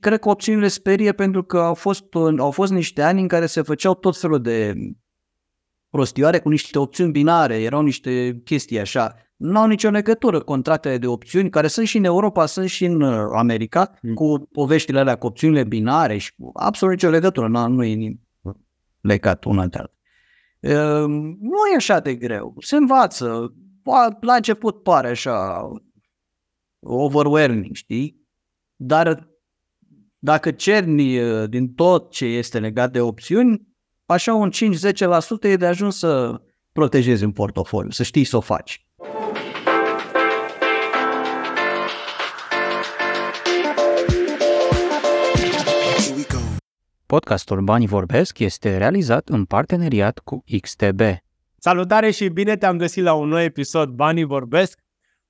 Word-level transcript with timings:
cred 0.00 0.18
că 0.18 0.28
opțiunile 0.28 0.68
sperie 0.68 1.12
pentru 1.12 1.42
că 1.42 1.58
au 1.58 1.74
fost, 1.74 2.04
au 2.38 2.50
fost 2.50 2.72
niște 2.72 3.02
ani 3.02 3.20
în 3.20 3.28
care 3.28 3.46
se 3.46 3.62
făceau 3.62 3.94
tot 3.94 4.16
felul 4.16 4.40
de 4.40 4.74
prostioare 5.90 6.38
cu 6.38 6.48
niște 6.48 6.78
opțiuni 6.78 7.10
binare, 7.10 7.62
erau 7.62 7.82
niște 7.82 8.40
chestii 8.44 8.80
așa. 8.80 9.14
Nu 9.36 9.58
au 9.58 9.66
nicio 9.66 9.90
legătură 9.90 10.40
contractele 10.40 10.98
de 10.98 11.06
opțiuni, 11.06 11.50
care 11.50 11.66
sunt 11.66 11.86
și 11.86 11.96
în 11.96 12.04
Europa, 12.04 12.46
sunt 12.46 12.68
și 12.68 12.84
în 12.84 13.00
uh, 13.00 13.28
America, 13.34 13.98
mm. 14.02 14.14
cu 14.14 14.48
poveștile 14.52 14.98
alea, 14.98 15.16
cu 15.16 15.26
opțiunile 15.26 15.64
binare 15.64 16.16
și 16.16 16.34
cu 16.34 16.50
absolut 16.54 16.94
nicio 16.94 17.08
legătură, 17.08 17.48
nu, 17.48 17.68
nu 17.68 17.84
e 17.84 18.18
legat 19.00 19.44
una 19.44 19.66
de 19.66 19.78
alta. 19.78 19.94
Ehm, 20.60 21.38
nu 21.40 21.56
e 21.72 21.76
așa 21.76 22.00
de 22.00 22.14
greu, 22.14 22.54
se 22.58 22.76
învață, 22.76 23.54
la 24.20 24.34
început 24.34 24.82
pare 24.82 25.08
așa 25.08 25.68
overwhelming, 26.80 27.74
știi? 27.74 28.28
Dar 28.76 29.29
dacă 30.22 30.50
cerni 30.50 31.18
uh, 31.18 31.48
din 31.48 31.74
tot 31.74 32.10
ce 32.10 32.24
este 32.24 32.58
legat 32.58 32.92
de 32.92 33.00
opțiuni, 33.00 33.68
așa 34.06 34.34
un 34.34 34.50
5-10% 34.50 34.50
e 35.40 35.56
de 35.56 35.66
ajuns 35.66 35.98
să 35.98 36.40
protejezi 36.72 37.24
un 37.24 37.32
portofoliu, 37.32 37.90
să 37.90 38.02
știi 38.02 38.24
să 38.24 38.36
o 38.36 38.40
faci. 38.40 38.84
Podcastul 47.06 47.60
Banii 47.60 47.86
Vorbesc 47.86 48.38
este 48.38 48.76
realizat 48.76 49.28
în 49.28 49.44
parteneriat 49.44 50.18
cu 50.18 50.44
XTB. 50.60 51.00
Salutare 51.58 52.10
și 52.10 52.28
bine 52.28 52.56
te-am 52.56 52.76
găsit 52.76 53.02
la 53.02 53.12
un 53.12 53.28
nou 53.28 53.40
episod 53.40 53.88
Banii 53.88 54.24
Vorbesc 54.24 54.78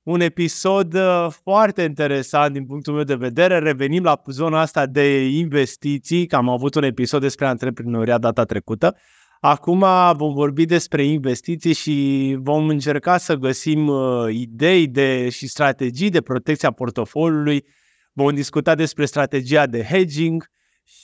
un 0.02 0.20
episod 0.20 0.94
uh, 0.94 1.26
foarte 1.42 1.82
interesant 1.82 2.52
din 2.52 2.66
punctul 2.66 2.94
meu 2.94 3.04
de 3.04 3.14
vedere. 3.14 3.58
Revenim 3.58 4.02
la 4.02 4.22
zona 4.26 4.60
asta 4.60 4.86
de 4.86 5.26
investiții, 5.28 6.26
că 6.26 6.36
am 6.36 6.48
avut 6.48 6.74
un 6.74 6.82
episod 6.82 7.20
despre 7.20 7.46
antreprenoriat 7.46 8.20
data 8.20 8.44
trecută. 8.44 8.96
Acum 9.40 9.84
vom 10.16 10.34
vorbi 10.34 10.64
despre 10.64 11.04
investiții 11.04 11.72
și 11.72 12.36
vom 12.40 12.68
încerca 12.68 13.18
să 13.18 13.34
găsim 13.34 13.86
uh, 13.86 14.26
idei 14.30 14.86
de, 14.86 15.28
și 15.28 15.46
strategii 15.46 16.10
de 16.10 16.20
protecție 16.20 16.68
a 16.68 16.72
portofoliului. 16.72 17.64
Vom 18.12 18.34
discuta 18.34 18.74
despre 18.74 19.04
strategia 19.04 19.66
de 19.66 19.82
hedging 19.82 20.44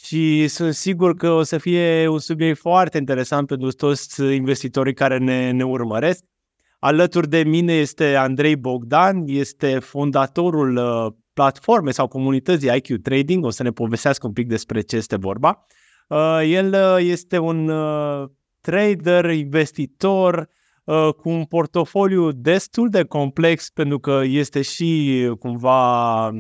și 0.05 0.49
sunt 0.49 0.75
sigur 0.75 1.15
că 1.15 1.31
o 1.31 1.43
să 1.43 1.59
fie 1.59 2.09
un 2.09 2.19
subiect 2.19 2.59
foarte 2.59 2.99
interesant 2.99 3.47
pentru 3.47 3.71
toți 3.71 4.23
investitorii 4.23 4.95
care 4.95 5.19
ne, 5.19 5.51
ne 5.51 5.65
urmăresc. 5.65 6.25
Alături 6.79 7.29
de 7.29 7.43
mine 7.43 7.73
este 7.73 8.15
Andrei 8.15 8.57
Bogdan, 8.57 9.23
este 9.27 9.79
fondatorul 9.79 10.77
uh, 10.77 11.13
platformei 11.33 11.93
sau 11.93 12.09
comunității 12.09 12.71
IQ 12.77 13.03
Trading. 13.03 13.45
O 13.45 13.51
să 13.51 13.63
ne 13.63 13.71
povestească 13.71 14.27
un 14.27 14.33
pic 14.33 14.49
despre 14.49 14.81
ce 14.81 14.97
este 14.97 15.17
vorba. 15.17 15.67
Uh, 16.09 16.41
el 16.45 16.73
uh, 16.73 16.97
este 16.99 17.39
un 17.39 17.71
trader, 18.61 19.31
investitor, 19.31 20.49
cu 21.17 21.29
un 21.29 21.45
portofoliu 21.45 22.33
destul 22.33 22.89
de 22.89 23.05
complex 23.05 23.71
pentru 23.71 23.99
că 23.99 24.21
este 24.25 24.63
și 24.63 25.31
cumva 25.39 26.31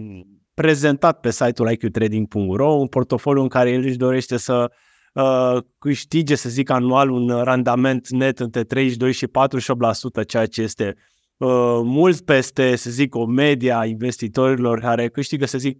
prezentat 0.54 1.20
pe 1.20 1.30
site-ul 1.30 1.70
iqtrading.ro, 1.70 2.72
un 2.72 2.86
portofoliu 2.86 3.42
în 3.42 3.48
care 3.48 3.70
el 3.70 3.84
își 3.84 3.96
dorește 3.96 4.36
să 4.36 4.70
uh, 5.16 5.62
câștige, 5.78 6.34
să 6.34 6.48
zic, 6.48 6.70
anual 6.70 7.10
un 7.10 7.28
randament 7.28 8.08
net 8.08 8.40
între 8.40 8.64
32 8.64 9.12
și 9.12 9.26
48%, 9.26 10.26
ceea 10.26 10.46
ce 10.46 10.62
este 10.62 10.94
uh, 11.36 11.80
mult 11.82 12.20
peste, 12.20 12.76
să 12.76 12.90
zic, 12.90 13.14
o 13.14 13.26
media 13.26 13.84
investitorilor 13.84 14.80
care 14.80 15.08
câștigă, 15.08 15.46
să 15.46 15.58
zic, 15.58 15.78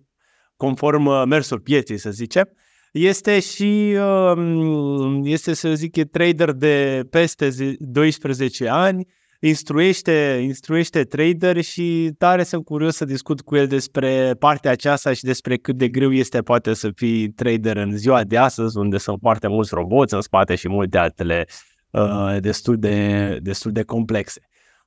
conform 0.57 1.07
uh, 1.07 1.23
mersul 1.27 1.61
pieței, 1.61 1.99
să 1.99 2.11
zicem. 2.11 2.49
Este 2.93 3.41
și, 3.41 3.97
uh, 3.99 5.21
este, 5.23 5.55
să 5.55 5.75
zic, 5.75 5.97
e 5.97 6.05
trader 6.05 6.53
de 6.53 7.07
peste 7.11 7.77
12 7.79 8.69
ani, 8.69 9.07
instruiește, 9.41 10.41
instruiește 10.43 11.05
trader 11.05 11.61
și 11.61 12.11
tare 12.19 12.43
sunt 12.43 12.65
curios 12.65 12.97
să 12.97 13.05
discut 13.05 13.41
cu 13.41 13.57
el 13.57 13.67
despre 13.67 14.35
partea 14.39 14.71
aceasta 14.71 15.13
și 15.13 15.23
despre 15.25 15.57
cât 15.57 15.77
de 15.77 15.89
greu 15.89 16.13
este 16.13 16.43
poate 16.43 16.75
să 16.75 16.91
fii 16.95 17.29
trader 17.29 17.77
în 17.77 17.97
ziua 17.97 18.25
de 18.25 18.37
astăzi, 18.37 18.79
unde 18.79 18.99
sunt 18.99 19.19
foarte 19.21 19.49
mulți 19.49 19.75
roboți 19.75 20.15
în 20.15 20.21
spate 20.21 20.55
și 20.55 20.69
multe 20.69 20.99
altele 20.99 21.47
uh, 21.91 22.37
destul, 22.41 22.79
de, 22.79 23.39
destul 23.43 23.73
de 23.73 23.83
complexe. 23.83 24.41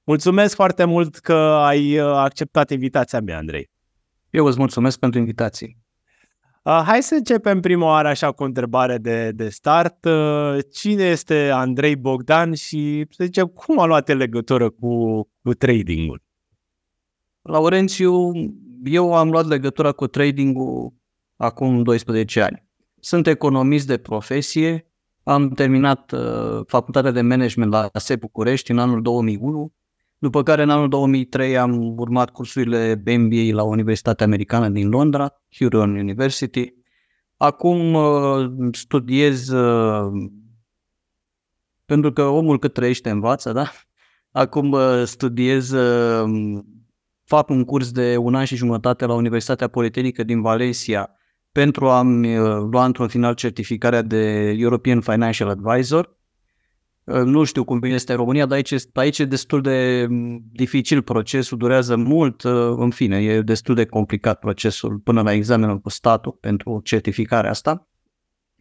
Mulțumesc 0.04 0.56
foarte 0.56 0.84
mult 0.84 1.18
că 1.18 1.34
ai 1.62 2.00
uh, 2.00 2.06
acceptat 2.06 2.70
invitația 2.70 3.20
mea, 3.20 3.38
Andrei. 3.38 3.70
Eu 4.30 4.46
îți 4.46 4.58
mulțumesc 4.58 5.00
pentru 5.00 5.20
invitație. 5.20 5.78
Uh, 6.69 6.81
hai 6.85 7.03
să 7.03 7.16
începem 7.16 7.59
prima 7.59 7.85
oară 7.85 8.07
așa 8.07 8.31
cu 8.31 8.44
o 8.44 8.46
întrebare 8.46 8.97
de, 8.97 9.31
de 9.31 9.50
start. 9.50 10.06
Uh, 10.06 10.57
cine 10.74 11.03
este 11.03 11.50
Andrei 11.53 11.96
Bogdan 11.96 12.53
și, 12.53 13.06
să 13.09 13.24
zicem, 13.24 13.46
cum 13.46 13.80
a 13.80 13.85
luat 13.85 14.07
legătură 14.07 14.69
cu, 14.69 15.22
cu 15.44 15.53
tradingul? 15.53 16.22
Laurențiu, 17.41 18.31
eu 18.84 19.16
am 19.16 19.29
luat 19.29 19.47
legătura 19.47 19.91
cu 19.91 20.08
tradingul 20.08 20.94
acum 21.35 21.84
12 21.84 22.41
ani. 22.41 22.66
Sunt 23.00 23.28
economist 23.28 23.88
de 23.88 23.97
profesie, 23.97 24.91
am 25.24 25.50
terminat 25.50 26.12
uh, 26.12 26.62
facultatea 26.68 27.12
de 27.12 27.22
management 27.22 27.72
la 27.72 27.90
ASE 27.91 28.16
București 28.16 28.72
în 28.72 28.79
anul 28.79 29.02
2001 29.02 29.74
după 30.19 30.44
care 30.44 30.62
în 30.62 30.69
anul 30.69 30.90
2003 30.90 31.57
am 31.57 31.97
urmat 31.97 32.30
cursurile 32.30 33.03
MBA 33.18 33.56
la 33.56 33.63
Universitatea 33.63 34.25
Americană 34.25 34.69
din 34.69 34.90
Londra, 34.90 35.41
Huron 35.57 35.96
University. 35.96 36.74
Acum 37.38 37.94
uh, 37.94 38.50
studiez, 38.72 39.50
uh, 39.50 40.12
pentru 41.85 42.13
că 42.13 42.24
omul 42.24 42.59
cât 42.59 42.74
trăiește 42.74 43.09
învață, 43.09 43.52
da? 43.52 43.72
Acum 44.31 44.72
uh, 44.72 45.03
studiez, 45.06 45.74
fac 47.24 47.50
un 47.50 47.63
curs 47.63 47.91
de 47.91 48.18
un 48.18 48.35
an 48.35 48.46
și 48.46 48.56
jumătate 48.56 49.06
la 49.06 49.13
Universitatea 49.13 49.68
Politehnică 49.68 50.24
din 50.24 50.41
Valencia 50.41 51.09
pentru 51.52 51.90
a-mi 51.90 52.38
lua 52.72 52.85
într-un 52.85 53.08
final 53.08 53.34
certificarea 53.34 54.02
de 54.02 54.56
European 54.58 55.02
Financial 55.02 55.50
Advisor 55.50 56.19
nu 57.09 57.44
știu 57.44 57.64
cum 57.64 57.84
este 57.84 58.12
în 58.12 58.18
România, 58.18 58.46
dar 58.46 58.56
aici, 58.56 58.74
aici 58.94 59.20
e 59.20 59.25
destul 59.25 59.62
de 59.62 60.08
dificil 60.52 61.02
procesul, 61.02 61.58
durează 61.58 61.96
mult, 61.96 62.44
ă, 62.44 62.75
în 62.78 62.90
fine, 62.90 63.18
e 63.18 63.42
destul 63.42 63.75
de 63.75 63.86
complicat 63.86 64.40
procesul 64.40 64.97
până 64.97 65.22
la 65.22 65.34
examenul 65.34 65.80
cu 65.80 65.90
statul 65.90 66.31
pentru 66.31 66.81
certificarea 66.84 67.50
asta. 67.50 67.88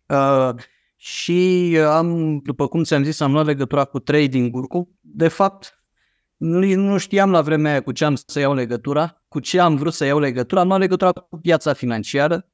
Uh, 0.06 0.54
și 0.96 1.78
am, 1.86 2.40
după 2.44 2.66
cum 2.66 2.82
ți-am 2.82 3.02
zis, 3.02 3.20
am 3.20 3.32
luat 3.32 3.46
legătura 3.46 3.84
cu 3.84 3.98
trading-ul. 3.98 4.66
Cu, 4.66 4.98
de 5.00 5.28
fapt, 5.28 5.84
nu, 6.36 6.74
nu 6.74 6.98
știam 6.98 7.30
la 7.30 7.40
vremea 7.40 7.70
aia 7.70 7.82
cu 7.82 7.92
ce 7.92 8.04
am 8.04 8.14
să 8.26 8.40
iau 8.40 8.54
legătura, 8.54 9.22
cu 9.28 9.40
ce 9.40 9.60
am 9.60 9.76
vrut 9.76 9.92
să 9.92 10.04
iau 10.04 10.18
legătura. 10.18 10.60
Am 10.60 10.68
luat 10.68 10.80
legătura 10.80 11.12
cu 11.12 11.38
piața 11.38 11.72
financiară 11.72 12.48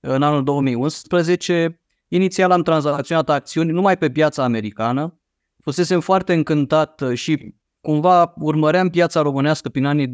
în 0.00 0.22
anul 0.22 0.44
2011 0.44 1.80
Inițial 2.14 2.50
am 2.50 2.62
tranzacționat 2.62 3.30
acțiuni 3.30 3.70
numai 3.70 3.96
pe 3.96 4.10
piața 4.10 4.44
americană, 4.44 5.20
fusesem 5.62 6.00
foarte 6.00 6.32
încântat 6.32 7.00
uh, 7.00 7.14
și 7.14 7.54
cumva 7.80 8.32
urmăream 8.36 8.88
piața 8.88 9.22
românească 9.22 9.68
prin 9.68 9.84
anii 9.84 10.08
2004-2005 10.08 10.10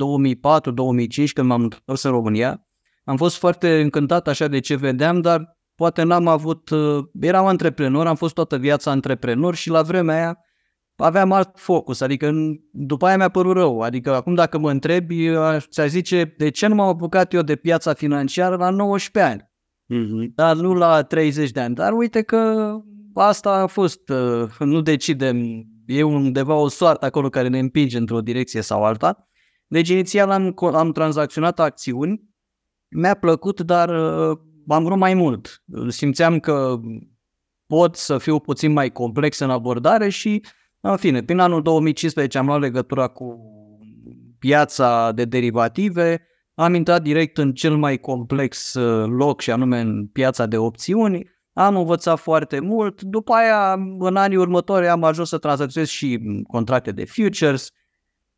când 1.34 1.46
m-am 1.48 1.62
întors 1.62 2.02
în 2.02 2.10
România. 2.10 2.66
Am 3.04 3.16
fost 3.16 3.36
foarte 3.36 3.80
încântat 3.80 4.28
așa 4.28 4.46
de 4.46 4.58
ce 4.58 4.74
vedeam, 4.76 5.20
dar 5.20 5.58
poate 5.74 6.02
n-am 6.02 6.26
avut, 6.26 6.70
uh, 6.70 7.04
eram 7.20 7.46
antreprenor, 7.46 8.06
am 8.06 8.16
fost 8.16 8.34
toată 8.34 8.56
viața 8.56 8.90
antreprenor 8.90 9.54
și 9.54 9.70
la 9.70 9.82
vremea 9.82 10.16
aia 10.16 10.38
aveam 10.96 11.32
alt 11.32 11.50
focus, 11.54 12.00
adică 12.00 12.32
după 12.72 13.06
aia 13.06 13.16
mi-a 13.16 13.28
părut 13.28 13.52
rău, 13.52 13.80
adică 13.80 14.14
acum 14.14 14.34
dacă 14.34 14.58
mă 14.58 14.70
întrebi, 14.70 15.30
ți-aș 15.58 15.88
zice 15.88 16.34
de 16.36 16.48
ce 16.48 16.66
nu 16.66 16.74
m-am 16.74 16.88
apucat 16.88 17.32
eu 17.32 17.42
de 17.42 17.56
piața 17.56 17.92
financiară 17.92 18.56
la 18.56 18.70
19 18.70 19.32
ani 19.32 19.49
mm-hmm. 19.94 20.34
dar 20.34 20.56
nu 20.56 20.74
la 20.74 21.02
30 21.02 21.50
de 21.50 21.60
ani. 21.60 21.74
Dar 21.74 21.92
uite 21.92 22.22
că 22.22 22.72
asta 23.14 23.50
a 23.50 23.66
fost, 23.66 24.08
uh, 24.08 24.50
nu 24.58 24.80
decidem, 24.80 25.66
e 25.86 26.02
undeva 26.02 26.54
o 26.54 26.68
soartă 26.68 27.06
acolo 27.06 27.28
care 27.28 27.48
ne 27.48 27.58
împinge 27.58 27.98
într-o 27.98 28.20
direcție 28.20 28.60
sau 28.60 28.84
alta. 28.84 29.28
Deci 29.66 29.88
inițial 29.88 30.30
am, 30.30 30.54
am 30.74 30.92
tranzacționat 30.92 31.60
acțiuni, 31.60 32.22
mi-a 32.88 33.14
plăcut, 33.14 33.60
dar 33.60 33.88
uh, 33.88 34.38
am 34.68 34.84
vrut 34.84 34.98
mai 34.98 35.14
mult. 35.14 35.62
Simțeam 35.88 36.38
că 36.38 36.80
pot 37.66 37.96
să 37.96 38.18
fiu 38.18 38.40
puțin 38.40 38.72
mai 38.72 38.90
complex 38.90 39.38
în 39.38 39.50
abordare 39.50 40.08
și, 40.08 40.44
în 40.80 40.96
fine, 40.96 41.22
prin 41.22 41.38
anul 41.38 41.62
2015 41.62 42.38
am 42.38 42.46
luat 42.46 42.60
legătura 42.60 43.08
cu 43.08 43.38
piața 44.38 45.12
de 45.12 45.24
derivative, 45.24 46.26
am 46.60 46.74
intrat 46.74 47.02
direct 47.02 47.38
în 47.38 47.52
cel 47.52 47.76
mai 47.76 47.98
complex 47.98 48.74
uh, 48.74 49.08
loc 49.08 49.40
și 49.40 49.50
anume 49.50 49.80
în 49.80 50.06
piața 50.06 50.46
de 50.46 50.56
opțiuni, 50.56 51.30
am 51.52 51.76
învățat 51.76 52.18
foarte 52.18 52.60
mult, 52.60 53.02
după 53.02 53.32
aia 53.32 53.72
în 53.98 54.16
anii 54.16 54.36
următori 54.36 54.88
am 54.88 55.04
ajuns 55.04 55.28
să 55.28 55.38
tranzacționez 55.38 55.88
și 55.88 56.20
contracte 56.46 56.92
de 56.92 57.04
futures 57.04 57.70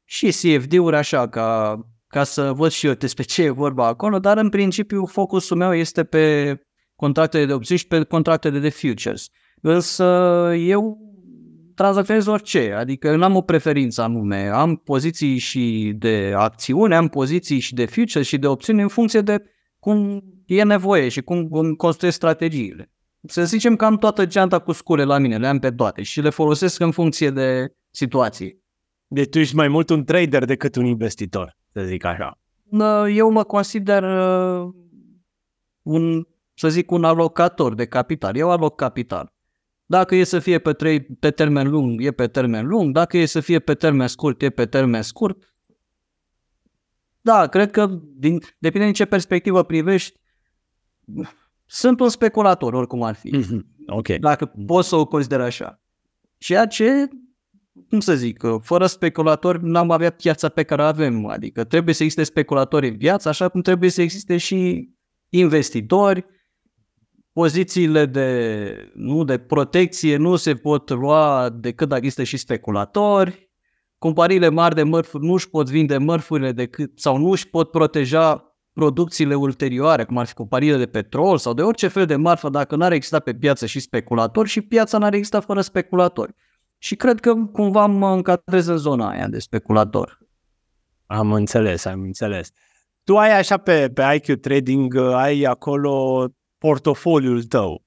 și 0.05 0.27
CFD-uri 0.27 0.97
așa 0.97 1.29
ca, 1.29 1.79
ca 2.07 2.25
să 2.25 2.53
văd 2.53 2.71
și 2.71 2.87
eu 2.87 2.93
despre 2.93 3.23
ce 3.23 3.43
e 3.43 3.51
vorba 3.51 3.87
acolo, 3.87 4.19
dar 4.19 4.37
în 4.37 4.49
principiu 4.49 5.07
focusul 5.07 5.57
meu 5.57 5.75
este 5.75 6.05
pe 6.05 6.57
contractele 6.97 7.45
de 7.47 7.53
opțiuni 7.53 7.81
și 7.81 7.87
pe 7.87 8.03
contractele 8.03 8.59
de 8.59 8.69
futures. 8.69 9.29
Însă 9.61 10.05
eu 10.57 10.99
tranzacționez 11.75 12.27
orice, 12.27 12.73
adică 12.73 13.09
eu 13.09 13.17
nu 13.17 13.25
am 13.25 13.37
o 13.37 13.41
preferință 13.41 14.03
anume, 14.03 14.49
am 14.49 14.77
poziții 14.77 15.39
și 15.39 15.93
de 15.97 16.33
acțiune, 16.37 16.97
am 16.97 17.09
poziții 17.09 17.59
și 17.59 17.75
de 17.75 17.87
futures 17.87 18.27
și 18.27 18.39
de 18.39 18.47
opțiuni 18.47 18.83
în 18.83 18.89
funcție 18.89 19.21
de 19.21 19.43
cum 19.79 20.23
e 20.47 20.63
nevoie 20.63 21.09
și 21.09 21.23
cum 21.23 21.49
construiesc 21.77 22.17
strategiile. 22.17 22.91
Să 23.27 23.45
zicem 23.45 23.77
că 23.77 23.85
am 23.85 23.97
toată 23.97 24.27
geanta 24.27 24.59
cu 24.59 24.73
scule 24.73 25.05
la 25.05 25.19
mine, 25.19 25.37
le 25.37 25.47
am 25.47 25.59
pe 25.59 25.71
toate 25.71 26.03
și 26.03 26.21
le 26.21 26.31
folosesc 26.31 26.81
în 26.81 26.91
funcție 26.91 27.31
de 27.31 27.75
situație. 27.91 28.59
Deci 29.07 29.29
tu 29.29 29.39
ești 29.39 29.55
mai 29.55 29.69
mult 29.69 29.91
un 29.91 30.05
trader 30.05 30.45
decât 30.45 30.77
un 30.77 30.85
investitor, 30.85 31.57
să 31.73 31.83
zic 31.83 32.05
așa. 32.05 32.39
Eu 33.15 33.31
mă 33.31 33.45
consider 33.45 34.03
uh, 34.03 34.69
un, 35.83 36.27
să 36.55 36.69
zic, 36.69 36.91
un 36.91 37.05
alocator 37.05 37.75
de 37.75 37.87
capital. 37.87 38.37
Eu 38.37 38.51
aloc 38.51 38.77
capital. 38.77 39.32
Dacă 39.93 40.15
e 40.15 40.25
să 40.25 40.39
fie 40.39 40.59
pe, 40.59 40.73
trei, 40.73 41.01
pe 41.01 41.31
termen 41.31 41.71
lung, 41.71 42.05
e 42.05 42.11
pe 42.11 42.27
termen 42.27 42.67
lung. 42.67 42.93
Dacă 42.93 43.17
e 43.17 43.27
să 43.27 43.41
fie 43.41 43.59
pe 43.59 43.75
termen 43.75 44.07
scurt, 44.07 44.43
e 44.43 44.51
pe 44.51 44.67
termen 44.67 45.03
scurt. 45.03 45.55
Da, 47.21 47.47
cred 47.47 47.71
că 47.71 48.01
din, 48.17 48.39
depinde 48.59 48.85
din 48.85 48.95
ce 48.95 49.05
perspectivă 49.05 49.63
privești. 49.63 50.21
Sunt 51.67 52.01
un 52.01 52.09
speculator, 52.09 52.73
oricum 52.73 53.03
ar 53.03 53.15
fi. 53.15 53.37
Mm-hmm. 53.37 53.87
Ok. 53.87 54.09
Dacă 54.09 54.53
poți 54.67 54.89
să 54.89 54.97
o 54.97 55.07
consideri 55.07 55.43
așa. 55.43 55.81
Ceea 56.39 56.67
ce, 56.67 57.09
cum 57.89 58.01
să 58.01 58.15
zic, 58.15 58.43
fără 58.61 58.87
speculatori 58.87 59.59
n-am 59.63 59.91
avea 59.91 60.11
piața 60.11 60.49
pe 60.49 60.63
care 60.63 60.83
o 60.83 60.85
avem. 60.85 61.27
Adică 61.27 61.65
trebuie 61.65 61.95
să 61.95 62.03
existe 62.03 62.25
speculatori 62.25 62.89
în 62.89 62.97
viață, 62.97 63.29
așa 63.29 63.49
cum 63.49 63.61
trebuie 63.61 63.91
să 63.91 64.03
existe 64.03 64.37
și 64.37 64.91
investitori, 65.29 66.27
pozițiile 67.33 68.07
de, 68.07 68.91
nu, 68.95 69.25
de 69.25 69.39
protecție 69.39 70.17
nu 70.17 70.37
se 70.37 70.55
pot 70.55 70.91
lua 70.91 71.49
decât 71.49 71.89
dacă 71.89 72.01
există 72.01 72.23
și 72.23 72.37
speculatori, 72.37 73.51
companiile 73.99 74.49
mari 74.49 74.75
de 74.75 74.83
mărfuri 74.83 75.25
nu 75.25 75.33
își 75.33 75.51
pot 75.51 75.71
vinde 75.71 75.97
mărfurile 75.97 76.53
decât, 76.53 76.99
sau 76.99 77.17
nu 77.17 77.31
își 77.31 77.49
pot 77.49 77.71
proteja 77.71 78.57
producțiile 78.73 79.35
ulterioare, 79.35 80.05
cum 80.05 80.19
ar 80.19 80.27
fi 80.27 80.35
companiile 80.35 80.77
de 80.77 80.87
petrol 80.87 81.39
sau 81.39 81.55
de 81.55 81.63
orice 81.63 81.89
fel 81.89 82.07
de 82.07 82.17
marfă, 82.17 82.49
dacă 82.49 82.77
n-ar 82.77 82.93
exista 82.93 83.19
pe 83.19 83.35
piață 83.35 83.67
și 83.67 83.81
speculatori 83.81 84.49
și 84.49 84.61
piața 84.61 84.99
n-ar 84.99 85.15
exista 85.15 85.41
fără 85.41 85.61
speculatori. 85.61 86.35
Și 86.79 86.97
cred 86.97 87.21
că 87.21 87.35
cumva 87.53 87.87
mă 87.87 88.13
încadrez 88.13 88.67
în 88.67 88.77
zona 88.77 89.11
aia 89.11 89.29
de 89.29 89.39
speculator. 89.39 90.19
Am 91.07 91.33
înțeles, 91.33 91.85
am 91.85 92.01
înțeles. 92.01 92.51
Tu 93.05 93.17
ai 93.17 93.39
așa 93.39 93.57
pe, 93.57 93.91
pe 93.95 94.03
IQ 94.15 94.41
Trading, 94.41 94.97
ai 94.97 95.43
acolo 95.43 96.27
portofoliul 96.63 97.43
tău. 97.43 97.83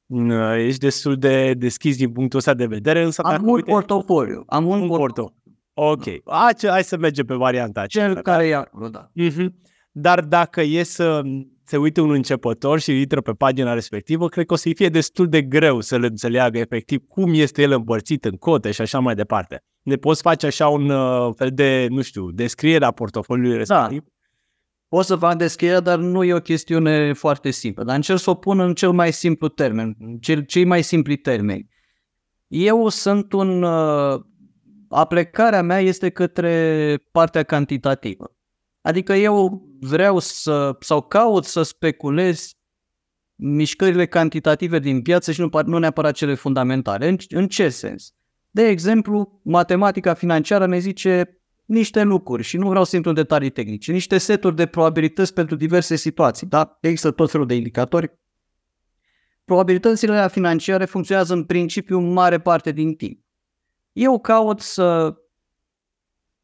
Ești 0.57 0.80
destul 0.80 1.16
de 1.16 1.54
deschis 1.54 1.98
din 1.98 2.12
punctul 2.12 2.39
ăsta 2.39 2.54
de 2.54 2.66
vedere, 2.66 3.04
însă... 3.04 3.22
Am 3.22 3.44
un 3.44 3.54
uite... 3.54 3.72
portofoliu. 3.72 4.44
Am 4.48 4.66
un, 4.66 4.81
un 4.81 4.88
portofoliu. 4.88 5.44
Ok. 5.74 6.04
Hai, 6.25 6.54
hai 6.69 6.83
să 6.83 6.98
mergem 6.98 7.25
pe 7.25 7.33
varianta 7.33 7.81
aceea. 7.81 8.13
Cel 8.13 8.22
care 8.22 8.48
e 8.48 8.56
acolo, 8.56 8.89
da. 8.89 9.12
Uh-huh. 9.22 9.48
Dar 9.92 10.22
dacă 10.22 10.62
e 10.62 10.83
să 10.83 11.22
se 11.63 11.77
uite 11.77 12.01
un 12.01 12.12
începător 12.12 12.80
și 12.80 13.00
intră 13.00 13.22
pe 13.22 13.31
pagina 13.31 13.74
respectivă, 13.74 14.27
cred 14.27 14.45
că 14.45 14.54
o 14.54 14.56
să-i 14.56 14.75
fie 14.75 14.89
destul 14.89 15.27
de 15.27 15.42
greu 15.42 15.80
să 15.81 15.98
le 15.98 16.07
înțeleagă 16.07 16.57
efectiv 16.57 17.01
cum 17.07 17.33
este 17.33 17.62
el 17.62 17.72
împărțit 17.72 18.25
în 18.25 18.36
cote 18.36 18.72
și 18.72 18.81
așa 18.81 19.00
mai 19.00 19.16
departe. 19.16 19.63
Ne 19.81 19.95
poți 19.95 20.22
face 20.22 20.45
așa 20.45 20.68
un 20.68 20.89
uh, 20.89 21.33
fel 21.36 21.50
de, 21.54 21.88
nu 21.89 22.01
știu, 22.01 22.31
descriere 22.31 22.86
a 22.86 22.92
portofoliului 22.92 23.66
da. 23.66 23.75
respectiv? 23.75 24.01
Da. 24.01 24.15
O 24.90 25.02
să 25.02 25.16
fac 25.16 25.38
descrierea, 25.38 25.80
dar 25.80 25.98
nu 25.98 26.24
e 26.24 26.34
o 26.34 26.40
chestiune 26.40 27.14
foarte 27.14 27.52
simplă. 27.52 27.84
Dar 27.84 27.96
încerc 27.96 28.20
să 28.20 28.30
o 28.30 28.34
pun 28.36 28.60
în 28.60 28.74
cel 28.74 28.92
mai 28.92 29.14
simplu 29.14 29.48
termen, 29.48 29.96
cel, 30.20 30.42
cei 30.42 30.64
mai 30.64 30.82
simpli 30.82 31.18
termeni. 31.18 31.70
Eu 32.48 32.90
sunt 32.90 33.34
un... 33.34 33.64
Uh, 33.64 34.22
aplecarea 34.90 35.62
mea 35.62 35.80
este 35.80 36.10
către 36.10 36.98
partea 37.12 37.44
cantitativă. 37.44 38.36
Adică 38.82 39.14
eu 39.14 39.68
vreau 39.80 40.20
să, 40.20 40.78
sau 40.80 41.02
caut 41.02 41.46
să 41.46 41.64
speculez 41.64 42.54
mișcările 43.36 44.06
cantitative 44.06 44.80
din 44.80 45.02
piață 45.02 45.32
și 45.32 45.42
nu, 45.42 45.50
nu 45.66 45.78
neapărat 45.78 46.14
cele 46.14 46.34
fundamentale. 46.34 47.08
În, 47.08 47.18
în 47.30 47.48
ce 47.48 47.70
sens? 47.70 48.14
De 48.52 48.68
exemplu, 48.68 49.42
matematica 49.44 50.14
financiară 50.14 50.66
ne 50.66 50.78
zice 50.78 51.42
niște 51.66 52.04
lucruri 52.04 52.44
și 52.44 52.58
nu 52.58 52.70
vreau 52.70 52.84
să 52.84 52.96
intru 52.96 53.12
în 53.12 53.18
detalii 53.18 53.50
tehnice, 53.50 53.92
niște 53.92 54.18
seturi 54.18 54.56
de 54.56 54.66
probabilități 54.66 55.34
pentru 55.34 55.56
diverse 55.56 55.96
situații. 55.96 56.48
Da? 56.48 56.78
Există 56.82 57.12
tot 57.12 57.32
felul 57.32 57.48
de 57.48 57.56
indicatori. 57.56 58.20
Probabilitățile 59.46 60.28
financiare 60.30 60.86
funcționează 60.86 61.34
în 61.34 61.44
principiu 61.44 61.98
în 61.98 62.14
mare 62.14 62.40
parte 62.40 62.72
din 62.72 62.96
timp. 62.96 63.24
Eu 63.92 64.20
caut 64.20 64.60
să 64.60 65.16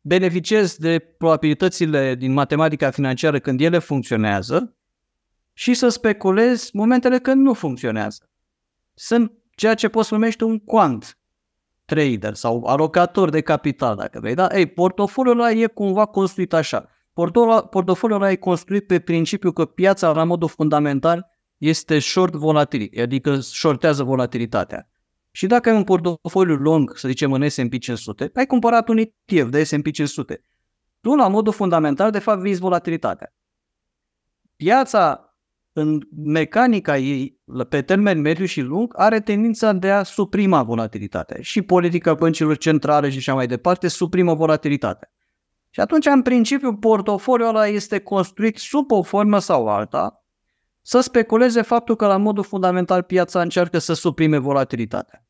beneficiez 0.01 0.75
de 0.75 0.99
probabilitățile 0.99 2.15
din 2.15 2.33
matematica 2.33 2.91
financiară 2.91 3.39
când 3.39 3.61
ele 3.61 3.79
funcționează 3.79 4.75
și 5.53 5.73
să 5.73 5.89
speculez 5.89 6.69
momentele 6.71 7.19
când 7.19 7.41
nu 7.41 7.53
funcționează. 7.53 8.29
Sunt 8.93 9.31
ceea 9.55 9.73
ce 9.73 9.89
poți 9.89 10.13
numește 10.13 10.43
un 10.43 10.59
quant 10.59 11.20
trader 11.93 12.33
sau 12.33 12.63
alocator 12.65 13.29
de 13.29 13.41
capital, 13.41 13.95
dacă 13.95 14.19
vrei. 14.19 14.33
Da? 14.33 14.47
Ei, 14.51 14.65
portofoliul 14.65 15.39
ăla 15.39 15.51
e 15.51 15.67
cumva 15.67 16.05
construit 16.05 16.53
așa. 16.53 16.89
Portofoliul 17.69 18.21
ăla 18.21 18.31
e 18.31 18.35
construit 18.35 18.87
pe 18.87 18.99
principiu 18.99 19.51
că 19.51 19.65
piața, 19.65 20.11
la 20.11 20.23
modul 20.23 20.47
fundamental, 20.47 21.29
este 21.57 21.99
short 21.99 22.33
volatility, 22.33 22.99
adică 22.99 23.39
shortează 23.39 24.03
volatilitatea. 24.03 24.89
Și 25.31 25.47
dacă 25.47 25.69
ai 25.69 25.75
un 25.75 25.83
portofoliu 25.83 26.55
lung, 26.55 26.97
să 26.97 27.07
zicem 27.07 27.33
în 27.33 27.49
S&P 27.49 27.77
500, 27.79 28.31
ai 28.33 28.45
cumpărat 28.45 28.87
un 28.87 28.97
ETF 28.97 29.49
de 29.49 29.63
S&P 29.63 29.91
500. 29.91 30.43
Tu, 31.01 31.15
la 31.15 31.27
modul 31.27 31.53
fundamental, 31.53 32.11
de 32.11 32.19
fapt, 32.19 32.41
vizi 32.41 32.59
volatilitatea. 32.59 33.33
Piața, 34.55 35.30
în 35.73 36.01
mecanica 36.25 36.97
ei, 36.97 37.39
pe 37.69 37.81
termen 37.81 38.21
mediu 38.21 38.45
și 38.45 38.61
lung, 38.61 38.93
are 38.97 39.19
tendința 39.19 39.73
de 39.73 39.91
a 39.91 40.03
suprima 40.03 40.63
volatilitatea. 40.63 41.37
Și 41.41 41.61
politica 41.61 42.13
băncilor 42.13 42.57
centrale 42.57 43.09
și 43.09 43.17
așa 43.17 43.33
mai 43.33 43.47
departe 43.47 43.87
suprimă 43.87 44.33
volatilitatea. 44.33 45.11
Și 45.69 45.79
atunci, 45.79 46.05
în 46.05 46.21
principiu, 46.21 46.75
portofoliul 46.75 47.47
ăla 47.47 47.67
este 47.67 47.99
construit 47.99 48.57
sub 48.57 48.91
o 48.91 49.01
formă 49.01 49.39
sau 49.39 49.67
alta, 49.67 50.25
să 50.81 50.99
speculeze 50.99 51.61
faptul 51.61 51.95
că 51.95 52.07
la 52.07 52.17
modul 52.17 52.43
fundamental 52.43 53.03
piața 53.03 53.41
încearcă 53.41 53.77
să 53.77 53.93
suprime 53.93 54.37
volatilitatea. 54.37 55.25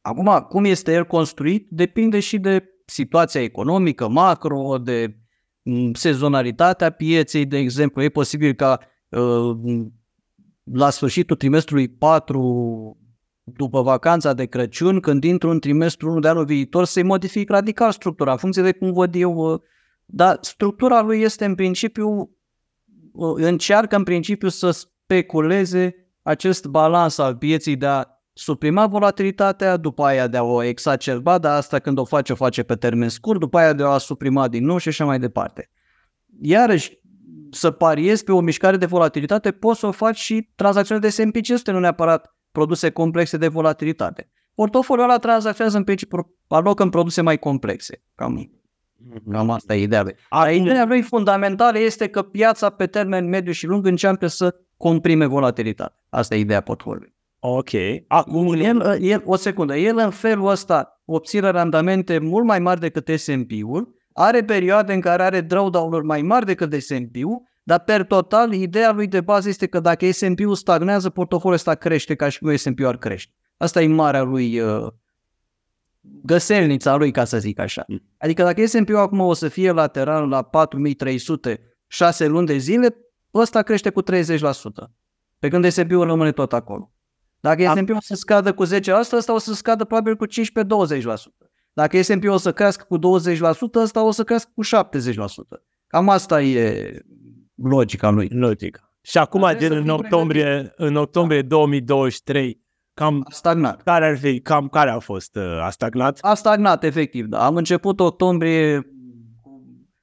Acum, 0.00 0.46
cum 0.48 0.64
este 0.64 0.92
el 0.92 1.04
construit, 1.04 1.66
depinde 1.70 2.20
și 2.20 2.38
de 2.38 2.64
situația 2.86 3.42
economică, 3.42 4.08
macro, 4.08 4.78
de 4.78 5.16
mm, 5.62 5.94
sezonalitatea 5.94 6.90
pieței, 6.90 7.46
de 7.46 7.58
exemplu. 7.58 8.02
E 8.02 8.08
posibil 8.08 8.52
ca 8.52 8.78
uh, 8.80 8.86
la 10.72 10.90
sfârșitul 10.90 11.36
trimestrului 11.36 11.88
4 11.88 12.94
după 13.44 13.82
vacanța 13.82 14.32
de 14.32 14.46
Crăciun, 14.46 15.00
când 15.00 15.24
intru 15.24 15.50
în 15.50 15.60
trimestrul 15.60 16.10
1 16.10 16.20
de 16.20 16.28
anul 16.28 16.44
viitor, 16.44 16.84
să-i 16.84 17.02
modific 17.02 17.50
radical 17.50 17.92
structura, 17.92 18.30
în 18.30 18.36
funcție 18.36 18.62
de 18.62 18.72
cum 18.72 18.92
văd 18.92 19.14
eu. 19.14 19.52
Uh, 19.52 19.60
dar 20.06 20.38
structura 20.40 21.02
lui 21.02 21.20
este 21.20 21.44
în 21.44 21.54
principiu 21.54 22.30
încearcă 23.36 23.96
în 23.96 24.02
principiu 24.02 24.48
să 24.48 24.70
speculeze 24.70 25.94
acest 26.22 26.66
balans 26.66 27.18
al 27.18 27.36
pieții 27.36 27.76
de 27.76 27.86
a 27.86 28.04
suprima 28.32 28.86
volatilitatea, 28.86 29.76
după 29.76 30.04
aia 30.04 30.26
de 30.26 30.36
a 30.36 30.42
o 30.42 30.62
exacerba, 30.62 31.38
dar 31.38 31.56
asta 31.56 31.78
când 31.78 31.98
o 31.98 32.04
face, 32.04 32.32
o 32.32 32.34
face 32.34 32.62
pe 32.62 32.74
termen 32.74 33.08
scurt, 33.08 33.40
după 33.40 33.58
aia 33.58 33.72
de 33.72 33.82
a 33.82 33.98
suprima 33.98 34.48
din 34.48 34.64
nou 34.64 34.78
și 34.78 34.88
așa 34.88 35.04
mai 35.04 35.18
departe. 35.18 35.70
Iarăși, 36.40 36.99
să 37.50 37.70
pariezi 37.70 38.24
pe 38.24 38.32
o 38.32 38.40
mișcare 38.40 38.76
de 38.76 38.86
volatilitate, 38.86 39.50
poți 39.50 39.78
să 39.78 39.86
o 39.86 39.90
faci 39.90 40.18
și 40.18 40.50
tranzacțiune 40.54 41.00
de 41.00 41.08
S&P 41.08 41.32
500, 41.32 41.70
nu 41.70 41.78
neapărat 41.78 42.34
produse 42.52 42.90
complexe 42.90 43.36
de 43.36 43.48
volatilitate. 43.48 44.30
Portofoliul 44.54 45.08
ăla 45.08 45.18
tranzacționează 45.18 45.78
în 45.78 45.84
principiu, 45.84 46.34
alocă 46.48 46.82
în 46.82 46.90
produse 46.90 47.20
mai 47.20 47.38
complexe. 47.38 48.02
Cam 48.14 48.50
Mhm. 49.08 49.30
Cam 49.30 49.50
asta 49.50 49.74
e 49.74 49.82
ideea 49.82 50.02
lui. 50.02 50.14
A, 50.28 50.50
ideea 50.50 50.84
lui 50.84 51.02
fundamentală 51.02 51.78
este 51.78 52.08
că 52.08 52.22
piața 52.22 52.70
pe 52.70 52.86
termen 52.86 53.28
mediu 53.28 53.52
și 53.52 53.66
lung 53.66 53.86
începe 53.86 54.26
să 54.26 54.54
comprime 54.76 55.26
volatilitatea. 55.26 56.04
Asta 56.08 56.34
e 56.34 56.38
ideea 56.38 56.60
portfoliului. 56.60 57.14
Ok. 57.38 57.70
Acum, 58.06 58.52
el, 58.52 58.98
el, 59.00 59.22
o 59.24 59.36
secundă, 59.36 59.76
el 59.76 59.98
în 59.98 60.10
felul 60.10 60.48
ăsta 60.48 61.00
obține 61.04 61.50
randamente 61.50 62.18
mult 62.18 62.44
mai 62.44 62.58
mari 62.58 62.80
decât 62.80 63.08
S&P-ul, 63.18 63.94
are 64.12 64.44
perioade 64.44 64.92
în 64.92 65.00
care 65.00 65.22
are 65.22 65.40
drawdown-uri 65.40 66.04
mai 66.04 66.22
mari 66.22 66.46
decât 66.46 66.82
S&P-ul, 66.82 67.42
dar 67.62 67.78
per 67.78 68.04
total, 68.04 68.52
ideea 68.52 68.92
lui 68.92 69.06
de 69.06 69.20
bază 69.20 69.48
este 69.48 69.66
că 69.66 69.80
dacă 69.80 70.10
S&P-ul 70.10 70.54
stagnează, 70.54 71.10
portofoliul 71.10 71.54
ăsta 71.54 71.74
crește 71.74 72.14
ca 72.14 72.28
și 72.28 72.38
cum 72.38 72.56
S&P-ul 72.56 72.86
ar 72.86 72.96
crește. 72.96 73.32
Asta 73.56 73.82
e 73.82 73.86
marea 73.86 74.22
lui 74.22 74.60
uh, 74.60 74.86
găselnița 76.00 76.96
lui, 76.96 77.10
ca 77.10 77.24
să 77.24 77.38
zic 77.38 77.58
așa. 77.58 77.84
Mm. 77.86 78.02
Adică 78.18 78.42
dacă 78.42 78.66
S&P-ul 78.66 78.96
acum 78.96 79.20
o 79.20 79.32
să 79.32 79.48
fie 79.48 79.70
lateral 79.70 80.28
la 80.28 80.42
4300 80.42 81.60
6 81.86 82.26
luni 82.26 82.46
de 82.46 82.56
zile, 82.56 82.96
ăsta 83.34 83.62
crește 83.62 83.90
cu 83.90 84.02
30%. 84.02 84.06
Pe 85.38 85.48
când 85.48 85.70
S&P-ul 85.70 86.04
rămâne 86.04 86.32
tot 86.32 86.52
acolo. 86.52 86.92
Dacă 87.40 87.68
Am- 87.68 87.76
S&P-ul 87.76 87.96
o 87.96 88.00
să 88.00 88.14
scadă 88.14 88.54
cu 88.54 88.66
10%, 88.66 88.68
ăsta 89.16 89.34
o 89.34 89.38
să 89.38 89.54
scadă 89.54 89.84
probabil 89.84 90.16
cu 90.16 90.26
15-20%. 90.26 91.49
Dacă 91.80 92.02
S&P 92.02 92.24
o 92.28 92.36
să 92.36 92.52
crească 92.52 92.84
cu 92.88 92.98
20%, 92.98 93.00
ăsta 93.74 94.02
o 94.04 94.10
să 94.10 94.24
crească 94.24 94.50
cu 94.54 94.62
70%. 94.64 95.62
Cam 95.86 96.08
asta 96.08 96.42
e 96.42 96.92
logica 97.54 98.10
lui. 98.10 98.28
Logic. 98.28 98.80
Și 99.02 99.18
acum, 99.18 99.40
Dar 99.40 99.50
din 99.56 99.58
trebuie 99.58 99.78
să 99.86 99.90
în 99.90 99.96
fim 99.96 100.04
octombrie, 100.04 100.72
în 100.76 100.96
octombrie 100.96 101.42
2023, 101.42 102.60
cam 102.94 103.20
A 103.26 103.30
stagnat. 103.30 103.82
care 103.82 104.06
ar 104.06 104.18
fi, 104.18 104.40
cam 104.40 104.68
care 104.68 104.90
a 104.90 104.98
fost? 104.98 105.36
uh, 105.36 105.62
A 105.62 105.70
stagnat? 105.70 106.18
A 106.20 106.34
stagnat, 106.34 106.84
efectiv, 106.84 107.26
da. 107.26 107.44
Am 107.46 107.56
început 107.56 108.00
octombrie, 108.00 108.86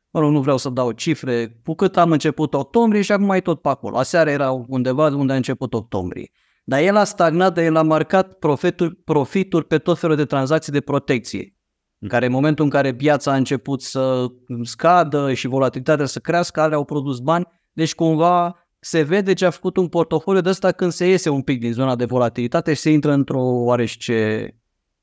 mă 0.10 0.20
rog, 0.20 0.32
nu 0.32 0.42
vreau 0.42 0.58
să 0.58 0.70
dau 0.70 0.92
cifre, 0.92 1.60
cu 1.64 1.74
cât 1.76 1.98
am 1.98 2.12
început 2.12 2.54
octombrie 2.54 3.02
și 3.02 3.12
acum 3.12 3.30
e 3.30 3.40
tot 3.40 3.62
pe 3.62 3.70
acolo. 3.70 3.98
Aseară 3.98 4.30
era 4.30 4.52
undeva 4.68 5.08
unde 5.08 5.34
a 5.34 5.36
început 5.36 5.74
octombrie. 5.74 6.32
Dar 6.64 6.80
el 6.80 6.96
a 6.96 7.04
stagnat, 7.04 7.54
dar 7.54 7.64
el 7.64 7.76
a 7.76 7.82
marcat 7.82 8.34
profituri, 8.34 8.96
profituri 8.96 9.66
pe 9.66 9.78
tot 9.78 10.00
felul 10.00 10.16
de 10.16 10.26
tranzacții 10.26 10.72
de 10.72 10.82
protecție. 10.82 11.52
În 12.00 12.08
care 12.08 12.26
în 12.26 12.32
momentul 12.32 12.64
în 12.64 12.70
care 12.70 12.94
piața 12.96 13.32
a 13.32 13.36
început 13.36 13.82
să 13.82 14.26
scadă 14.64 15.34
și 15.34 15.48
volatilitatea 15.48 16.06
să 16.06 16.20
crească, 16.20 16.62
alea 16.62 16.78
au 16.78 16.86
produs 16.86 17.20
bani, 17.20 17.46
deci 17.74 17.96
cumva 17.96 18.56
se 18.80 19.02
vede 19.02 19.34
ce 19.34 19.46
a 19.46 19.50
făcut 19.50 19.78
un 19.78 19.88
portofoliu 19.88 20.42
de 20.42 20.50
ăsta 20.50 20.72
când 20.72 20.92
se 20.92 21.08
iese 21.08 21.30
un 21.30 21.42
pic 21.42 21.60
din 21.60 21.72
zona 21.74 21.96
de 21.96 22.06
volatilitate 22.06 22.74
și 22.74 22.82
se 22.82 22.90
intră 22.92 23.12
într-o 23.12 23.42
oarește 23.42 24.52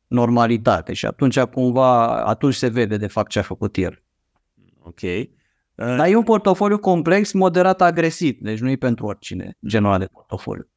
normalitate 0.07 0.93
și 0.93 1.07
atunci 1.07 1.41
cumva, 1.41 2.23
atunci 2.25 2.55
se 2.55 2.69
vede 2.69 2.97
de 2.97 3.07
fapt 3.07 3.31
ce 3.31 3.39
a 3.39 3.43
făcut 3.43 3.77
el. 3.77 4.03
Ok. 4.83 5.01
Uh, 5.03 5.27
Dar 5.75 6.07
e 6.09 6.17
un 6.17 6.23
portofoliu 6.23 6.79
complex, 6.79 7.33
moderat 7.33 7.83
agresiv, 7.83 8.39
deci 8.41 8.59
nu 8.59 8.71
e 8.71 8.77
pentru 8.77 9.07
oricine 9.07 9.57
genul 9.67 9.89
ăla 9.89 9.99
de 9.99 10.07
portofoliu. 10.13 10.69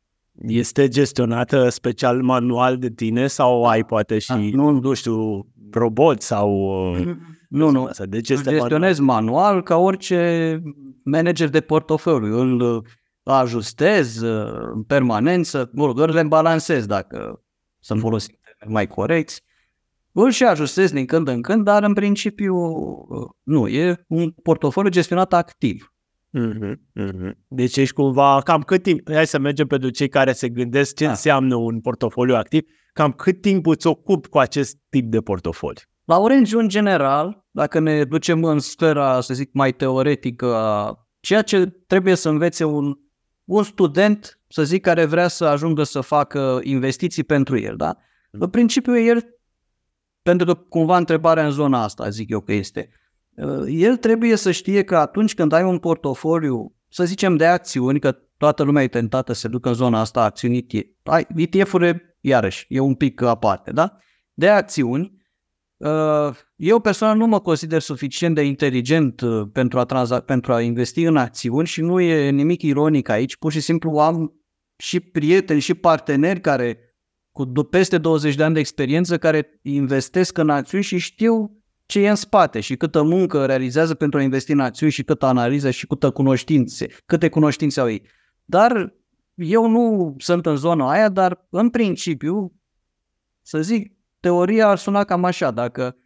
Este 0.41 0.87
gestionată 0.87 1.69
special 1.69 2.21
manual 2.21 2.77
de 2.77 2.89
tine 2.89 3.27
sau 3.27 3.65
ai 3.65 3.83
poate 3.83 4.19
și, 4.19 4.31
Ah, 4.31 4.49
nu, 4.51 4.69
nu. 4.69 4.79
nu 4.79 4.93
știu, 4.93 5.47
robot 5.71 6.21
sau... 6.21 6.51
uh, 6.91 7.15
Nu, 7.49 7.69
nu, 7.69 7.83
Asta, 7.83 8.05
deci 8.05 8.29
îl 8.29 8.35
este 8.35 8.49
manual. 8.49 8.69
gestionez 8.69 8.99
manual 8.99 9.63
ca 9.63 9.75
orice 9.77 10.61
manager 11.03 11.49
de 11.49 11.61
portofoliu. 11.61 12.39
Îl 12.39 12.59
uh, 12.59 12.83
ajustez 13.23 14.21
uh, 14.21 14.69
în 14.73 14.83
permanență, 14.83 15.69
mă 15.73 15.85
rog, 15.85 15.99
îl 15.99 16.11
rebalansez 16.11 16.85
dacă 16.85 17.43
să 17.79 17.93
folosim 17.93 18.35
termeni 18.43 18.73
mai 18.73 18.87
corecți. 18.87 19.43
Îl 20.11 20.31
și 20.31 20.43
ajustez 20.43 20.91
din 20.91 21.05
când 21.05 21.27
în 21.27 21.41
când, 21.41 21.63
dar 21.63 21.83
în 21.83 21.93
principiu 21.93 22.55
uh, 22.55 23.29
nu, 23.43 23.67
e 23.67 24.05
un 24.07 24.31
portofoliu 24.31 24.89
gestionat 24.89 25.33
activ. 25.33 25.93
Mhm, 26.29 26.81
mhm. 26.93 27.37
Deci 27.47 27.77
ești 27.77 27.93
cumva, 27.93 28.41
cam 28.41 28.61
cât 28.61 28.83
timp, 28.83 29.11
hai 29.11 29.27
să 29.27 29.39
mergem 29.39 29.67
pentru 29.67 29.89
cei 29.89 30.09
care 30.09 30.33
se 30.33 30.49
gândesc 30.49 30.95
ce 30.95 31.03
Da. 31.03 31.09
înseamnă 31.09 31.55
un 31.55 31.81
portofoliu 31.81 32.35
activ, 32.35 32.63
cam 32.93 33.11
cât 33.11 33.41
timp 33.41 33.65
îți 33.65 33.87
ocupi 33.87 34.27
cu 34.27 34.37
acest 34.37 34.77
tip 34.89 35.11
de 35.11 35.21
portofoliu? 35.21 35.81
La 36.03 36.19
Orange, 36.19 36.57
în 36.57 36.67
general, 36.67 37.45
dacă 37.51 37.79
ne 37.79 38.03
ducem 38.03 38.43
în 38.43 38.59
sfera, 38.59 39.21
să 39.21 39.33
zic, 39.33 39.49
mai 39.53 39.73
teoretică 39.73 40.55
a 40.55 41.07
ceea 41.19 41.41
ce 41.41 41.65
trebuie 41.87 42.15
să 42.15 42.29
învețe 42.29 42.63
un, 42.63 42.93
un 43.43 43.63
student, 43.63 44.39
să 44.47 44.63
zic, 44.63 44.81
care 44.81 45.05
vrea 45.05 45.27
să 45.27 45.45
ajungă 45.45 45.83
să 45.83 46.01
facă 46.01 46.59
investiții 46.63 47.23
pentru 47.23 47.59
el, 47.59 47.75
da? 47.75 47.95
În 48.31 48.49
principiu, 48.49 48.99
el, 48.99 49.23
pentru 50.21 50.45
că 50.45 50.53
cumva 50.53 50.97
întrebarea 50.97 51.45
în 51.45 51.51
zona 51.51 51.83
asta, 51.83 52.09
zic 52.09 52.29
eu 52.29 52.41
că 52.41 52.53
este, 52.53 52.89
uh, 52.89 53.06
el 53.67 53.97
trebuie 53.97 54.35
să 54.35 54.51
știe 54.51 54.83
că 54.83 54.97
atunci 54.97 55.33
când 55.33 55.51
ai 55.51 55.63
un 55.63 55.77
portofoliu, 55.77 56.75
să 56.89 57.03
zicem, 57.03 57.35
de 57.35 57.45
acțiuni, 57.45 57.99
că 57.99 58.17
toată 58.37 58.63
lumea 58.63 58.83
e 58.83 58.87
tentată 58.87 59.33
să 59.33 59.39
se 59.39 59.47
ducă 59.47 59.67
în 59.69 59.75
zona 59.75 59.99
asta 59.99 60.21
a 60.21 60.23
acțiuni 60.23 60.57
ETF. 60.57 60.87
Ai- 61.03 61.27
ETF-urile, 61.35 62.17
iarăși, 62.19 62.65
e 62.69 62.79
un 62.79 62.95
pic 62.95 63.21
aparte, 63.21 63.71
da? 63.71 63.97
De 64.33 64.49
acțiuni, 64.49 65.17
Uh, 65.77 66.35
Eu 66.55 66.79
personal 66.79 67.17
nu 67.17 67.25
mă 67.25 67.39
consider 67.39 67.81
suficient 67.81 68.35
de 68.35 68.41
inteligent 68.41 69.21
uh, 69.21 69.47
pentru 69.51 69.79
a, 69.79 69.85
tranza- 69.85 70.25
pentru 70.25 70.53
a 70.53 70.61
investi 70.61 71.03
în 71.03 71.17
acțiuni 71.17 71.67
și 71.67 71.81
nu 71.81 71.99
e 71.99 72.29
nimic 72.29 72.61
ironic 72.61 73.09
aici, 73.09 73.35
pur 73.35 73.51
și 73.51 73.59
simplu 73.59 73.97
am 73.97 74.33
și 74.77 74.99
prieteni 74.99 75.59
și 75.59 75.73
parteneri 75.73 76.41
care 76.41 76.79
cu 77.31 77.45
do- 77.45 77.69
peste 77.69 77.97
20 77.97 78.35
de 78.35 78.43
ani 78.43 78.53
de 78.53 78.59
experiență 78.59 79.17
care 79.17 79.59
investesc 79.61 80.37
în 80.37 80.49
acțiuni 80.49 80.83
și 80.83 80.97
știu 80.97 81.51
ce 81.87 81.99
e 81.99 82.09
în 82.09 82.15
spate 82.15 82.59
și 82.59 82.75
câtă 82.75 83.01
muncă 83.01 83.45
realizează 83.45 83.93
pentru 83.93 84.19
a 84.19 84.21
investi 84.21 84.51
în 84.51 84.59
acțiuni 84.59 84.91
și 84.91 85.03
câtă 85.03 85.25
analiză 85.25 85.69
și 85.69 85.87
câtă 85.87 86.11
cunoștințe, 86.11 86.87
câte 87.05 87.29
cunoștințe 87.29 87.79
au 87.79 87.89
ei. 87.89 88.01
Dar 88.45 88.93
eu 89.35 89.69
nu 89.69 90.15
sunt 90.17 90.45
în 90.45 90.55
zona 90.55 90.89
aia, 90.89 91.09
dar 91.09 91.47
în 91.49 91.69
principiu, 91.69 92.53
să 93.41 93.61
zic, 93.61 93.95
teoria 94.19 94.67
ar 94.67 94.77
suna 94.77 95.03
cam 95.03 95.23
așa, 95.23 95.51
dacă 95.51 95.97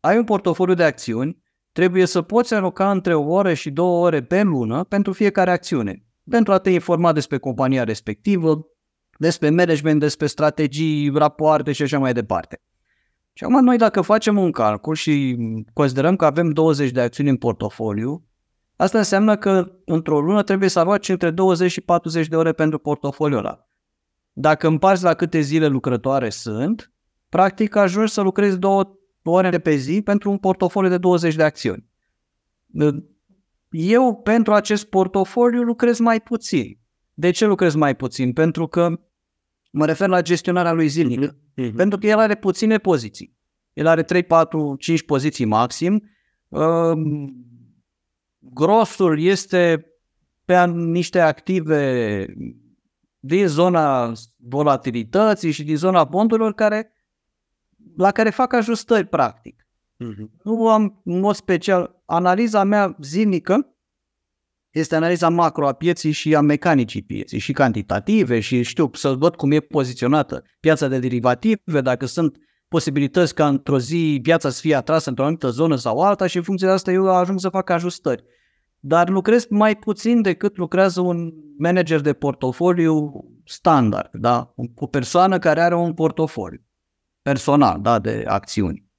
ai 0.00 0.16
un 0.16 0.24
portofoliu 0.24 0.74
de 0.74 0.84
acțiuni, 0.84 1.42
trebuie 1.72 2.06
să 2.06 2.22
poți 2.22 2.54
aloca 2.54 2.90
între 2.90 3.14
o 3.14 3.30
oră 3.30 3.54
și 3.54 3.70
două 3.70 4.06
ore 4.06 4.22
pe 4.22 4.42
lună 4.42 4.84
pentru 4.84 5.12
fiecare 5.12 5.50
acțiune, 5.50 6.04
pentru 6.30 6.52
a 6.52 6.58
te 6.58 6.70
informa 6.70 7.12
despre 7.12 7.38
compania 7.38 7.84
respectivă, 7.84 8.66
despre 9.18 9.50
management, 9.50 10.00
despre 10.00 10.26
strategii, 10.26 11.10
rapoarte 11.14 11.72
și 11.72 11.82
așa 11.82 11.98
mai 11.98 12.12
departe. 12.12 12.62
Și 13.40 13.46
acum 13.46 13.64
noi 13.64 13.76
dacă 13.76 14.00
facem 14.00 14.38
un 14.38 14.50
calcul 14.50 14.94
și 14.94 15.36
considerăm 15.72 16.16
că 16.16 16.24
avem 16.24 16.50
20 16.50 16.90
de 16.90 17.00
acțiuni 17.00 17.28
în 17.28 17.36
portofoliu, 17.36 18.24
asta 18.76 18.98
înseamnă 18.98 19.36
că 19.36 19.72
într-o 19.84 20.20
lună 20.20 20.42
trebuie 20.42 20.68
să 20.68 20.78
aloci 20.78 21.08
între 21.08 21.30
20 21.30 21.70
și 21.70 21.80
40 21.80 22.26
de 22.26 22.36
ore 22.36 22.52
pentru 22.52 22.78
portofoliul 22.78 23.38
ăla. 23.38 23.68
Dacă 24.32 24.66
împarți 24.66 25.02
la 25.02 25.14
câte 25.14 25.40
zile 25.40 25.66
lucrătoare 25.66 26.30
sunt, 26.30 26.92
practic 27.28 27.76
ajungi 27.76 28.12
să 28.12 28.20
lucrezi 28.20 28.58
două 28.58 28.98
ore 29.22 29.58
pe 29.58 29.74
zi 29.74 30.02
pentru 30.02 30.30
un 30.30 30.38
portofoliu 30.38 30.88
de 30.88 30.98
20 30.98 31.34
de 31.34 31.42
acțiuni. 31.42 31.88
Eu 33.70 34.16
pentru 34.16 34.52
acest 34.52 34.84
portofoliu 34.84 35.62
lucrez 35.62 35.98
mai 35.98 36.20
puțin. 36.20 36.78
De 37.14 37.30
ce 37.30 37.46
lucrez 37.46 37.74
mai 37.74 37.96
puțin? 37.96 38.32
Pentru 38.32 38.66
că 38.66 39.00
mă 39.70 39.86
refer 39.86 40.08
la 40.08 40.22
gestionarea 40.22 40.72
lui 40.72 40.88
zilnică. 40.88 41.36
Mhm. 41.54 41.76
Pentru 41.76 41.98
că 41.98 42.06
el 42.06 42.18
are 42.18 42.34
puține 42.34 42.78
poziții. 42.78 43.38
El 43.72 43.86
are 43.86 44.02
3, 44.02 44.22
4, 44.22 44.76
5 44.78 45.02
poziții 45.02 45.44
maxim. 45.44 46.02
Um, 46.48 47.34
Grosul 48.38 49.20
este 49.20 49.86
pe 50.44 50.56
an- 50.56 50.90
niște 50.90 51.20
active 51.20 52.26
din 53.18 53.46
zona 53.46 54.12
volatilității 54.36 55.50
și 55.50 55.64
din 55.64 55.76
zona 55.76 56.04
bondurilor 56.04 56.52
care, 56.54 56.92
la 57.96 58.10
care 58.10 58.30
fac 58.30 58.52
ajustări 58.52 59.06
practic. 59.06 59.66
Mhm. 59.96 60.30
Nu 60.42 60.68
am 60.68 61.00
în 61.04 61.20
mod 61.20 61.34
special. 61.34 62.02
Analiza 62.06 62.64
mea 62.64 62.96
zilnică 63.00 63.74
este 64.70 64.96
analiza 64.96 65.28
macro 65.28 65.68
a 65.68 65.72
pieții 65.72 66.12
și 66.12 66.34
a 66.34 66.40
mecanicii 66.40 67.02
pieții 67.02 67.38
și 67.38 67.52
cantitative 67.52 68.40
și 68.40 68.62
știu 68.62 68.90
să 68.92 69.08
văd 69.12 69.36
cum 69.36 69.50
e 69.50 69.60
poziționată 69.60 70.44
piața 70.60 70.88
de 70.88 70.98
derivative, 70.98 71.80
dacă 71.80 72.06
sunt 72.06 72.36
posibilități 72.68 73.34
ca 73.34 73.48
într-o 73.48 73.78
zi 73.78 74.20
piața 74.22 74.50
să 74.50 74.60
fie 74.60 74.74
atrasă 74.74 75.08
într-o 75.08 75.24
anumită 75.24 75.48
zonă 75.48 75.76
sau 75.76 76.00
alta 76.00 76.26
și 76.26 76.36
în 76.36 76.42
funcție 76.42 76.66
de 76.66 76.72
asta 76.72 76.92
eu 76.92 77.16
ajung 77.16 77.40
să 77.40 77.48
fac 77.48 77.70
ajustări. 77.70 78.24
Dar 78.78 79.08
lucrez 79.08 79.46
mai 79.46 79.76
puțin 79.76 80.22
decât 80.22 80.56
lucrează 80.56 81.00
un 81.00 81.32
manager 81.58 82.00
de 82.00 82.12
portofoliu 82.12 83.10
standard, 83.44 84.08
da? 84.12 84.54
o 84.74 84.86
persoană 84.86 85.38
care 85.38 85.60
are 85.60 85.74
un 85.74 85.94
portofoliu 85.94 86.62
personal 87.22 87.80
da? 87.80 87.98
de 87.98 88.24
acțiuni. 88.26 88.89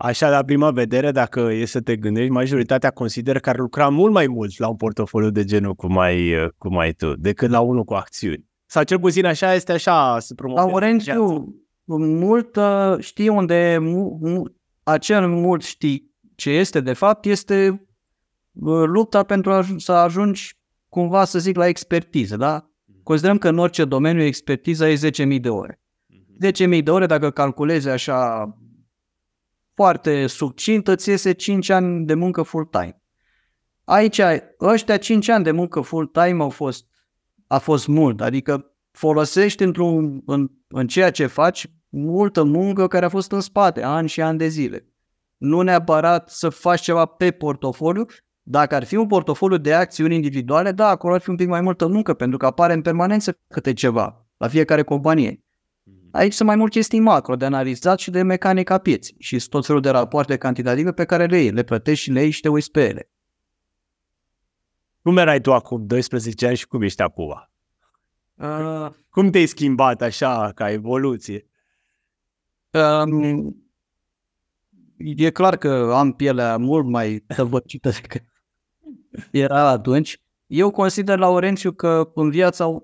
Așa, 0.00 0.28
la 0.28 0.42
prima 0.44 0.70
vedere, 0.70 1.10
dacă 1.10 1.40
e 1.40 1.64
să 1.64 1.80
te 1.80 1.96
gândești, 1.96 2.30
majoritatea 2.30 2.90
consideră 2.90 3.38
că 3.38 3.48
ar 3.48 3.58
lucra 3.58 3.88
mult 3.88 4.12
mai 4.12 4.26
mult 4.26 4.58
la 4.58 4.68
un 4.68 4.76
portofoliu 4.76 5.30
de 5.30 5.44
genul 5.44 5.74
cum 5.74 5.98
ai, 5.98 6.34
uh, 6.34 6.48
cum 6.58 6.78
ai 6.78 6.92
tu, 6.92 7.14
decât 7.16 7.50
la 7.50 7.60
unul 7.60 7.84
cu 7.84 7.94
acțiuni. 7.94 8.46
Sau 8.66 8.82
cel 8.82 8.98
puțin 8.98 9.24
așa 9.24 9.54
este 9.54 9.72
așa 9.72 10.18
să 10.18 10.34
La 10.36 10.44
promovezi. 10.44 10.74
Orange 10.74 11.14
mult 11.96 12.56
uh, 12.56 12.94
știi 12.98 13.28
unde 13.28 13.78
mu, 13.80 14.18
mu, 14.20 14.42
acel 14.82 15.28
mult 15.28 15.62
știi 15.62 16.14
ce 16.34 16.50
este 16.50 16.80
de 16.80 16.92
fapt, 16.92 17.24
este 17.24 17.86
uh, 18.52 18.82
lupta 18.86 19.22
pentru 19.22 19.52
a, 19.52 19.62
aj- 19.62 19.76
să 19.76 19.92
ajungi 19.92 20.58
cumva 20.88 21.24
să 21.24 21.38
zic 21.38 21.56
la 21.56 21.66
expertiză, 21.66 22.36
da? 22.36 22.70
Considerăm 23.02 23.38
că 23.38 23.48
în 23.48 23.58
orice 23.58 23.84
domeniu 23.84 24.22
expertiza 24.22 24.88
e 24.88 24.94
10.000 25.34 25.40
de 25.40 25.48
ore. 25.48 25.80
10.000 26.76 26.82
de 26.82 26.90
ore, 26.90 27.06
dacă 27.06 27.30
calculezi 27.30 27.88
așa 27.88 28.48
foarte 29.78 30.26
succint, 30.26 30.88
îți 30.88 31.08
iese 31.08 31.32
5 31.32 31.68
ani 31.70 32.06
de 32.06 32.14
muncă 32.14 32.42
full-time. 32.42 33.02
Aici, 33.84 34.20
ăștia 34.60 34.96
5 34.96 35.28
ani 35.28 35.44
de 35.44 35.50
muncă 35.50 35.80
full-time 35.80 36.42
au 36.42 36.48
fost, 36.48 36.86
a 37.46 37.58
fost 37.58 37.86
mult, 37.86 38.20
adică 38.20 38.74
folosești 38.90 39.62
într-un, 39.62 40.22
în, 40.26 40.50
în 40.68 40.86
ceea 40.86 41.10
ce 41.10 41.26
faci 41.26 41.66
multă 41.88 42.44
muncă 42.44 42.86
care 42.86 43.04
a 43.04 43.08
fost 43.08 43.32
în 43.32 43.40
spate, 43.40 43.82
ani 43.82 44.08
și 44.08 44.20
ani 44.20 44.38
de 44.38 44.48
zile. 44.48 44.86
Nu 45.36 45.60
neapărat 45.60 46.30
să 46.30 46.48
faci 46.48 46.80
ceva 46.80 47.04
pe 47.04 47.30
portofoliu, 47.30 48.06
dacă 48.42 48.74
ar 48.74 48.84
fi 48.84 48.96
un 48.96 49.06
portofoliu 49.06 49.56
de 49.56 49.74
acțiuni 49.74 50.14
individuale, 50.14 50.72
da, 50.72 50.88
acolo 50.88 51.14
ar 51.14 51.20
fi 51.20 51.30
un 51.30 51.36
pic 51.36 51.48
mai 51.48 51.60
multă 51.60 51.86
muncă, 51.86 52.14
pentru 52.14 52.38
că 52.38 52.46
apare 52.46 52.72
în 52.72 52.82
permanență 52.82 53.38
câte 53.48 53.72
ceva 53.72 54.26
la 54.36 54.48
fiecare 54.48 54.82
companie. 54.82 55.42
Aici 56.10 56.32
sunt 56.32 56.48
mai 56.48 56.56
mult 56.56 56.70
chestii 56.70 57.00
macro 57.00 57.36
de 57.36 57.44
analizat 57.44 57.98
și 57.98 58.10
de 58.10 58.22
mecanica 58.22 58.78
pieții 58.78 59.16
și 59.18 59.48
tot 59.48 59.66
felul 59.66 59.80
de 59.80 59.90
rapoarte 59.90 60.36
cantitative 60.36 60.92
pe 60.92 61.04
care 61.04 61.26
le 61.26 61.38
iei, 61.38 61.50
le 61.50 61.62
plătești 61.62 62.04
și 62.04 62.10
le 62.10 62.20
iei 62.20 62.30
și 62.30 62.40
te 62.40 62.48
uiți 62.48 62.70
pe 62.70 62.88
ele. 62.88 63.10
Cum 65.02 65.16
erai 65.16 65.40
tu 65.40 65.52
acum 65.52 65.86
12 65.86 66.46
ani 66.46 66.56
și 66.56 66.66
cum 66.66 66.82
ești 66.82 67.02
acum? 67.02 67.48
Uh, 68.34 68.88
cum 69.10 69.30
te-ai 69.30 69.46
schimbat 69.46 70.02
așa 70.02 70.52
ca 70.54 70.70
evoluție? 70.70 71.46
Uh, 72.70 73.52
e 74.96 75.30
clar 75.30 75.56
că 75.56 75.92
am 75.94 76.12
pielea 76.12 76.56
mult 76.56 76.86
mai 76.86 77.24
tăvăcită 77.36 77.90
decât 77.90 78.22
era 79.30 79.68
atunci. 79.68 80.20
Eu 80.46 80.70
consider, 80.70 81.18
Laurențiu, 81.18 81.72
că 81.72 82.10
în 82.14 82.30
viața, 82.30 82.82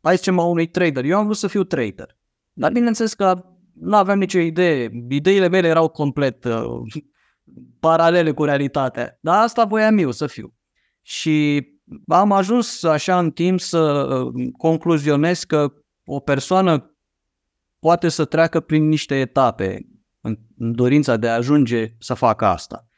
hai 0.00 0.18
să 0.18 0.32
unui 0.32 0.66
trader, 0.66 1.04
eu 1.04 1.18
am 1.18 1.24
vrut 1.24 1.36
să 1.36 1.46
fiu 1.46 1.64
trader. 1.64 2.16
Dar 2.54 2.72
bineînțeles 2.72 3.14
că 3.14 3.44
nu 3.72 3.96
aveam 3.96 4.18
nicio 4.18 4.38
idee. 4.38 4.90
Ideile 5.08 5.48
mele 5.48 5.68
erau 5.68 5.88
complet 5.88 6.44
uh, 6.44 6.80
paralele 7.80 8.32
cu 8.32 8.44
realitatea. 8.44 9.18
Dar 9.20 9.42
asta 9.42 9.64
voiam 9.64 9.98
eu 9.98 10.10
să 10.10 10.26
fiu. 10.26 10.54
Și 11.02 11.66
am 12.06 12.32
ajuns 12.32 12.82
așa 12.82 13.18
în 13.18 13.30
timp 13.30 13.60
să 13.60 13.80
uh, 13.80 14.48
concluzionez 14.56 15.44
că 15.44 15.72
o 16.04 16.20
persoană 16.20 16.96
poate 17.78 18.08
să 18.08 18.24
treacă 18.24 18.60
prin 18.60 18.88
niște 18.88 19.14
etape 19.20 19.86
în, 20.20 20.38
în 20.58 20.74
dorința 20.74 21.16
de 21.16 21.28
a 21.28 21.34
ajunge 21.34 21.94
să 21.98 22.14
facă 22.14 22.44
asta. 22.44 22.88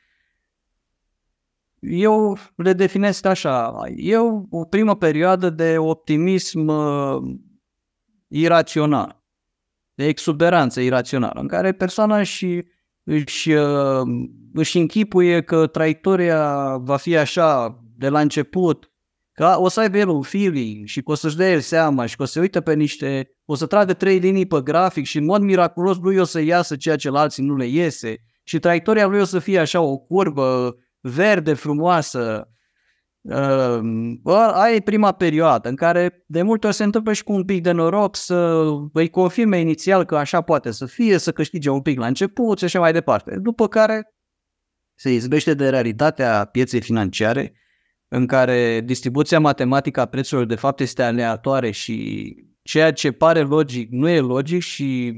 Eu 1.81 2.37
le 2.57 2.73
definesc 2.73 3.25
așa. 3.25 3.75
Eu 3.97 4.47
o 4.51 4.65
primă 4.65 4.97
perioadă 4.97 5.51
de 5.51 5.79
optimism 5.79 6.67
uh, 6.67 7.23
irațional 8.29 9.25
de 9.97 10.07
exuberanță 10.07 10.81
irațională, 10.81 11.41
în 11.41 11.49
care 11.49 11.73
persoana 11.73 12.23
și 12.23 12.65
își, 13.03 13.53
uh, 13.53 14.03
își 14.53 14.79
închipuie 14.79 15.43
că 15.43 15.67
traiectoria 15.67 16.76
va 16.76 16.97
fi 16.97 17.17
așa 17.17 17.81
de 17.97 18.09
la 18.09 18.21
început, 18.21 18.91
că 19.33 19.55
o 19.59 19.69
să 19.69 19.81
aibă 19.81 19.97
el 19.97 20.09
un 20.09 20.23
feeling 20.23 20.87
și 20.87 21.03
că 21.03 21.11
o 21.11 21.15
să-și 21.15 21.37
dea 21.37 21.50
el 21.50 21.61
seama 21.61 22.07
și 22.07 22.17
că 22.17 22.23
o 22.23 22.26
să 22.26 22.41
uite 22.41 22.61
pe 22.61 22.75
niște, 22.75 23.31
o 23.45 23.55
să 23.55 23.67
tragă 23.67 23.93
trei 23.93 24.19
linii 24.19 24.47
pe 24.47 24.61
grafic 24.62 25.05
și 25.05 25.19
în 25.19 25.25
mod 25.25 25.43
miraculos 25.43 25.97
lui 25.99 26.17
o 26.17 26.25
să 26.25 26.41
iasă 26.41 26.76
ceea 26.76 26.97
ce 26.97 27.11
la 27.11 27.21
alții 27.21 27.45
nu 27.45 27.57
le 27.57 27.67
iese 27.67 28.17
și 28.43 28.59
traiectoria 28.59 29.07
lui 29.07 29.21
o 29.21 29.25
să 29.25 29.38
fie 29.38 29.59
așa 29.59 29.81
o 29.81 29.97
curbă 29.97 30.76
verde 31.00 31.53
frumoasă, 31.53 32.49
Uh, 33.28 34.50
aia 34.52 34.75
e 34.75 34.80
prima 34.80 35.12
perioadă 35.12 35.68
în 35.68 35.76
care 35.76 36.25
de 36.26 36.42
multe 36.42 36.66
ori 36.66 36.76
se 36.76 36.85
întâmplă 36.85 37.12
și 37.12 37.25
cu 37.25 37.33
un 37.33 37.45
pic 37.45 37.62
de 37.62 37.71
noroc 37.71 38.16
să 38.16 38.64
îi 38.92 39.11
confirme 39.11 39.59
inițial 39.59 40.04
că 40.04 40.16
așa 40.16 40.40
poate 40.40 40.71
să 40.71 40.87
fie, 40.87 41.18
să 41.18 41.33
câștige 41.33 41.71
un 41.71 41.80
pic 41.80 41.99
la 41.99 42.06
început 42.06 42.59
și 42.59 42.64
așa 42.64 42.78
mai 42.78 42.92
departe. 42.92 43.37
După 43.38 43.68
care 43.68 44.14
se 44.95 45.12
izbește 45.12 45.54
de 45.54 45.68
realitatea 45.68 46.45
pieței 46.45 46.80
financiare 46.80 47.52
în 48.09 48.26
care 48.26 48.80
distribuția 48.80 49.40
matematică 49.40 50.00
a 50.00 50.06
prețurilor 50.06 50.49
de 50.49 50.54
fapt 50.54 50.80
este 50.80 51.02
aleatoare 51.02 51.71
și 51.71 52.25
ceea 52.62 52.92
ce 52.92 53.12
pare 53.12 53.40
logic 53.40 53.90
nu 53.90 54.09
e 54.09 54.21
logic 54.21 54.62
și 54.62 55.14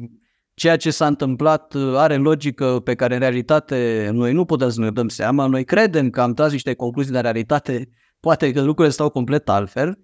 ceea 0.59 0.77
ce 0.77 0.91
s-a 0.91 1.07
întâmplat 1.07 1.75
are 1.95 2.17
logică 2.17 2.81
pe 2.85 2.95
care 2.95 3.15
în 3.15 3.21
realitate 3.21 4.11
noi 4.13 4.33
nu 4.33 4.45
putem 4.45 4.69
să 4.69 4.81
ne 4.81 4.91
dăm 4.91 5.09
seama. 5.09 5.47
Noi 5.47 5.65
credem 5.65 6.11
că 6.11 6.21
am 6.21 6.35
tras 6.35 6.53
niște 6.53 6.75
concluzii, 6.75 7.13
dar 7.13 7.25
în 7.25 7.31
realitate 7.31 7.89
poate 8.21 8.53
că 8.53 8.63
lucrurile 8.63 8.93
stau 8.93 9.09
complet 9.09 9.49
altfel 9.49 9.99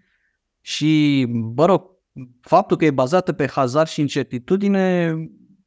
și, 0.61 1.25
mă 1.57 1.65
rog, 1.65 1.83
faptul 2.41 2.77
că 2.77 2.85
e 2.85 2.91
bazată 2.91 3.33
pe 3.33 3.49
hazard 3.49 3.89
și 3.89 4.01
incertitudine 4.01 5.15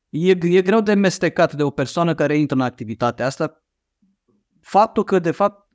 e, 0.09 0.38
e 0.41 0.62
greu 0.62 0.81
de 0.81 0.93
mestecat 0.93 1.53
de 1.53 1.63
o 1.63 1.69
persoană 1.69 2.15
care 2.15 2.38
intră 2.38 2.55
în 2.55 2.62
activitatea 2.62 3.25
asta. 3.25 3.63
Faptul 4.62 5.03
că, 5.03 5.19
de 5.19 5.31
fapt, 5.31 5.69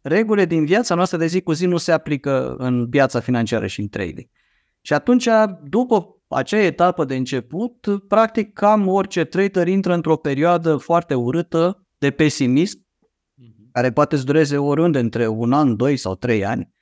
regulile 0.00 0.44
din 0.44 0.64
viața 0.64 0.94
noastră 0.94 1.18
de 1.18 1.26
zi 1.26 1.40
cu 1.40 1.52
zi 1.52 1.66
nu 1.66 1.76
se 1.76 1.92
aplică 1.92 2.54
în 2.58 2.88
piața 2.88 3.20
financiară 3.20 3.66
și 3.66 3.80
în 3.80 3.88
trading. 3.88 4.28
Și 4.80 4.92
atunci, 4.92 5.28
după 5.64 6.21
acea 6.34 6.58
etapă 6.58 7.04
de 7.04 7.16
început, 7.16 7.86
practic 8.08 8.52
cam 8.52 8.88
orice 8.88 9.24
trader 9.24 9.68
intră 9.68 9.94
într-o 9.94 10.16
perioadă 10.16 10.76
foarte 10.76 11.14
urâtă 11.14 11.86
de 11.98 12.10
pesimism, 12.10 12.86
mhm. 13.34 13.70
care 13.72 13.92
poate 13.92 14.16
să 14.16 14.24
dureze 14.24 14.56
oriunde 14.56 14.98
între 14.98 15.26
un 15.26 15.52
an, 15.52 15.76
doi 15.76 15.96
sau 15.96 16.14
trei 16.14 16.44
ani, 16.44 16.72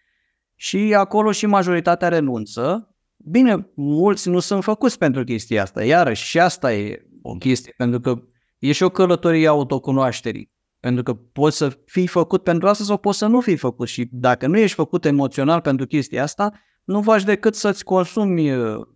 și 0.54 0.94
acolo 0.94 1.32
și 1.32 1.46
majoritatea 1.46 2.08
renunță. 2.08 2.94
Bine, 3.16 3.70
mulți 3.74 4.28
nu 4.28 4.38
sunt 4.38 4.62
făcuți 4.62 4.98
pentru 4.98 5.24
chestia 5.24 5.62
asta, 5.62 5.84
iarăși 5.84 6.24
și 6.24 6.40
asta 6.40 6.74
e 6.74 7.06
o 7.22 7.34
chestie, 7.34 7.74
pentru 7.76 8.00
că 8.00 8.22
e 8.58 8.72
și 8.72 8.82
o 8.82 8.88
călătorie 8.88 9.46
a 9.46 9.50
autocunoașterii. 9.50 10.52
Pentru 10.80 11.02
că 11.02 11.14
poți 11.14 11.56
să 11.56 11.78
fii 11.84 12.06
făcut 12.06 12.42
pentru 12.42 12.68
asta 12.68 12.84
sau 12.84 12.96
poți 12.96 13.18
să 13.18 13.26
nu 13.26 13.40
fii 13.40 13.56
făcut 13.56 13.88
și 13.88 14.08
dacă 14.12 14.46
nu 14.46 14.58
ești 14.58 14.76
făcut 14.76 15.04
emoțional 15.04 15.60
pentru 15.60 15.86
chestia 15.86 16.22
asta, 16.22 16.52
nu 16.84 17.02
faci 17.02 17.24
decât 17.24 17.54
să-ți 17.54 17.84
consumi 17.84 18.52
uh, 18.52 18.86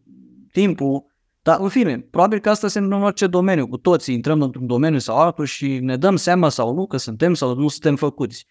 timpul, 0.54 1.06
dar 1.42 1.60
în 1.60 1.68
fine, 1.68 1.98
probabil 1.98 2.38
că 2.38 2.50
asta 2.50 2.68
se 2.68 2.78
întâmplă 2.78 3.00
în 3.00 3.06
orice 3.06 3.26
domeniu, 3.26 3.66
cu 3.66 3.76
toții 3.76 4.14
intrăm 4.14 4.42
într-un 4.42 4.66
domeniu 4.66 4.98
sau 4.98 5.16
altul 5.16 5.44
și 5.44 5.78
ne 5.78 5.96
dăm 5.96 6.16
seama 6.16 6.48
sau 6.48 6.74
nu 6.74 6.86
că 6.86 6.96
suntem 6.96 7.34
sau 7.34 7.54
nu 7.54 7.68
suntem 7.68 7.96
făcuți. 7.96 8.46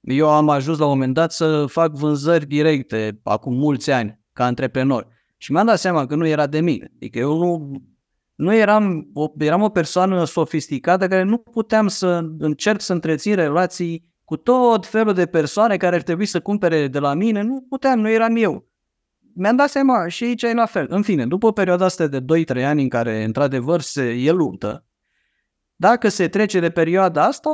Eu 0.00 0.28
am 0.30 0.48
ajuns 0.48 0.78
la 0.78 0.84
un 0.84 0.90
moment 0.90 1.14
dat 1.14 1.32
să 1.32 1.66
fac 1.66 1.92
vânzări 1.92 2.46
directe, 2.46 3.20
acum 3.22 3.54
mulți 3.54 3.90
ani, 3.90 4.20
ca 4.32 4.44
antreprenor. 4.44 5.06
Și 5.36 5.52
mi-am 5.52 5.66
dat 5.66 5.78
seama 5.78 6.06
că 6.06 6.14
nu 6.14 6.26
era 6.26 6.46
de 6.46 6.60
mine. 6.60 6.92
Adică 6.94 7.18
eu 7.18 7.38
nu, 7.38 7.82
nu 8.34 8.54
eram, 8.54 9.10
o, 9.14 9.26
eram 9.38 9.62
o 9.62 9.68
persoană 9.68 10.24
sofisticată 10.24 11.08
care 11.08 11.22
nu 11.22 11.38
puteam 11.38 11.88
să 11.88 12.26
încerc 12.38 12.80
să 12.80 12.92
întrețin 12.92 13.34
relații 13.34 14.14
cu 14.24 14.36
tot 14.36 14.86
felul 14.86 15.12
de 15.12 15.26
persoane 15.26 15.76
care 15.76 15.96
ar 15.96 16.02
trebui 16.02 16.26
să 16.26 16.40
cumpere 16.40 16.88
de 16.88 16.98
la 16.98 17.14
mine. 17.14 17.42
Nu 17.42 17.66
puteam, 17.68 18.00
nu 18.00 18.10
eram 18.10 18.36
eu 18.36 18.74
mi-am 19.38 19.56
dat 19.56 19.68
seama 19.68 20.08
și 20.08 20.24
aici 20.24 20.42
e 20.42 20.52
la 20.52 20.66
fel. 20.66 20.86
În 20.88 21.02
fine, 21.02 21.26
după 21.26 21.52
perioada 21.52 21.84
asta 21.84 22.06
de 22.06 22.20
2-3 22.20 22.64
ani 22.64 22.82
în 22.82 22.88
care 22.88 23.24
într-adevăr 23.24 23.80
se 23.80 24.02
e 24.02 24.30
luptă, 24.30 24.84
dacă 25.76 26.08
se 26.08 26.28
trece 26.28 26.60
de 26.60 26.70
perioada 26.70 27.24
asta, 27.24 27.50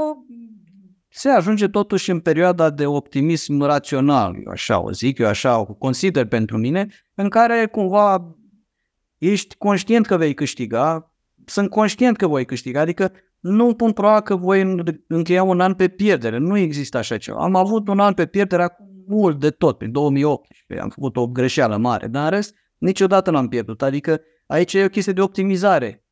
se 1.09 1.29
ajunge 1.29 1.69
totuși 1.69 2.11
în 2.11 2.21
perioada 2.21 2.71
de 2.71 2.87
optimism 2.87 3.63
rațional, 3.63 4.35
eu 4.45 4.51
așa 4.51 4.81
o 4.81 4.91
zic, 4.91 5.19
eu 5.19 5.27
așa 5.27 5.59
o 5.59 5.65
consider 5.65 6.27
pentru 6.27 6.59
mine, 6.59 6.89
în 7.15 7.29
care 7.29 7.67
cumva 7.67 8.37
ești 9.19 9.57
conștient 9.57 10.07
că 10.07 10.17
vei 10.17 10.35
câștiga, 10.35 11.15
sunt 11.45 11.71
conștient 11.71 12.17
că 12.17 12.27
voi 12.27 12.45
câștiga, 12.45 12.81
adică 12.81 13.13
nu 13.41 13.75
pun 13.75 13.93
proba 13.93 14.21
că 14.21 14.37
voi 14.37 14.75
încheia 15.07 15.43
un 15.43 15.61
an 15.61 15.75
pe 15.75 15.89
pierdere, 15.89 16.39
nu 16.39 16.57
există 16.57 16.99
așa 16.99 17.17
ceva. 17.17 17.43
Am 17.43 17.55
avut 17.55 17.89
un 17.89 17.99
an 17.99 18.15
pe 18.15 18.27
pierdere 18.27 18.63
acum 18.63 18.92
mult 19.07 19.41
de 19.41 19.51
tot, 19.51 19.79
prin 19.79 19.93
2018 19.93 20.85
am 20.85 20.89
făcut 20.89 21.17
o 21.17 21.27
greșeală 21.27 21.77
mare, 21.77 22.07
dar 22.07 22.25
în 22.25 22.31
rest 22.31 22.55
niciodată 22.79 23.31
n-am 23.31 23.49
pierdut, 23.49 23.83
adică 23.83 24.21
aici 24.47 24.75
e 24.75 24.85
o 24.85 24.89
chestie 24.89 25.13
de 25.13 25.21
optimizare. 25.21 26.05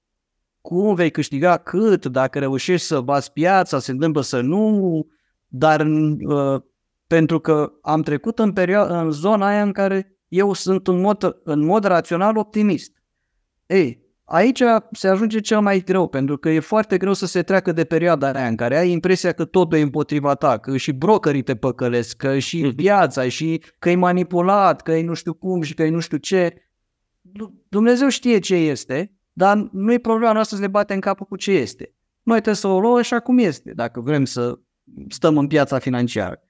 Cum 0.61 0.95
vei 0.95 1.11
câștiga, 1.11 1.57
cât, 1.57 2.07
dacă 2.07 2.39
reușești 2.39 2.87
să 2.87 3.01
bați 3.01 3.33
piața, 3.33 3.79
se 3.79 3.91
întâmplă 3.91 4.21
să 4.21 4.41
nu, 4.41 5.07
dar 5.47 5.81
uh, 5.81 6.61
pentru 7.07 7.41
că 7.41 7.73
am 7.83 8.03
trecut 8.03 8.39
în, 8.39 8.53
perioada, 8.53 9.01
în 9.01 9.11
zona 9.11 9.47
aia 9.47 9.63
în 9.63 9.73
care 9.73 10.19
eu 10.29 10.53
sunt 10.53 10.87
în 10.87 11.01
mod, 11.01 11.41
în 11.45 11.65
mod 11.65 11.85
rațional 11.85 12.37
optimist. 12.37 12.93
Ei, 13.67 14.10
Aici 14.33 14.63
se 14.93 15.09
ajunge 15.09 15.41
cel 15.41 15.61
mai 15.61 15.81
greu, 15.81 16.09
pentru 16.09 16.39
că 16.39 16.49
e 16.49 16.61
foarte 16.61 16.97
greu 16.97 17.13
să 17.13 17.27
se 17.27 17.43
treacă 17.43 17.73
de 17.73 17.85
perioada 17.85 18.31
aia 18.31 18.47
în 18.47 18.57
care 18.57 18.77
ai 18.77 18.91
impresia 18.91 19.33
că 19.33 19.45
totul 19.45 19.79
e 19.79 19.81
împotriva 19.81 20.35
ta, 20.35 20.59
că 20.59 20.77
și 20.77 20.93
brokerii 20.93 21.43
te 21.43 21.57
păcălesc, 21.57 22.17
că 22.17 22.39
și 22.39 22.63
mhm. 22.63 22.75
viața, 22.75 23.29
și 23.29 23.63
că 23.79 23.91
e 23.91 23.95
manipulat, 23.95 24.83
că 24.83 24.93
e 24.93 25.03
nu 25.03 25.15
știu 25.15 25.35
cum 25.35 25.63
și 25.63 25.75
că 25.75 25.83
e 25.83 25.91
nu 25.91 26.01
știu 26.01 26.17
ce. 26.17 26.55
Dumnezeu 27.69 28.09
știe 28.09 28.39
ce 28.39 28.55
este, 28.55 29.15
dar 29.33 29.69
nu 29.73 29.93
e 29.93 29.99
problema 29.99 30.33
noastră 30.33 30.57
să 30.57 30.63
ne 30.63 30.69
bate 30.69 30.95
în 30.95 31.01
capul 31.01 31.27
cu 31.27 31.37
ce 31.37 31.53
este. 31.53 31.95
Noi 32.23 32.35
trebuie 32.35 32.55
să 32.55 32.67
o 32.67 32.81
luăm 32.81 32.97
așa 32.97 33.21
cum 33.21 33.39
este, 33.39 33.73
dacă 33.75 34.01
vrem 34.01 34.25
să 34.25 34.59
stăm 35.09 35.39
în 35.39 35.47
piața 35.47 35.79
financiară. 35.79 36.43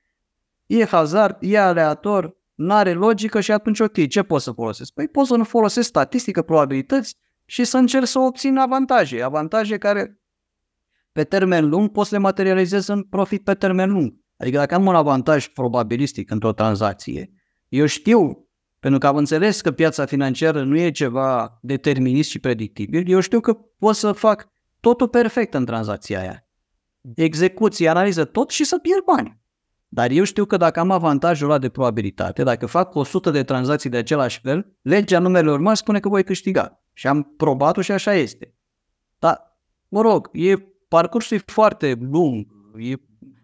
E 0.67 0.85
hazard, 0.85 1.37
e 1.41 1.59
aleator, 1.59 2.37
nu 2.55 2.75
are 2.75 2.93
logică 2.93 3.41
și 3.41 3.53
atunci 3.53 3.81
ok, 3.81 4.09
ce 4.09 4.23
pot 4.23 4.41
să 4.41 4.51
folosesc? 4.53 4.93
Păi 4.93 5.09
pot 5.09 5.27
să 5.27 5.37
nu 5.37 5.45
folosesc 5.45 5.89
statistică, 5.89 6.43
probabilități, 6.43 7.17
și 7.51 7.65
să 7.65 7.77
încerc 7.77 8.07
să 8.07 8.19
obțin 8.19 8.57
avantaje, 8.57 9.23
avantaje 9.23 9.79
care 9.79 10.21
pe 11.13 11.25
termen 11.25 11.69
lung 11.69 11.91
pot 11.91 12.07
să 12.07 12.15
le 12.15 12.21
materializez 12.21 12.87
în 12.87 13.03
profit 13.03 13.45
pe 13.45 13.55
termen 13.55 13.91
lung. 13.91 14.15
Adică 14.37 14.57
dacă 14.57 14.75
am 14.75 14.87
un 14.87 14.95
avantaj 14.95 15.49
probabilistic 15.49 16.31
într-o 16.31 16.53
tranzacție, 16.53 17.31
eu 17.69 17.87
știu 17.87 18.49
pentru 18.79 18.99
că 18.99 19.07
am 19.07 19.17
înțeles 19.17 19.61
că 19.61 19.71
piața 19.71 20.05
financiară 20.05 20.63
nu 20.63 20.79
e 20.79 20.91
ceva 20.91 21.59
determinist 21.63 22.31
și 22.31 22.39
predictibil, 22.39 23.09
eu 23.09 23.21
știu 23.21 23.41
că 23.41 23.53
pot 23.79 23.95
să 23.95 24.13
fac 24.13 24.49
totul 24.81 25.09
perfect 25.09 25.55
în 25.55 25.65
tranzacția 25.65 26.21
aia. 26.21 26.49
Execuție, 27.15 27.89
analiză, 27.89 28.25
tot 28.25 28.51
și 28.51 28.65
să 28.65 28.79
pierd 28.79 29.05
bani. 29.05 29.41
Dar 29.89 30.11
eu 30.11 30.25
știu 30.25 30.45
că 30.45 30.57
dacă 30.57 30.81
am 30.81 30.91
avantajul 30.91 31.49
ăla 31.51 31.59
de 31.59 31.69
probabilitate, 31.69 32.43
dacă 32.43 32.67
fac 32.67 32.95
100 32.95 33.31
de 33.31 33.43
tranzacții 33.43 33.91
de 33.91 33.97
același 33.97 34.41
fel, 34.41 34.77
legea 34.83 35.19
numerelor 35.19 35.61
mari 35.61 35.79
spune 35.79 36.01
că 36.01 36.09
voi 36.09 36.25
câștiga. 36.25 36.80
Și 36.93 37.07
am 37.07 37.35
probat-o 37.37 37.81
și 37.81 37.93
așa 37.93 38.15
este. 38.15 38.55
Dar, 39.19 39.59
mă 39.89 40.01
rog, 40.01 40.31
e, 40.33 40.55
parcursul 40.89 41.37
e 41.37 41.43
foarte 41.47 41.99
lung, 42.01 42.47
e 42.77 42.95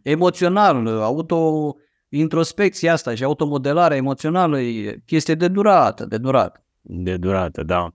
emoțional, 0.02 0.86
auto 0.86 1.74
introspecția 2.08 2.92
asta 2.92 3.14
și 3.14 3.24
automodelarea 3.24 3.96
emoțională 3.96 4.60
e 4.60 5.02
chestie 5.06 5.34
de 5.34 5.48
durată, 5.48 6.04
de 6.04 6.18
durată. 6.18 6.64
De 6.80 7.16
durată, 7.16 7.62
da. 7.62 7.94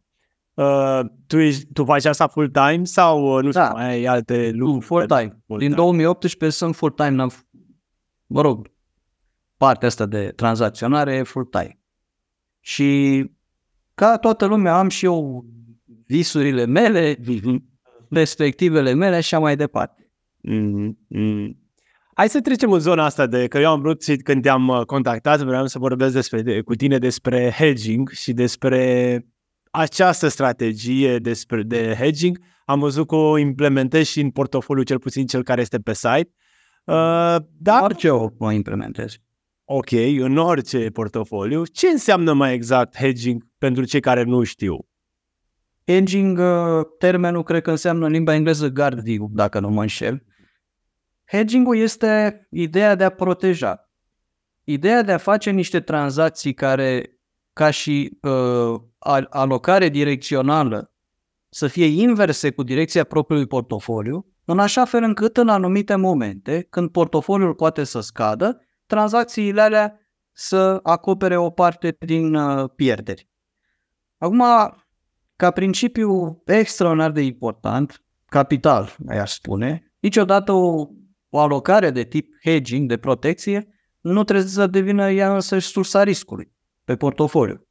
Uh, 0.53 0.99
tu, 1.27 1.37
ești, 1.37 1.73
tu 1.73 1.85
faci 1.85 2.05
asta 2.05 2.27
full-time 2.27 2.83
sau 2.83 3.37
uh, 3.37 3.43
nu 3.43 3.49
Da. 3.49 3.63
știu, 3.63 3.77
mai 3.77 3.89
ai 3.89 4.05
alte 4.05 4.51
lucruri? 4.53 4.85
Full-time. 4.85 5.41
Full-time. 5.45 5.67
Din 5.67 5.75
2018 5.75 6.57
sunt 6.57 6.75
full-time, 6.75 7.09
n-am, 7.09 7.31
mă 8.25 8.41
rog, 8.41 8.71
partea 9.57 9.87
asta 9.87 10.05
de 10.05 10.33
tranzacționare 10.35 11.15
e 11.15 11.23
full-time. 11.23 11.79
Și 12.59 13.25
ca 14.01 14.17
toată 14.17 14.45
lumea 14.45 14.77
am 14.77 14.89
și 14.89 15.05
eu 15.05 15.45
visurile 16.05 16.65
mele, 16.65 17.17
perspectivele 18.09 18.93
mele 18.93 19.11
și 19.11 19.33
așa 19.33 19.39
mai 19.39 19.55
departe. 19.55 20.11
Mm, 20.41 20.97
mm. 21.07 21.57
Hai 22.13 22.29
să 22.29 22.41
trecem 22.41 22.71
în 22.71 22.79
zona 22.79 23.05
asta 23.05 23.27
de 23.27 23.47
că 23.47 23.57
eu 23.57 23.69
am 23.69 23.81
vrut 23.81 24.03
și 24.03 24.15
când 24.15 24.41
te-am 24.41 24.67
uh, 24.67 24.85
contactat, 24.85 25.41
vreau 25.41 25.65
să 25.65 25.79
vorbesc 25.79 26.13
despre, 26.13 26.41
de, 26.41 26.61
cu 26.61 26.75
tine 26.75 26.97
despre 26.97 27.53
hedging 27.57 28.09
și 28.09 28.33
despre 28.33 29.25
această 29.71 30.27
strategie 30.27 31.17
despre 31.17 31.63
de 31.63 31.95
hedging. 31.99 32.39
Am 32.65 32.79
văzut 32.79 33.07
că 33.07 33.15
o 33.15 33.37
implementezi 33.37 34.11
și 34.11 34.21
în 34.21 34.29
portofoliu, 34.29 34.83
cel 34.83 34.99
puțin 34.99 35.25
cel 35.25 35.43
care 35.43 35.61
este 35.61 35.79
pe 35.79 35.93
site. 35.93 36.29
Uh, 36.83 37.35
da, 37.57 37.79
Orice 37.81 38.09
o, 38.09 38.29
o 38.37 38.51
implementez. 38.51 39.15
Ok, 39.73 39.91
în 40.19 40.37
orice 40.37 40.89
portofoliu. 40.89 41.65
Ce 41.65 41.87
înseamnă 41.87 42.33
mai 42.33 42.53
exact 42.53 42.97
hedging 42.97 43.47
pentru 43.57 43.83
cei 43.83 43.99
care 43.99 44.23
nu 44.23 44.43
știu? 44.43 44.87
Hedging, 45.87 46.37
uh, 46.37 46.85
termenul 46.97 47.43
cred 47.43 47.61
că 47.61 47.69
înseamnă 47.69 48.05
în 48.05 48.11
limba 48.11 48.33
engleză 48.33 48.69
guard 48.69 48.99
view, 48.99 49.29
dacă 49.31 49.59
nu 49.59 49.69
mă 49.69 49.81
înșel. 49.81 50.23
Hedging-ul 51.25 51.77
este 51.77 52.41
ideea 52.49 52.95
de 52.95 53.03
a 53.03 53.09
proteja. 53.09 53.89
Ideea 54.63 55.01
de 55.01 55.11
a 55.11 55.17
face 55.17 55.49
niște 55.49 55.79
tranzacții 55.79 56.53
care, 56.53 57.19
ca 57.53 57.69
și 57.69 58.17
uh, 58.21 58.81
al- 58.97 59.27
alocare 59.29 59.89
direcțională, 59.89 60.93
să 61.49 61.67
fie 61.67 61.85
inverse 61.85 62.51
cu 62.51 62.63
direcția 62.63 63.03
propriului 63.03 63.47
portofoliu, 63.47 64.25
în 64.45 64.59
așa 64.59 64.85
fel 64.85 65.03
încât 65.03 65.37
în 65.37 65.49
anumite 65.49 65.95
momente, 65.95 66.67
când 66.69 66.89
portofoliul 66.89 67.53
poate 67.53 67.83
să 67.83 67.99
scadă, 67.99 68.61
tranzacțiile 68.91 69.61
alea 69.61 69.99
să 70.31 70.79
acopere 70.83 71.37
o 71.37 71.49
parte 71.49 71.95
din 71.99 72.35
uh, 72.35 72.69
pierderi. 72.75 73.29
Acum, 74.17 74.43
ca 75.35 75.51
principiu 75.51 76.41
extraordinar 76.45 77.11
de 77.11 77.21
important, 77.21 78.03
capital, 78.25 78.95
aș 79.07 79.31
spune, 79.31 79.93
niciodată 79.99 80.51
o, 80.51 80.87
o 81.29 81.39
alocare 81.39 81.89
de 81.89 82.03
tip 82.03 82.27
hedging, 82.43 82.87
de 82.87 82.97
protecție, 82.97 83.67
nu 84.01 84.23
trebuie 84.23 84.45
să 84.45 84.67
devină 84.67 85.11
ea 85.11 85.33
însăși 85.33 85.67
sursa 85.67 86.03
riscului 86.03 86.51
pe 86.83 86.95
portofoliu. 86.95 87.67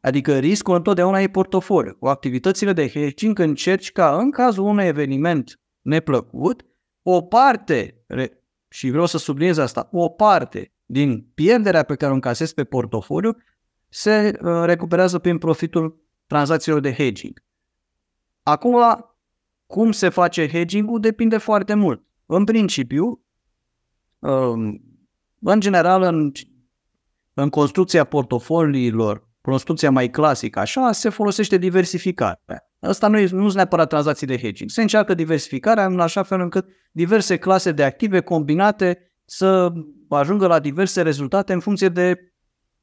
Adică 0.00 0.38
riscul 0.38 0.74
întotdeauna 0.74 1.20
e 1.20 1.28
portofoliu. 1.28 1.94
Cu 1.94 2.06
activitățile 2.06 2.72
de 2.72 2.88
hedging 2.88 3.38
încerci 3.38 3.92
ca 3.92 4.16
în 4.18 4.30
cazul 4.30 4.64
unui 4.64 4.84
eveniment 4.84 5.60
neplăcut, 5.80 6.66
o 7.02 7.22
parte, 7.22 8.04
re- 8.06 8.37
și 8.68 8.90
vreau 8.90 9.06
să 9.06 9.18
subliniez 9.18 9.56
asta, 9.56 9.88
o 9.92 10.08
parte 10.08 10.72
din 10.86 11.30
pierderea 11.34 11.82
pe 11.82 11.94
care 11.94 12.10
o 12.10 12.14
încasezi 12.14 12.54
pe 12.54 12.64
portofoliu 12.64 13.36
se 13.88 14.38
uh, 14.42 14.62
recuperează 14.64 15.18
prin 15.18 15.38
profitul 15.38 16.02
tranzacțiilor 16.26 16.80
de 16.80 16.92
hedging. 16.92 17.44
Acum, 18.42 18.76
cum 19.66 19.92
se 19.92 20.08
face 20.08 20.48
hedging-ul 20.48 21.00
depinde 21.00 21.36
foarte 21.36 21.74
mult. 21.74 22.02
În 22.26 22.44
principiu, 22.44 23.24
um, 24.18 24.82
în 25.40 25.60
general, 25.60 26.02
în, 26.02 26.32
în 27.34 27.48
construcția 27.48 28.04
portofoliilor, 28.04 29.28
construcția 29.40 29.90
mai 29.90 30.10
clasică, 30.10 30.58
așa, 30.58 30.92
se 30.92 31.08
folosește 31.08 31.56
diversificarea. 31.56 32.67
Asta 32.80 33.08
nu, 33.08 33.18
e, 33.18 33.28
nu 33.30 33.42
sunt 33.42 33.54
neapărat 33.54 33.88
tranzacții 33.88 34.26
de 34.26 34.38
hedging. 34.38 34.70
Se 34.70 34.80
încearcă 34.80 35.14
diversificarea 35.14 35.86
în 35.86 36.00
așa 36.00 36.22
fel 36.22 36.40
încât 36.40 36.68
diverse 36.92 37.36
clase 37.36 37.72
de 37.72 37.84
active 37.84 38.20
combinate 38.20 39.12
să 39.24 39.72
ajungă 40.08 40.46
la 40.46 40.58
diverse 40.58 41.02
rezultate 41.02 41.52
în 41.52 41.60
funcție 41.60 41.88
de 41.88 42.32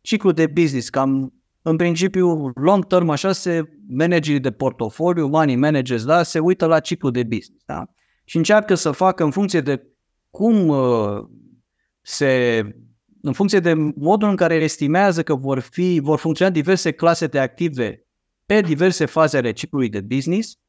ciclu 0.01 0.31
de 0.31 0.47
business. 0.47 0.89
Cam 0.89 1.33
în 1.61 1.75
principiu, 1.75 2.51
long 2.55 2.85
term, 2.85 3.09
așa 3.09 3.31
se 3.31 3.63
managerii 3.87 4.39
de 4.39 4.51
portofoliu, 4.51 5.27
money 5.27 5.55
managers, 5.55 6.05
da, 6.05 6.23
se 6.23 6.39
uită 6.39 6.65
la 6.65 6.79
ciclu 6.79 7.09
de 7.09 7.23
business. 7.23 7.63
Da? 7.65 7.85
Și 8.23 8.37
încearcă 8.37 8.75
să 8.75 8.91
facă 8.91 9.23
în 9.23 9.31
funcție 9.31 9.61
de 9.61 9.87
cum 10.29 10.67
uh, 10.67 11.23
se 12.01 12.61
în 13.21 13.33
funcție 13.33 13.59
de 13.59 13.73
modul 13.95 14.29
în 14.29 14.35
care 14.35 14.55
estimează 14.55 15.23
că 15.23 15.35
vor 15.35 15.59
fi 15.59 15.99
vor 16.03 16.19
funcționa 16.19 16.51
diverse 16.51 16.91
clase 16.91 17.27
de 17.27 17.39
active 17.39 18.04
pe 18.45 18.61
diverse 18.61 19.05
faze 19.05 19.37
ale 19.37 19.51
ciclului 19.51 19.89
de 19.89 20.01
business, 20.01 20.59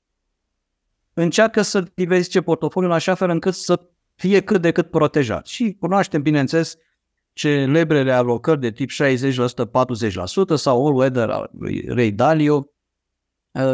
încearcă 1.12 1.62
să 1.62 1.90
diversifice 1.94 2.40
portofoliul 2.40 2.90
în 2.90 2.96
așa 2.96 3.14
fel 3.14 3.30
încât 3.30 3.54
să 3.54 3.88
fie 4.14 4.40
cât 4.40 4.60
de 4.60 4.72
cât 4.72 4.90
protejat. 4.90 5.46
Și 5.46 5.76
cunoaștem, 5.80 6.22
bineînțeles, 6.22 6.76
celebrele 7.32 8.12
alocări 8.12 8.60
de 8.60 8.70
tip 8.70 8.90
60%, 8.90 8.94
40% 8.94 10.54
sau 10.54 10.86
all 10.86 10.96
weather 10.96 11.30
al 11.30 11.50
lui 11.58 11.84
Ray 11.88 12.10
Dalio. 12.10 12.70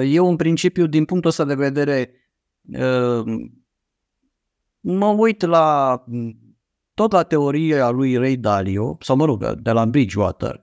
Eu, 0.04 0.28
în 0.28 0.36
principiu, 0.36 0.86
din 0.86 1.04
punctul 1.04 1.30
ăsta 1.30 1.44
de 1.44 1.54
vedere, 1.54 2.14
mă 4.80 5.06
uit 5.06 5.42
la 5.42 6.04
tot 6.94 7.12
la 7.12 7.22
teoria 7.22 7.90
lui 7.90 8.16
Ray 8.16 8.36
Dalio, 8.36 8.96
sau 9.00 9.16
mă 9.16 9.24
rog, 9.24 9.52
de 9.52 9.70
la 9.70 9.86
Bridgewater, 9.86 10.60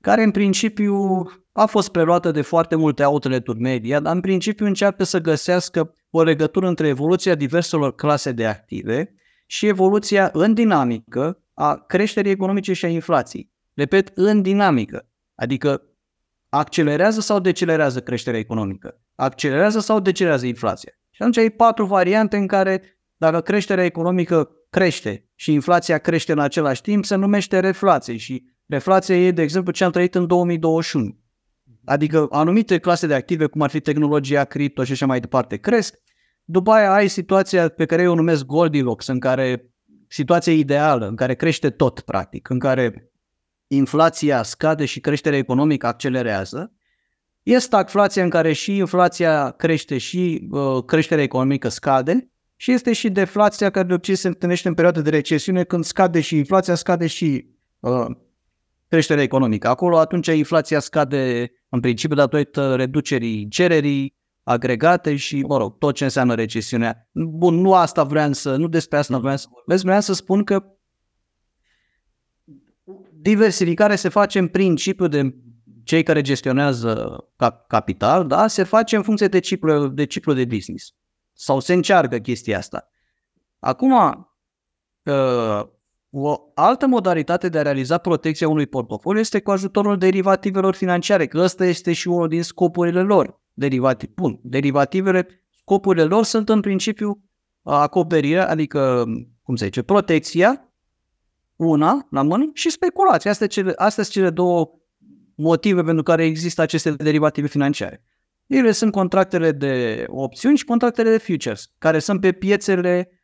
care 0.00 0.22
în 0.22 0.30
principiu 0.30 1.22
a 1.52 1.66
fost 1.66 1.88
preluată 1.88 2.30
de 2.30 2.42
foarte 2.42 2.76
multe 2.76 3.04
outlet-uri 3.04 3.60
media, 3.60 4.00
dar 4.00 4.14
în 4.14 4.20
principiu 4.20 4.66
încearcă 4.66 5.04
să 5.04 5.20
găsească 5.20 5.94
o 6.10 6.22
legătură 6.22 6.68
între 6.68 6.88
evoluția 6.88 7.34
diverselor 7.34 7.94
clase 7.94 8.32
de 8.32 8.46
active 8.46 9.14
și 9.46 9.66
evoluția 9.66 10.30
în 10.32 10.54
dinamică 10.54 11.42
a 11.54 11.74
creșterii 11.74 12.30
economice 12.30 12.72
și 12.72 12.84
a 12.84 12.88
inflației. 12.88 13.50
Repet, 13.74 14.10
în 14.14 14.42
dinamică, 14.42 15.08
adică 15.34 15.82
accelerează 16.48 17.20
sau 17.20 17.38
decelerează 17.38 18.00
creșterea 18.00 18.38
economică, 18.38 19.00
accelerează 19.14 19.80
sau 19.80 20.00
decelerează 20.00 20.46
inflația. 20.46 20.92
Și 21.10 21.22
atunci 21.22 21.36
ai 21.36 21.50
patru 21.50 21.84
variante 21.84 22.36
în 22.36 22.46
care 22.46 22.82
dacă 23.16 23.40
creșterea 23.40 23.84
economică 23.84 24.50
crește 24.70 25.28
și 25.34 25.52
inflația 25.52 25.98
crește 25.98 26.32
în 26.32 26.38
același 26.38 26.82
timp, 26.82 27.04
se 27.04 27.14
numește 27.14 27.60
reflație 27.60 28.16
și 28.16 28.44
reflația 28.66 29.16
e, 29.16 29.30
de 29.30 29.42
exemplu, 29.42 29.72
ce 29.72 29.84
am 29.84 29.90
trăit 29.90 30.14
în 30.14 30.26
2021. 30.26 31.21
Adică 31.84 32.26
anumite 32.30 32.78
clase 32.78 33.06
de 33.06 33.14
active, 33.14 33.46
cum 33.46 33.60
ar 33.60 33.70
fi 33.70 33.80
tehnologia, 33.80 34.44
cripto 34.44 34.84
și 34.84 34.92
așa 34.92 35.06
mai 35.06 35.20
departe, 35.20 35.56
cresc. 35.56 35.94
După 36.44 36.70
aia 36.70 36.92
ai 36.92 37.08
situația 37.08 37.68
pe 37.68 37.84
care 37.84 38.02
eu 38.02 38.12
o 38.12 38.14
numesc 38.14 38.44
Goldilocks, 38.44 39.06
în 39.06 39.18
care 39.18 39.70
situația 40.08 40.52
ideală, 40.52 41.06
în 41.08 41.16
care 41.16 41.34
crește 41.34 41.70
tot, 41.70 42.00
practic, 42.00 42.48
în 42.48 42.58
care 42.58 43.12
inflația 43.66 44.42
scade 44.42 44.84
și 44.84 45.00
creșterea 45.00 45.38
economică 45.38 45.86
accelerează. 45.86 46.72
E 47.42 47.58
stagflația 47.58 48.22
în 48.22 48.30
care 48.30 48.52
și 48.52 48.76
inflația 48.76 49.50
crește 49.50 49.98
și 49.98 50.48
uh, 50.50 50.84
creșterea 50.84 51.24
economică 51.24 51.68
scade 51.68 52.30
și 52.56 52.72
este 52.72 52.92
și 52.92 53.10
deflația 53.10 53.70
care 53.70 53.86
de 53.86 53.92
obicei 53.92 54.14
se 54.14 54.28
întâlnește 54.28 54.68
în 54.68 54.74
perioada 54.74 55.00
de 55.00 55.10
recesiune 55.10 55.64
când 55.64 55.84
scade 55.84 56.20
și 56.20 56.36
inflația, 56.36 56.74
scade 56.74 57.06
și 57.06 57.46
uh, 57.80 58.06
creșterea 58.92 59.22
economică. 59.22 59.68
Acolo 59.68 59.98
atunci 59.98 60.26
inflația 60.26 60.80
scade 60.80 61.52
în 61.68 61.80
principiu 61.80 62.16
datorită 62.16 62.74
reducerii 62.74 63.48
cererii 63.48 64.16
agregate 64.42 65.16
și, 65.16 65.42
mă 65.42 65.56
rog, 65.56 65.78
tot 65.78 65.94
ce 65.94 66.04
înseamnă 66.04 66.34
recesiunea. 66.34 67.08
Bun, 67.12 67.54
nu 67.54 67.74
asta 67.74 68.04
vreau 68.04 68.32
să, 68.32 68.56
nu 68.56 68.68
despre 68.68 68.98
asta 68.98 69.18
vreau 69.18 69.36
să 69.36 69.46
vorbesc, 69.50 69.84
vreau 69.84 70.00
să 70.00 70.12
spun 70.12 70.44
că 70.44 70.64
diversificarea 73.12 73.96
se 73.96 74.08
face 74.08 74.38
în 74.38 74.48
principiu 74.48 75.06
de 75.06 75.34
cei 75.84 76.02
care 76.02 76.20
gestionează 76.20 77.18
capital, 77.68 78.26
da, 78.26 78.46
se 78.46 78.62
face 78.62 78.96
în 78.96 79.02
funcție 79.02 79.28
de 79.28 79.38
ciclu 79.38 79.88
de, 79.88 80.04
ciclu 80.04 80.32
de 80.32 80.44
business. 80.44 80.94
Sau 81.32 81.60
se 81.60 81.72
încearcă 81.72 82.18
chestia 82.18 82.58
asta. 82.58 82.88
Acum, 83.58 83.94
O 86.14 86.50
altă 86.54 86.86
modalitate 86.86 87.48
de 87.48 87.58
a 87.58 87.62
realiza 87.62 87.98
protecția 87.98 88.48
unui 88.48 88.66
portofoliu 88.66 89.20
este 89.20 89.40
cu 89.40 89.50
ajutorul 89.50 89.98
derivativelor 89.98 90.74
financiare, 90.74 91.26
că 91.26 91.38
ăsta 91.38 91.64
este 91.64 91.92
și 91.92 92.08
unul 92.08 92.28
din 92.28 92.42
scopurile 92.42 93.02
lor. 93.02 93.40
Derivativ, 93.52 94.10
bun, 94.14 94.40
derivativele, 94.42 95.26
scopurile 95.50 96.04
lor 96.04 96.24
sunt 96.24 96.48
în 96.48 96.60
principiu 96.60 97.22
acoperirea, 97.62 98.48
adică, 98.48 99.04
cum 99.42 99.56
se 99.56 99.64
zice, 99.64 99.82
protecția, 99.82 100.72
una 101.56 102.06
la 102.10 102.22
mână, 102.22 102.50
și 102.52 102.70
speculația. 102.70 103.30
Astea, 103.30 103.46
cele, 103.46 103.72
astea 103.76 104.02
sunt 104.02 104.14
cele 104.14 104.30
două 104.30 104.70
motive 105.34 105.82
pentru 105.82 106.02
care 106.02 106.24
există 106.24 106.62
aceste 106.62 106.90
derivative 106.90 107.46
financiare. 107.46 108.04
Ele 108.46 108.72
sunt 108.72 108.92
contractele 108.92 109.52
de 109.52 110.04
opțiuni 110.08 110.56
și 110.56 110.64
contractele 110.64 111.10
de 111.10 111.18
futures, 111.18 111.72
care 111.78 111.98
sunt 111.98 112.20
pe 112.20 112.32
piețele 112.32 113.08
uh, 113.10 113.20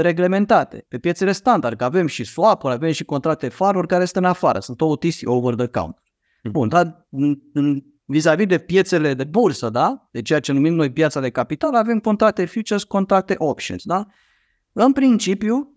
reglementate, 0.00 0.84
pe 0.88 0.98
piețele 0.98 1.32
standard, 1.32 1.76
că 1.76 1.84
avem 1.84 2.06
și 2.06 2.24
swap 2.24 2.64
avem 2.64 2.90
și 2.90 3.04
contracte 3.04 3.48
faruri 3.48 3.86
care 3.86 4.04
sunt 4.04 4.24
în 4.24 4.30
afară, 4.30 4.58
sunt 4.58 4.80
OTC, 4.80 5.16
over 5.24 5.54
the 5.54 5.66
counter. 5.66 6.02
Mhm. 6.42 6.52
Bun, 6.52 6.68
dar 6.68 7.06
vis-a-vis 8.04 8.46
de 8.46 8.58
piețele 8.58 9.14
de 9.14 9.24
bursă, 9.24 9.70
da? 9.70 10.08
De 10.10 10.22
ceea 10.22 10.40
ce 10.40 10.52
numim 10.52 10.74
noi 10.74 10.92
piața 10.92 11.20
de 11.20 11.30
capital, 11.30 11.74
avem 11.74 11.98
contracte 11.98 12.44
futures, 12.44 12.84
contracte 12.84 13.34
options, 13.38 13.84
da? 13.84 14.06
În 14.72 14.92
principiu, 14.92 15.76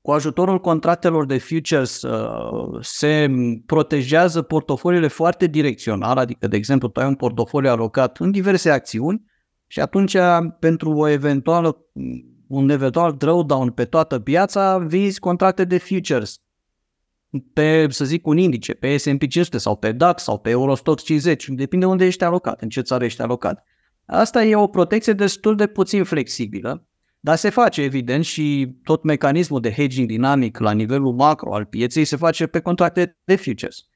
cu 0.00 0.10
ajutorul 0.10 0.60
contractelor 0.60 1.26
de 1.26 1.38
futures 1.38 2.02
uh, 2.02 2.78
se 2.80 3.30
protejează 3.66 4.42
portofoliile 4.42 5.08
foarte 5.08 5.46
direcțional, 5.46 6.16
adică, 6.16 6.48
de 6.48 6.56
exemplu, 6.56 6.88
tu 6.88 7.00
ai 7.00 7.06
un 7.06 7.14
portofoliu 7.14 7.70
alocat 7.70 8.18
în 8.18 8.30
diverse 8.30 8.70
acțiuni 8.70 9.30
și 9.66 9.80
atunci, 9.80 10.16
pentru 10.58 10.90
o 10.90 11.08
eventuală, 11.08 11.76
un 12.52 12.70
eventual 12.70 13.12
drawdown 13.12 13.70
pe 13.70 13.84
toată 13.84 14.20
piața, 14.20 14.78
vizi 14.78 15.18
contracte 15.18 15.64
de 15.64 15.78
futures 15.78 16.40
pe, 17.52 17.86
să 17.90 18.04
zic, 18.04 18.26
un 18.26 18.36
indice, 18.36 18.72
pe 18.72 18.96
S&P 18.96 19.26
500 19.28 19.58
sau 19.58 19.76
pe 19.76 19.92
DAX 19.92 20.22
sau 20.22 20.38
pe 20.38 20.50
Eurostox 20.50 21.02
50, 21.02 21.48
depinde 21.48 21.86
unde 21.86 22.04
ești 22.04 22.24
alocat, 22.24 22.62
în 22.62 22.68
ce 22.68 22.80
țară 22.80 23.04
ești 23.04 23.22
alocat. 23.22 23.64
Asta 24.06 24.44
e 24.44 24.56
o 24.56 24.66
protecție 24.66 25.12
destul 25.12 25.56
de 25.56 25.66
puțin 25.66 26.04
flexibilă, 26.04 26.86
dar 27.20 27.36
se 27.36 27.48
face, 27.48 27.82
evident, 27.82 28.24
și 28.24 28.76
tot 28.82 29.02
mecanismul 29.02 29.60
de 29.60 29.72
hedging 29.72 30.08
dinamic 30.08 30.58
la 30.58 30.72
nivelul 30.72 31.12
macro 31.12 31.54
al 31.54 31.64
pieței 31.64 32.04
se 32.04 32.16
face 32.16 32.46
pe 32.46 32.60
contracte 32.60 33.18
de 33.24 33.36
futures. 33.36 33.86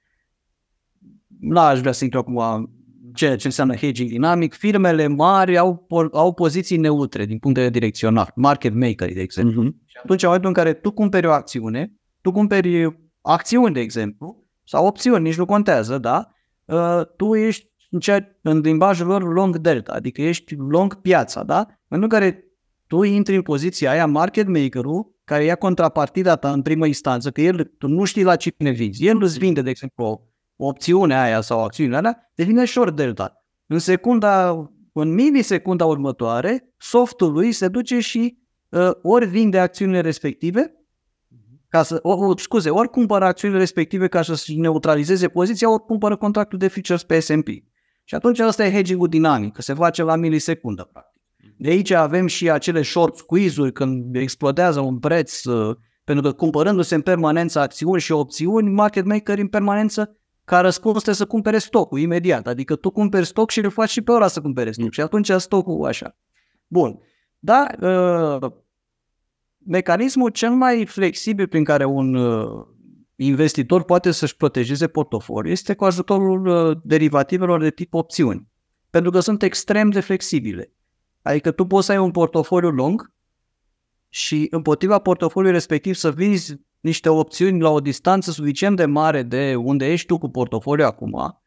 Nu 1.41 1.61
aș 1.61 1.81
vrea 1.81 1.93
să 1.93 2.05
intru 2.05 2.19
acum 2.19 2.71
ce, 3.17 3.37
ce 3.37 3.47
înseamnă 3.47 3.75
hedging 3.75 4.11
dinamic. 4.11 4.55
Firmele 4.55 5.07
mari 5.07 5.59
au, 5.59 5.87
au 6.13 6.33
poziții 6.33 6.77
neutre 6.77 7.25
din 7.25 7.39
punct 7.39 7.57
de 7.57 7.63
vedere 7.63 7.81
direcțional, 7.81 8.33
market 8.35 8.75
maker, 8.75 9.13
de 9.13 9.21
exemplu. 9.21 9.65
Uh-huh. 9.65 9.85
Și 9.85 9.97
atunci, 10.03 10.23
în 10.23 10.29
momentul 10.29 10.49
în 10.49 10.55
care 10.55 10.73
tu 10.73 10.91
cumperi 10.91 11.27
o 11.27 11.31
acțiune, 11.31 11.93
tu 12.21 12.33
cumperi 12.33 12.99
acțiuni, 13.21 13.75
de 13.75 13.81
exemplu, 13.81 14.45
sau 14.65 14.87
opțiuni, 14.87 15.23
nici 15.23 15.37
nu 15.37 15.45
contează, 15.45 15.99
da? 15.99 16.31
Uh, 16.65 17.01
tu 17.17 17.35
ești 17.35 17.71
în, 17.91 17.99
ce, 17.99 18.39
în 18.43 18.59
limbajul 18.59 19.07
lor 19.07 19.33
long 19.33 19.57
delta, 19.57 19.93
adică 19.93 20.23
ești 20.23 20.55
long 20.55 20.95
piața, 20.95 21.43
da? 21.43 21.59
În 21.59 21.75
momentul 21.89 22.19
în 22.19 22.29
care 22.29 22.45
tu 22.87 23.03
intri 23.03 23.35
în 23.35 23.43
poziția 23.43 23.91
aia, 23.91 24.07
market 24.07 24.47
maker-ul, 24.47 25.15
care 25.25 25.45
ia 25.45 25.55
contrapartida 25.55 26.37
ta 26.37 26.53
în 26.53 26.63
primă 26.63 26.87
instanță, 26.87 27.31
că 27.31 27.41
el, 27.41 27.65
tu 27.79 27.89
nu 27.89 28.05
știi 28.05 28.23
la 28.23 28.37
cine 28.37 28.71
vinzi, 28.71 29.07
el 29.07 29.23
îți 29.23 29.39
vinde, 29.39 29.63
de 29.63 29.71
exemplu, 29.71 30.29
o 30.57 30.67
opțiune 30.67 31.17
aia 31.17 31.41
sau 31.41 31.65
acțiunea 31.65 31.99
alea, 31.99 32.31
devine 32.35 32.65
short 32.65 32.97
delta. 32.97 33.45
În 33.67 33.79
secunda, 33.79 34.51
în 34.93 35.15
milisecunda 35.15 35.85
următoare, 35.85 36.75
softul 36.79 37.33
lui 37.33 37.53
se 37.53 37.69
duce 37.69 38.01
și 38.01 38.39
uh, 38.69 38.91
ori 39.03 39.27
vinde 39.27 39.59
acțiunile 39.59 40.01
respective, 40.01 40.71
ca 41.69 41.83
să, 41.83 41.99
o, 42.03 42.37
scuze, 42.37 42.71
ori 42.71 42.91
cumpără 42.91 43.25
acțiunile 43.25 43.61
respective 43.61 44.09
ca 44.09 44.23
să-și 44.23 44.59
neutralizeze 44.59 45.29
poziția, 45.29 45.71
ori 45.71 45.85
cumpără 45.85 46.17
contractul 46.17 46.59
de 46.59 46.69
futures 46.69 47.03
pe 47.03 47.21
S&P. 47.21 47.47
Și 48.05 48.15
atunci 48.15 48.39
asta 48.39 48.67
e 48.67 48.73
hedging-ul 48.73 49.09
dinamic, 49.09 49.53
că 49.53 49.63
se 49.63 49.75
face 49.75 50.03
la 50.03 50.17
milisecundă, 50.17 50.89
practic. 50.93 51.23
De 51.59 51.71
aici 51.71 51.91
avem 51.91 52.27
și 52.27 52.51
acele 52.51 52.83
short 52.83 53.17
squeeze-uri 53.17 53.73
când 53.73 54.17
explodează 54.17 54.81
un 54.81 54.99
preț, 54.99 55.45
uh, 55.45 55.77
pentru 56.05 56.25
că 56.25 56.33
cumpărându-se 56.33 56.95
în 56.95 57.01
permanență 57.01 57.59
acțiuni 57.59 58.01
și 58.01 58.13
opțiuni, 58.13 58.71
market 58.71 59.05
maker 59.05 59.39
în 59.39 59.49
permanență 59.49 60.17
ca 60.47 60.61
răspuns 60.61 60.95
trebuie 60.95 61.15
să 61.15 61.27
cumpere 61.27 61.59
stocul 61.59 61.99
imediat. 61.99 62.47
Adică 62.47 62.77
tu 62.77 62.91
cumperi 62.91 63.27
stoc 63.27 63.51
și 63.51 63.61
le 63.61 63.69
faci 63.69 63.91
și 63.91 64.03
pe 64.03 64.13
ăla 64.13 64.29
să 64.29 64.41
cumpere 64.41 64.71
stoc. 64.71 64.85
Mm. 64.85 64.91
Și 64.91 65.01
atunci 65.01 65.31
stocul 65.31 65.87
așa. 65.87 66.17
Bun. 66.67 66.99
Dar 67.39 67.77
uh, 67.81 68.51
mecanismul 69.59 70.31
cel 70.31 70.51
mai 70.51 70.87
flexibil 70.87 71.49
prin 71.49 71.65
care 71.65 71.85
un 71.85 72.15
uh, 72.15 72.67
investitor 73.17 73.83
poate 73.83 74.11
să-și 74.11 74.37
protejeze 74.37 74.89
portofoliul 74.89 75.53
este 75.53 75.75
cu 75.75 75.85
ajutorul 75.85 76.47
uh, 76.47 76.77
derivativelor 76.83 77.61
de 77.61 77.71
tip 77.71 77.95
opțiuni. 77.95 78.49
Pentru 78.91 79.11
că 79.11 79.21
sunt 79.21 79.43
extrem 79.43 79.91
de 79.91 80.01
flexibile. 80.01 80.73
Adică 81.23 81.51
tu 81.51 81.65
poți 81.65 81.87
să 81.87 81.93
ai 81.93 81.99
un 81.99 82.11
portofoliu 82.11 82.69
lung 82.69 83.13
și 84.09 84.47
împotriva 84.51 84.99
portofoliului 84.99 85.59
respectiv 85.59 85.95
să 85.95 86.11
vinzi 86.11 86.55
niște 86.87 87.09
opțiuni 87.09 87.61
la 87.61 87.71
o 87.71 87.81
distanță 87.81 88.31
suficient 88.31 88.77
de 88.77 88.85
mare 88.85 89.23
de 89.23 89.55
unde 89.55 89.93
ești 89.93 90.07
tu 90.07 90.19
cu 90.19 90.29
portofoliu 90.29 90.85
acum, 90.85 91.41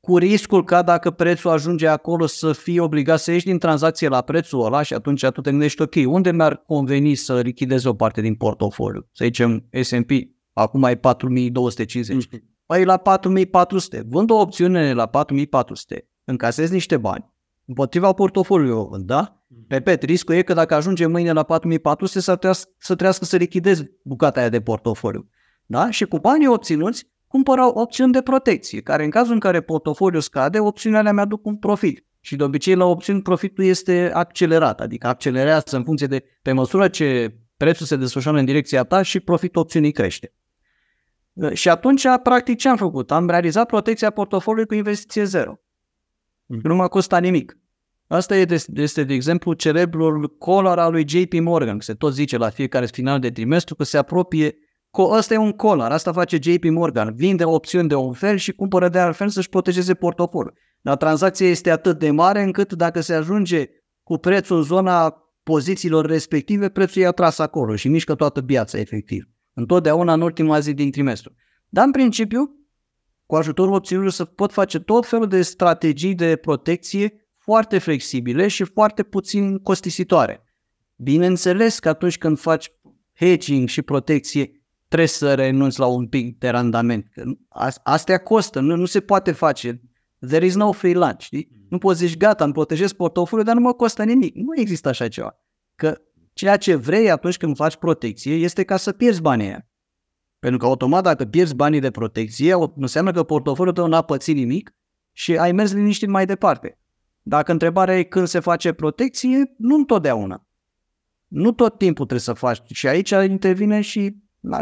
cu 0.00 0.18
riscul 0.18 0.64
ca 0.64 0.82
dacă 0.82 1.10
prețul 1.10 1.50
ajunge 1.50 1.86
acolo 1.86 2.26
să 2.26 2.52
fii 2.52 2.78
obligat 2.78 3.18
să 3.20 3.32
ieși 3.32 3.44
din 3.44 3.58
tranzacție 3.58 4.08
la 4.08 4.20
prețul 4.20 4.64
ăla 4.64 4.82
și 4.82 4.94
atunci 4.94 5.26
tu 5.26 5.40
te 5.40 5.50
gândești, 5.50 5.82
ok, 5.82 5.94
unde 6.06 6.32
mi-ar 6.32 6.56
conveni 6.56 7.14
să 7.14 7.40
lichidez 7.40 7.84
o 7.84 7.94
parte 7.94 8.20
din 8.20 8.34
portofoliu? 8.34 9.08
Să 9.12 9.24
zicem 9.24 9.68
S&P, 9.82 10.10
acum 10.52 10.82
ai 10.82 10.98
4250. 10.98 12.26
Mm-hmm. 12.26 12.42
Păi 12.66 12.84
la 12.84 12.96
4400, 12.96 14.04
vând 14.08 14.30
o 14.30 14.34
opțiune 14.34 14.92
la 14.92 15.06
4400, 15.06 16.08
încasezi 16.24 16.72
niște 16.72 16.96
bani, 16.96 17.32
împotriva 17.66 18.12
portofoliului, 18.12 19.02
da? 19.04 19.43
Mhm. 19.56 19.66
Repet, 19.68 20.02
riscul 20.02 20.34
e 20.34 20.42
că 20.42 20.52
dacă 20.52 20.74
ajunge 20.74 21.06
mâine 21.06 21.32
la 21.32 21.42
4400 21.42 22.20
să 22.20 22.36
trească, 22.36 22.70
să 22.78 22.94
trească 22.94 23.24
să 23.24 23.36
lichidezi 23.36 23.84
bucata 24.02 24.40
aia 24.40 24.48
de 24.48 24.60
portofoliu. 24.60 25.28
Da? 25.66 25.90
Și 25.90 26.04
cu 26.04 26.18
banii 26.18 26.46
obținuți, 26.46 27.12
cumpărau 27.26 27.70
opțiuni 27.70 28.12
de 28.12 28.22
protecție, 28.22 28.80
care 28.80 29.04
în 29.04 29.10
cazul 29.10 29.32
în 29.32 29.40
care 29.40 29.60
portofoliul 29.60 30.22
scade, 30.22 30.60
opțiunile 30.60 31.00
alea 31.00 31.12
mi-aduc 31.12 31.46
un 31.46 31.56
profit. 31.56 32.06
Și 32.20 32.36
de 32.36 32.42
obicei 32.42 32.74
la 32.74 32.84
opțiuni 32.84 33.22
profitul 33.22 33.64
este 33.64 34.10
accelerat, 34.12 34.80
adică 34.80 35.06
accelerează 35.06 35.76
în 35.76 35.84
funcție 35.84 36.06
de, 36.06 36.24
pe 36.42 36.52
măsură 36.52 36.88
ce 36.88 37.36
prețul 37.56 37.86
se 37.86 37.96
desfășoară 37.96 38.38
în 38.38 38.44
direcția 38.44 38.84
ta 38.84 39.02
și 39.02 39.20
profitul 39.20 39.60
opțiunii 39.60 39.92
crește. 39.92 40.34
Și 41.52 41.68
atunci, 41.68 42.04
practic, 42.22 42.58
ce 42.58 42.68
am 42.68 42.76
făcut? 42.76 43.10
Am 43.10 43.28
realizat 43.28 43.66
protecția 43.66 44.10
portofoliului 44.10 44.66
cu 44.68 44.74
investiție 44.74 45.24
zero. 45.24 45.58
Mm. 46.46 46.60
Nu 46.62 46.74
m-a 46.74 46.88
costat 46.88 47.20
nimic. 47.20 47.58
Asta 48.06 48.34
este, 48.74 49.04
de 49.04 49.14
exemplu, 49.14 49.52
celebrul 49.52 50.36
collar 50.38 50.78
al 50.78 50.92
lui 50.92 51.08
JP 51.08 51.32
Morgan. 51.32 51.80
Se 51.80 51.94
tot 51.94 52.12
zice 52.12 52.36
la 52.36 52.48
fiecare 52.48 52.86
final 52.86 53.20
de 53.20 53.30
trimestru 53.30 53.74
că 53.74 53.84
se 53.84 53.96
apropie 53.96 54.56
Asta 55.10 55.34
e 55.34 55.36
un 55.36 55.52
collar, 55.52 55.92
asta 55.92 56.12
face 56.12 56.38
JP 56.40 56.64
Morgan. 56.64 57.14
Vinde 57.14 57.44
opțiuni 57.44 57.88
de 57.88 57.94
un 57.94 58.12
fel 58.12 58.36
și 58.36 58.52
cumpără 58.52 58.88
de 58.88 58.98
altfel 58.98 59.28
să-și 59.28 59.48
protejeze 59.48 59.94
portofoliul. 59.94 60.54
Dar 60.80 60.96
tranzacția 60.96 61.48
este 61.48 61.70
atât 61.70 61.98
de 61.98 62.10
mare 62.10 62.42
încât 62.42 62.72
dacă 62.72 63.00
se 63.00 63.14
ajunge 63.14 63.68
cu 64.02 64.18
prețul 64.18 64.56
în 64.56 64.62
zona 64.62 65.16
pozițiilor 65.42 66.06
respective, 66.06 66.68
prețul 66.68 67.02
e 67.02 67.06
atras 67.06 67.38
acolo 67.38 67.76
și 67.76 67.88
mișcă 67.88 68.14
toată 68.14 68.42
piața 68.42 68.78
efectiv. 68.78 69.24
Întotdeauna 69.52 70.12
în 70.12 70.20
ultima 70.20 70.58
zi 70.58 70.74
din 70.74 70.90
trimestru. 70.90 71.34
Dar 71.68 71.84
în 71.84 71.90
principiu, 71.90 72.50
cu 73.26 73.36
ajutorul 73.36 73.74
opțiunilor 73.74 74.12
să 74.12 74.24
pot 74.24 74.52
face 74.52 74.80
tot 74.80 75.06
felul 75.06 75.28
de 75.28 75.42
strategii 75.42 76.14
de 76.14 76.36
protecție 76.36 77.23
foarte 77.44 77.78
flexibile 77.78 78.48
și 78.48 78.64
foarte 78.64 79.02
puțin 79.02 79.58
costisitoare. 79.58 80.44
Bineînțeles 80.96 81.78
că 81.78 81.88
atunci 81.88 82.18
când 82.18 82.38
faci 82.38 82.72
hedging 83.14 83.68
și 83.68 83.82
protecție, 83.82 84.62
trebuie 84.88 85.08
să 85.08 85.34
renunți 85.34 85.78
la 85.78 85.86
un 85.86 86.06
pic 86.06 86.38
de 86.38 86.48
randament. 86.48 87.06
Astea 87.82 88.18
costă, 88.18 88.60
nu, 88.60 88.76
nu 88.76 88.84
se 88.84 89.00
poate 89.00 89.32
face. 89.32 89.80
There 90.26 90.46
is 90.46 90.54
no 90.54 90.72
free 90.72 90.92
lunch, 90.92 91.20
știi? 91.20 91.48
Nu 91.68 91.78
poți 91.78 92.06
zici, 92.06 92.16
gata, 92.16 92.44
îmi 92.44 92.52
protejez 92.52 92.92
portofoliul, 92.92 93.46
dar 93.46 93.54
nu 93.54 93.60
mă 93.60 93.72
costă 93.72 94.04
nimic. 94.04 94.34
Nu 94.34 94.60
există 94.60 94.88
așa 94.88 95.08
ceva. 95.08 95.36
Că 95.74 96.00
ceea 96.32 96.56
ce 96.56 96.74
vrei 96.74 97.10
atunci 97.10 97.36
când 97.36 97.56
faci 97.56 97.76
protecție 97.76 98.34
este 98.34 98.64
ca 98.64 98.76
să 98.76 98.92
pierzi 98.92 99.20
banii 99.20 99.46
aia. 99.46 99.68
Pentru 100.38 100.58
că 100.58 100.66
automat 100.66 101.02
dacă 101.02 101.24
pierzi 101.24 101.54
banii 101.54 101.80
de 101.80 101.90
protecție, 101.90 102.54
înseamnă 102.76 103.10
că 103.10 103.22
portofoliul 103.22 103.74
tău 103.74 103.86
n-a 103.86 104.02
pățit 104.02 104.36
nimic 104.36 104.74
și 105.12 105.36
ai 105.36 105.52
mers 105.52 105.72
liniștit 105.72 106.08
mai 106.08 106.26
departe. 106.26 106.78
Dacă 107.26 107.52
întrebarea 107.52 107.98
e 107.98 108.02
când 108.02 108.26
se 108.26 108.38
face 108.38 108.72
protecție, 108.72 109.54
nu 109.56 109.74
întotdeauna. 109.74 110.46
Nu 111.26 111.52
tot 111.52 111.78
timpul 111.78 112.06
trebuie 112.06 112.20
să 112.20 112.32
faci. 112.32 112.62
Și 112.72 112.86
aici 112.86 113.10
intervine 113.10 113.80
și 113.80 114.16
na, 114.40 114.60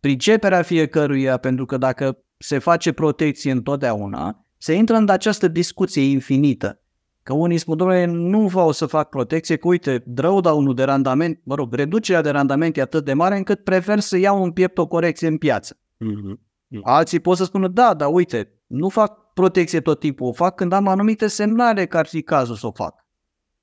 priceperea 0.00 0.62
fiecăruia, 0.62 1.36
pentru 1.36 1.64
că 1.64 1.76
dacă 1.76 2.18
se 2.38 2.58
face 2.58 2.92
protecție 2.92 3.50
întotdeauna, 3.50 4.46
se 4.58 4.72
intră 4.72 4.96
în 4.96 5.08
această 5.08 5.48
discuție 5.48 6.02
infinită. 6.02 6.80
Că 7.22 7.32
unii 7.32 7.58
spun, 7.58 7.76
domnule, 7.76 8.04
nu 8.04 8.46
vreau 8.46 8.72
să 8.72 8.86
fac 8.86 9.08
protecție, 9.08 9.56
că 9.56 9.68
uite, 9.68 10.02
drawdown-ul 10.06 10.74
de 10.74 10.82
randament, 10.82 11.40
mă 11.44 11.54
rog, 11.54 11.74
reducerea 11.74 12.22
de 12.22 12.30
randament 12.30 12.76
e 12.76 12.80
atât 12.80 13.04
de 13.04 13.12
mare 13.12 13.36
încât 13.36 13.64
prefer 13.64 14.00
să 14.00 14.16
iau 14.16 14.42
în 14.42 14.52
piept 14.52 14.78
o 14.78 14.86
corecție 14.86 15.28
în 15.28 15.36
piață. 15.36 15.78
Mm-hmm. 15.78 16.80
Alții 16.82 17.20
pot 17.20 17.36
să 17.36 17.44
spună, 17.44 17.68
da, 17.68 17.94
dar 17.94 18.08
uite, 18.12 18.52
nu 18.66 18.88
fac 18.88 19.25
protecție 19.36 19.80
tot 19.80 20.00
timpul, 20.00 20.26
o 20.26 20.32
fac 20.32 20.54
când 20.54 20.72
am 20.72 20.88
anumite 20.88 21.26
semnale 21.26 21.86
că 21.86 21.96
ar 21.96 22.06
fi 22.06 22.22
cazul 22.22 22.54
să 22.54 22.66
o 22.66 22.70
fac. 22.70 23.06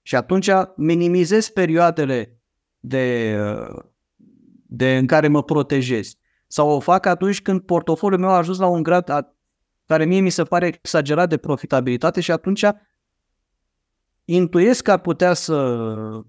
Și 0.01 0.15
atunci 0.15 0.49
minimizez 0.75 1.49
perioadele 1.49 2.41
de, 2.79 3.37
de 4.67 4.97
în 4.97 5.05
care 5.05 5.27
mă 5.27 5.43
protejez. 5.43 6.15
Sau 6.47 6.69
o 6.69 6.79
fac 6.79 7.05
atunci 7.05 7.41
când 7.41 7.61
portofoliul 7.61 8.19
meu 8.19 8.29
a 8.29 8.37
ajuns 8.37 8.57
la 8.57 8.67
un 8.67 8.83
grad 8.83 9.09
a, 9.09 9.35
care 9.85 10.05
mie 10.05 10.19
mi 10.19 10.29
se 10.29 10.43
pare 10.43 10.67
exagerat 10.67 11.29
de 11.29 11.37
profitabilitate 11.37 12.21
și 12.21 12.31
atunci 12.31 12.65
intuiesc 14.25 14.83
că 14.83 14.91
ar 14.91 14.99
putea 14.99 15.33
să 15.33 15.85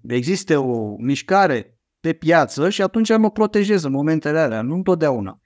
existe 0.07 0.55
o 0.55 0.95
mișcare 0.97 1.79
pe 1.99 2.13
piață 2.13 2.69
și 2.69 2.81
atunci 2.81 3.17
mă 3.17 3.31
protejez 3.31 3.83
în 3.83 3.91
momentele 3.91 4.39
alea, 4.39 4.61
nu 4.61 4.75
întotdeauna. 4.75 5.39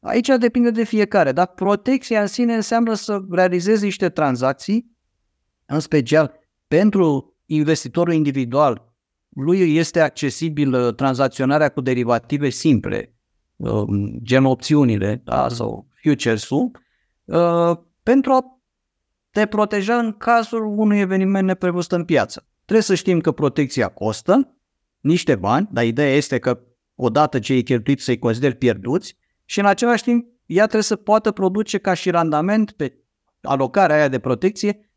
Aici 0.00 0.28
depinde 0.38 0.70
de 0.70 0.84
fiecare, 0.84 1.32
dar 1.32 1.46
protecția 1.46 2.20
în 2.20 2.26
sine 2.26 2.54
înseamnă 2.54 2.94
să 2.94 3.20
realizezi 3.30 3.84
niște 3.84 4.08
tranzacții, 4.08 4.96
în 5.66 5.80
special 5.80 6.32
pentru 6.68 7.36
investitorul 7.46 8.12
individual, 8.12 8.94
lui 9.28 9.76
este 9.76 10.00
accesibil 10.00 10.72
uh, 10.72 10.94
tranzacționarea 10.94 11.68
cu 11.68 11.80
derivative 11.80 12.48
simple, 12.48 13.14
uh, 13.56 13.84
gen 14.22 14.44
opțiunile 14.44 15.22
da, 15.24 15.44
mhm. 15.44 15.54
sau 15.54 15.88
futures-ul, 16.02 16.70
uh, 17.24 17.78
pentru 18.02 18.32
a 18.32 18.62
te 19.30 19.46
proteja 19.46 19.98
în 19.98 20.12
cazul 20.12 20.64
unui 20.64 20.98
eveniment 20.98 21.46
neprevăzut 21.46 21.92
în 21.92 22.04
piață. 22.04 22.48
Trebuie 22.64 22.84
să 22.84 22.94
știm 22.94 23.20
că 23.20 23.32
protecția 23.32 23.88
costă 23.88 24.56
niște 25.00 25.36
bani, 25.36 25.68
dar 25.72 25.84
ideea 25.84 26.14
este 26.14 26.38
că 26.38 26.60
odată 26.94 27.38
ce 27.38 27.52
ai 27.52 27.62
cheltuit 27.62 28.00
să-i 28.00 28.18
consideri 28.18 28.56
pierduți 28.56 29.18
și 29.50 29.58
în 29.58 29.66
același 29.66 30.02
timp 30.02 30.26
ea 30.46 30.62
trebuie 30.62 30.82
să 30.82 30.96
poată 30.96 31.30
produce 31.30 31.78
ca 31.78 31.94
și 31.94 32.10
randament 32.10 32.70
pe 32.70 32.98
alocarea 33.42 33.96
aia 33.96 34.08
de 34.08 34.18
protecție 34.18 34.90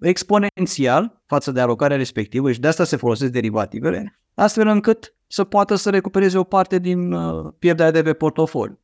exponențial 0.00 1.22
față 1.26 1.52
de 1.52 1.60
alocarea 1.60 1.96
respectivă 1.96 2.52
și 2.52 2.60
de 2.60 2.68
asta 2.68 2.84
se 2.84 2.96
folosesc 2.96 3.32
derivativele, 3.32 4.20
astfel 4.34 4.66
încât 4.66 5.14
să 5.26 5.44
poată 5.44 5.74
să 5.74 5.90
recupereze 5.90 6.38
o 6.38 6.44
parte 6.44 6.78
din 6.78 7.12
uh, 7.12 7.52
pierderea 7.58 7.90
de 7.90 8.02
pe 8.02 8.12
portofoliu. 8.12 8.78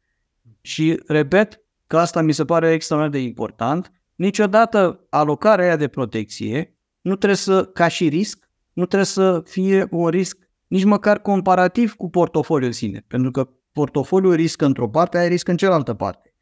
Și 0.60 1.02
repet 1.06 1.60
că 1.86 1.98
asta 1.98 2.22
mi 2.22 2.32
se 2.32 2.44
pare 2.44 2.72
extraordinar 2.72 3.20
de 3.20 3.26
important, 3.28 3.92
niciodată 4.14 5.06
alocarea 5.10 5.64
aia 5.64 5.76
de 5.76 5.88
protecție 5.88 6.76
nu 7.00 7.16
trebuie 7.16 7.38
să, 7.38 7.64
ca 7.64 7.88
și 7.88 8.08
risc, 8.08 8.50
nu 8.72 8.86
trebuie 8.86 9.08
să 9.08 9.42
fie 9.44 9.86
un 9.90 10.08
risc 10.08 10.38
nici 10.66 10.84
măcar 10.84 11.20
comparativ 11.20 11.94
cu 11.94 12.10
portofoliul 12.10 12.66
în 12.66 12.74
sine, 12.74 13.04
pentru 13.08 13.30
că 13.30 13.48
portofoliul 13.72 14.34
riscă 14.34 14.64
într-o 14.64 14.88
parte, 14.88 15.18
ai 15.18 15.28
risc 15.28 15.48
în 15.48 15.56
cealaltă 15.56 15.94
parte. 15.94 16.34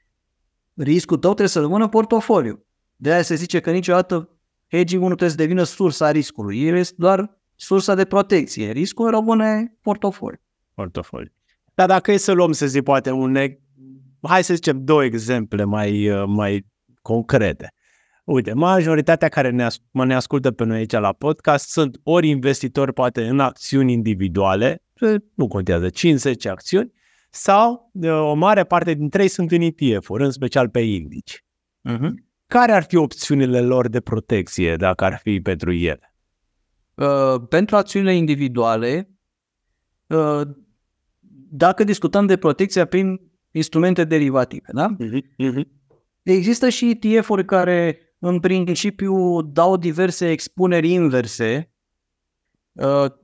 Riscul 0.74 1.16
tău 1.16 1.30
trebuie 1.30 1.48
să 1.48 1.60
rămână 1.60 1.88
portofoliu. 1.88 2.64
De 2.96 3.12
aia 3.12 3.22
se 3.22 3.34
zice 3.34 3.60
că 3.60 3.70
niciodată 3.70 4.30
hedging-ul 4.70 5.08
nu 5.08 5.14
trebuie 5.14 5.36
să 5.36 5.44
devină 5.44 5.62
sursa 5.62 6.10
riscului, 6.10 6.62
el 6.62 6.76
este 6.76 6.94
doar 6.98 7.38
sursa 7.54 7.94
de 7.94 8.04
protecție. 8.04 8.70
Riscul 8.70 9.10
rămâne 9.10 9.76
portofoliu. 9.80 10.40
Portofoliu. 10.74 11.32
Dar 11.74 11.86
dacă 11.86 12.12
e 12.12 12.16
să 12.16 12.32
luăm, 12.32 12.52
să 12.52 12.66
zic, 12.66 12.82
poate 12.82 13.10
un, 13.10 13.36
hai 14.22 14.44
să 14.44 14.54
zicem, 14.54 14.84
două 14.84 15.04
exemple 15.04 15.64
mai, 15.64 16.08
uh, 16.08 16.24
mai 16.26 16.66
concrete. 17.02 17.72
Uite, 18.24 18.52
majoritatea 18.52 19.28
care 19.28 19.50
ne, 19.50 19.64
as- 19.64 19.82
ne 19.90 20.14
ascultă 20.14 20.50
pe 20.50 20.64
noi 20.64 20.76
aici 20.76 20.92
la 20.92 21.12
podcast 21.12 21.68
sunt 21.68 22.00
ori 22.02 22.28
investitori 22.28 22.92
poate 22.92 23.26
în 23.26 23.40
acțiuni 23.40 23.92
individuale, 23.92 24.82
nu 25.34 25.48
contează 25.48 25.88
50 25.88 26.46
acțiuni, 26.46 26.92
sau 27.36 27.90
uh, 27.92 28.10
o 28.10 28.34
mare 28.34 28.64
parte 28.64 28.94
dintre 28.94 29.22
ei 29.22 29.28
sunt 29.28 29.50
în 29.50 29.60
ETF-uri, 29.60 30.24
în 30.24 30.30
special 30.30 30.68
pe 30.68 30.80
indici. 30.80 31.44
Uh-huh 31.88 32.24
care 32.46 32.72
ar 32.72 32.82
fi 32.82 32.96
opțiunile 32.96 33.60
lor 33.60 33.88
de 33.88 34.00
protecție 34.00 34.76
dacă 34.76 35.04
ar 35.04 35.18
fi 35.22 35.40
pentru 35.40 35.72
ele? 35.72 36.14
Uh, 36.94 37.42
pentru 37.48 37.76
acțiunile 37.76 38.14
individuale, 38.14 39.10
uh, 40.06 40.40
dacă 41.50 41.84
discutăm 41.84 42.26
de 42.26 42.36
protecția 42.36 42.84
prin 42.84 43.20
instrumente 43.50 44.04
derivative, 44.04 44.68
da? 44.72 44.96
Uh-huh, 45.00 45.22
uh-huh. 45.50 45.64
Există 46.22 46.68
și 46.68 46.98
ETF-uri 47.00 47.44
care 47.44 47.98
în 48.18 48.40
principiu 48.40 49.42
dau 49.42 49.76
diverse 49.76 50.30
expuneri 50.30 50.90
inverse 50.90 51.70
uh, 51.70 51.75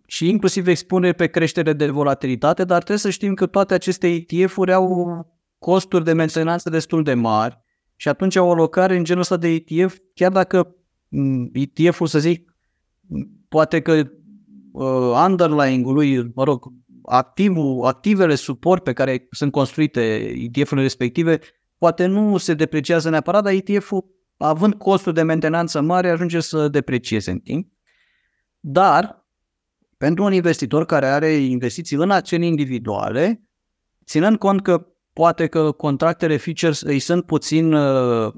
și 0.07 0.29
inclusiv 0.29 0.67
expuneri 0.67 1.15
pe 1.15 1.27
creștere 1.27 1.73
de 1.73 1.87
volatilitate, 1.87 2.65
dar 2.65 2.77
trebuie 2.77 2.99
să 2.99 3.11
știm 3.11 3.35
că 3.35 3.47
toate 3.47 3.75
aceste 3.75 4.09
ETF-uri 4.09 4.73
au 4.73 5.27
costuri 5.59 6.05
de 6.05 6.13
menționanță 6.13 6.71
destul 6.71 7.03
de 7.03 7.15
mari 7.15 7.61
și 7.97 8.09
atunci 8.09 8.37
o 8.37 8.51
alocare 8.51 8.97
în 8.97 9.05
genul 9.05 9.21
ăsta 9.21 9.37
de 9.37 9.49
ETF, 9.49 9.97
chiar 10.15 10.33
dacă 10.33 10.77
mm, 11.09 11.51
ETF-ul, 11.53 12.07
să 12.07 12.19
zic, 12.19 12.57
poate 13.49 13.81
că 13.81 13.93
uh, 14.73 15.25
underlying-ul 15.27 15.95
lui, 15.95 16.31
mă 16.35 16.45
rog, 16.45 16.73
activul, 17.03 17.85
activele 17.85 18.35
suport 18.35 18.83
pe 18.83 18.93
care 18.93 19.27
sunt 19.31 19.53
construite 19.53 20.01
ETF-urile 20.37 20.83
respective, 20.83 21.39
poate 21.79 22.07
nu 22.07 22.37
se 22.37 22.55
depreciază 22.55 23.11
neapărat, 23.11 23.43
dar 23.43 23.53
ETF-ul, 23.53 24.05
având 24.37 24.75
costuri 24.75 25.15
de 25.15 25.23
mentenanță 25.23 25.81
mare, 25.81 26.11
ajunge 26.11 26.41
să 26.41 26.69
deprecieze 26.69 27.31
în 27.31 27.39
timp. 27.39 27.73
Dar, 28.61 29.22
pentru 30.03 30.25
un 30.25 30.33
investitor 30.33 30.87
care 30.87 31.07
are 31.07 31.33
investiții 31.33 31.97
în 31.97 32.11
acțiuni 32.11 32.47
individuale, 32.47 33.43
ținând 34.05 34.39
cont 34.39 34.63
că 34.63 34.87
poate 35.13 35.47
că 35.47 35.71
contractele 35.71 36.37
futures 36.37 36.81
îi 36.81 36.99
sunt 36.99 37.25
puțin 37.25 37.73
uh, 37.73 38.33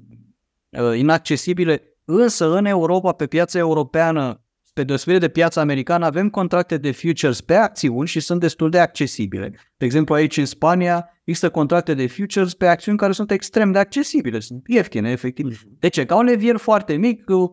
uh, 0.69 0.99
inaccesibile, 0.99 1.83
însă 2.05 2.57
în 2.57 2.65
Europa, 2.65 3.13
pe 3.13 3.27
piața 3.27 3.59
europeană, 3.59 4.45
pe 4.73 4.85
deosebire 4.85 5.19
de 5.19 5.29
piața 5.29 5.61
americană, 5.61 6.07
avem 6.07 6.31
contracte 6.31 6.77
de 6.77 6.91
futures 6.91 7.41
pe 7.41 7.55
acțiuni 7.55 8.09
și 8.09 8.21
sunt 8.21 8.41
destul 8.41 8.71
de 8.71 8.79
accesibile. 8.79 9.55
De 9.77 9.85
exemplu, 9.85 10.15
aici 10.15 10.37
în 10.37 10.47
Spania 10.47 11.09
există 11.25 11.51
contracte 11.51 11.95
de 11.95 12.07
futures 12.07 12.55
pe 12.55 12.67
acțiuni 12.67 12.99
care 12.99 13.13
sunt 13.13 13.31
extrem 13.31 13.73
de 13.73 13.79
accesibile, 13.79 14.41
sunt 14.41 14.63
ieftine, 14.67 15.11
efectiv. 15.11 15.47
Mhm. 15.47 15.77
De 15.79 15.89
ce? 15.89 16.05
Ca 16.05 16.17
un 16.17 16.25
levier 16.25 16.57
foarte 16.57 16.95
mic, 16.95 17.29
uh, 17.29 17.51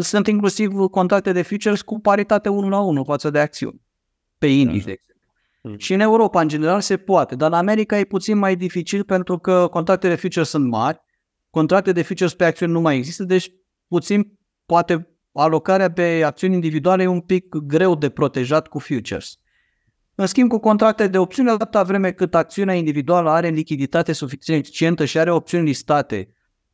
sunt 0.00 0.26
inclusiv 0.26 0.72
contracte 0.90 1.32
de 1.32 1.42
futures 1.42 1.82
cu 1.82 2.00
paritate 2.00 2.48
1 2.48 2.68
la 2.68 2.80
1 2.80 3.04
față 3.04 3.30
de 3.30 3.38
acțiuni, 3.38 3.80
pe 4.38 4.46
indice, 4.46 4.84
de 4.84 4.90
exemplu. 4.90 5.30
Mm. 5.62 5.78
Și 5.78 5.94
în 5.94 6.00
Europa, 6.00 6.40
în 6.40 6.48
general, 6.48 6.80
se 6.80 6.96
poate, 6.96 7.34
dar 7.34 7.50
în 7.50 7.56
America 7.56 7.98
e 7.98 8.04
puțin 8.04 8.38
mai 8.38 8.56
dificil 8.56 9.04
pentru 9.04 9.38
că 9.38 9.68
contractele 9.70 10.14
futures 10.14 10.48
sunt 10.48 10.68
mari, 10.68 11.00
contracte 11.50 11.92
de 11.92 12.02
futures 12.02 12.34
pe 12.34 12.44
acțiuni 12.44 12.72
nu 12.72 12.80
mai 12.80 12.96
există, 12.96 13.24
deci 13.24 13.50
puțin 13.88 14.38
poate 14.66 15.08
alocarea 15.32 15.90
pe 15.90 16.22
acțiuni 16.22 16.54
individuale 16.54 17.02
e 17.02 17.06
un 17.06 17.20
pic 17.20 17.54
greu 17.54 17.94
de 17.94 18.08
protejat 18.08 18.68
cu 18.68 18.78
futures. 18.78 19.38
În 20.14 20.26
schimb, 20.26 20.50
cu 20.50 20.58
contracte 20.58 21.06
de 21.06 21.18
opțiune, 21.18 21.50
atâta 21.50 21.82
vreme 21.82 22.12
cât 22.12 22.34
acțiunea 22.34 22.74
individuală 22.74 23.30
are 23.30 23.48
lichiditate 23.48 24.12
suficientă 24.12 25.04
și 25.04 25.18
are 25.18 25.30
opțiuni 25.30 25.66
listate, 25.66 26.28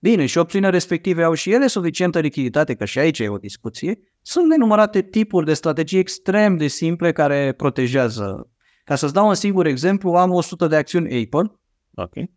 bine, 0.08 0.26
și 0.26 0.38
opțiunile 0.38 0.70
respective 0.70 1.22
au 1.22 1.34
și 1.34 1.52
ele 1.52 1.66
suficientă 1.66 2.20
lichiditate, 2.20 2.74
că 2.74 2.84
și 2.84 2.98
aici 2.98 3.18
e 3.18 3.28
o 3.28 3.38
discuție, 3.38 3.98
sunt 4.22 4.48
nenumărate 4.48 5.02
tipuri 5.02 5.46
de 5.46 5.54
strategii 5.54 5.98
extrem 5.98 6.56
de 6.56 6.66
simple 6.66 7.12
care 7.12 7.52
protejează 7.52 8.48
ca 8.84 8.94
să-ți 8.94 9.12
dau 9.12 9.28
un 9.28 9.34
singur 9.34 9.66
exemplu, 9.66 10.14
am 10.14 10.30
100 10.30 10.66
de 10.66 10.76
acțiuni 10.76 11.22
Apple 11.24 11.60
okay. 11.94 12.30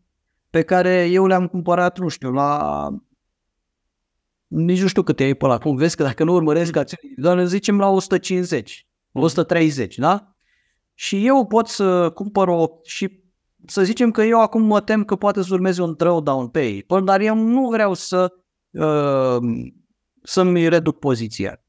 pe 0.49 0.62
care 0.62 1.06
eu 1.06 1.25
le-am 1.25 1.47
cumpărat, 1.47 1.99
nu 1.99 2.08
știu, 2.08 2.32
la... 2.32 2.89
Nici 4.47 4.82
nu 4.82 4.88
știu 4.88 5.03
câte 5.03 5.25
e 5.25 5.32
Apple 5.32 5.51
acum. 5.51 5.75
Vezi 5.75 5.95
că 5.95 6.03
dacă 6.03 6.23
nu 6.23 6.34
urmăresc 6.34 6.75
acțiuni 6.75 7.13
doar 7.15 7.45
zicem 7.45 7.80
la 7.80 7.88
150, 7.88 8.88
130, 9.12 9.97
da? 9.97 10.36
Și 10.93 11.25
eu 11.25 11.47
pot 11.47 11.67
să 11.67 12.10
cumpăr 12.10 12.47
o... 12.47 12.67
și 12.84 13.23
să 13.69 13.84
zicem 13.84 14.12
că 14.12 14.21
eu 14.21 14.41
acum 14.41 14.62
mă 14.62 14.82
tem 14.82 15.03
că 15.03 15.15
poate 15.15 15.43
să 15.43 15.53
urmeze 15.53 15.82
un 15.82 15.93
drawdown 15.97 16.47
pe 16.47 16.80
Apple, 16.82 17.06
dar 17.06 17.19
eu 17.19 17.36
nu 17.36 17.69
vreau 17.69 17.93
să 17.93 18.34
uh, 18.71 19.38
să-mi 20.23 20.67
reduc 20.67 20.99
poziția. 20.99 21.62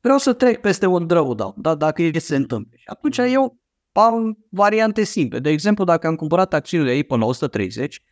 Vreau 0.00 0.18
să 0.18 0.32
trec 0.32 0.60
peste 0.60 0.86
un 0.86 1.06
drawdown, 1.06 1.54
da? 1.56 1.74
dacă 1.74 2.02
e 2.02 2.18
se 2.18 2.36
întâmplă. 2.36 2.76
Și 2.76 2.86
atunci 2.86 3.18
eu 3.18 3.58
am 3.92 4.38
variante 4.50 5.04
simple. 5.04 5.38
De 5.38 5.50
exemplu, 5.50 5.84
dacă 5.84 6.06
am 6.06 6.14
cumpărat 6.14 6.54
acțiunile 6.54 6.94
ei 6.94 7.04
până 7.04 7.20
la 7.20 7.26
130, 7.26 8.02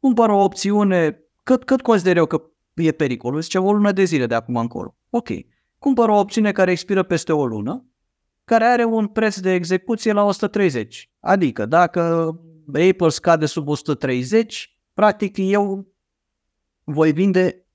cumpăr 0.00 0.28
o 0.28 0.42
opțiune, 0.42 1.20
cât, 1.42 1.64
cât 1.64 1.82
consider 1.82 2.16
eu 2.16 2.26
că 2.26 2.42
e 2.74 2.92
pericolul, 2.92 3.40
zice 3.40 3.58
o 3.58 3.72
lună 3.72 3.92
de 3.92 4.04
zile 4.04 4.26
de 4.26 4.34
acum 4.34 4.56
încolo. 4.56 4.96
Ok. 5.10 5.28
Cumpăr 5.78 6.08
o 6.08 6.18
opțiune 6.18 6.52
care 6.52 6.70
expiră 6.70 7.02
peste 7.02 7.32
o 7.32 7.46
lună, 7.46 7.84
care 8.44 8.64
are 8.64 8.84
un 8.84 9.06
preț 9.06 9.38
de 9.38 9.52
execuție 9.52 10.12
la 10.12 10.24
130. 10.24 11.10
Adică 11.20 11.66
dacă 11.66 12.34
Apple 12.66 13.08
scade 13.08 13.46
sub 13.46 13.68
130, 13.68 14.78
practic 14.94 15.36
eu 15.36 15.92
voi 16.84 17.12
vinde, 17.12 17.66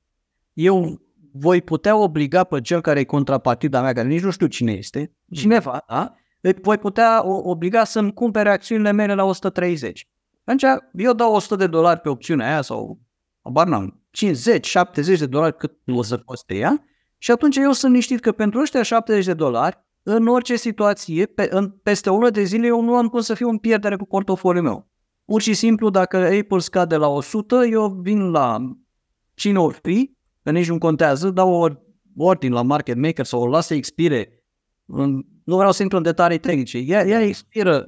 eu 0.53 1.01
voi 1.31 1.61
putea 1.61 1.95
obliga 1.95 2.43
pe 2.43 2.61
cel 2.61 2.81
care 2.81 2.99
e 2.99 3.03
contrapartida 3.03 3.81
mea, 3.81 3.93
care 3.93 4.07
nici 4.07 4.23
nu 4.23 4.31
știu 4.31 4.47
cine 4.47 4.71
este, 4.71 5.15
cineva, 5.33 5.83
da? 5.87 6.13
Îi 6.41 6.55
voi 6.61 6.77
putea 6.77 7.21
obliga 7.25 7.83
să-mi 7.83 8.13
cumpere 8.13 8.49
acțiunile 8.49 8.91
mele 8.91 9.13
la 9.13 9.23
130. 9.23 10.09
Atunci 10.43 10.63
eu 10.93 11.13
dau 11.13 11.33
100 11.33 11.55
de 11.55 11.67
dolari 11.67 11.99
pe 11.99 12.09
opțiunea 12.09 12.47
aia 12.47 12.61
sau, 12.61 12.99
abar 13.41 13.67
n-am, 13.67 14.03
50, 14.11 14.67
70 14.67 15.19
de 15.19 15.25
dolari 15.25 15.55
cât 15.55 15.77
o 15.87 16.01
să 16.01 16.19
coste 16.19 16.55
ea 16.55 16.83
și 17.17 17.31
atunci 17.31 17.55
eu 17.55 17.71
sunt 17.71 17.93
niștit 17.93 18.19
că 18.19 18.31
pentru 18.31 18.59
ăștia 18.59 18.83
70 18.83 19.25
de 19.25 19.33
dolari, 19.33 19.87
în 20.15 20.27
orice 20.27 20.55
situație, 20.55 21.25
pe, 21.25 21.47
în, 21.51 21.69
peste 21.69 22.09
o 22.09 22.13
lună 22.13 22.29
de 22.29 22.43
zile, 22.43 22.67
eu 22.67 22.81
nu 22.81 22.95
am 22.95 23.07
cum 23.07 23.19
să 23.19 23.33
fiu 23.33 23.49
în 23.49 23.57
pierdere 23.57 23.95
cu 23.95 24.05
portofoliul 24.05 24.63
meu. 24.63 24.87
Pur 25.25 25.41
și 25.41 25.53
simplu, 25.53 25.89
dacă 25.89 26.17
Apple 26.17 26.59
scade 26.59 26.95
la 26.95 27.07
100, 27.07 27.65
eu 27.65 27.87
vin 27.87 28.31
la 28.31 28.75
cine 29.33 29.59
or 29.59 29.79
fi, 29.81 30.17
că 30.43 30.51
nici 30.51 30.69
nu 30.69 30.77
contează, 30.77 31.29
dau 31.29 31.51
o 31.53 31.67
ordine 32.17 32.53
la 32.53 32.61
market 32.61 32.97
maker 32.97 33.25
sau 33.25 33.41
o 33.41 33.47
las 33.47 33.65
să 33.65 33.73
expire. 33.73 34.43
Nu 35.43 35.55
vreau 35.55 35.71
să 35.71 35.81
intru 35.81 35.97
în 35.97 36.03
detalii 36.03 36.39
tehnice. 36.39 36.77
Ea, 36.77 37.05
ea 37.05 37.21
expiră. 37.21 37.85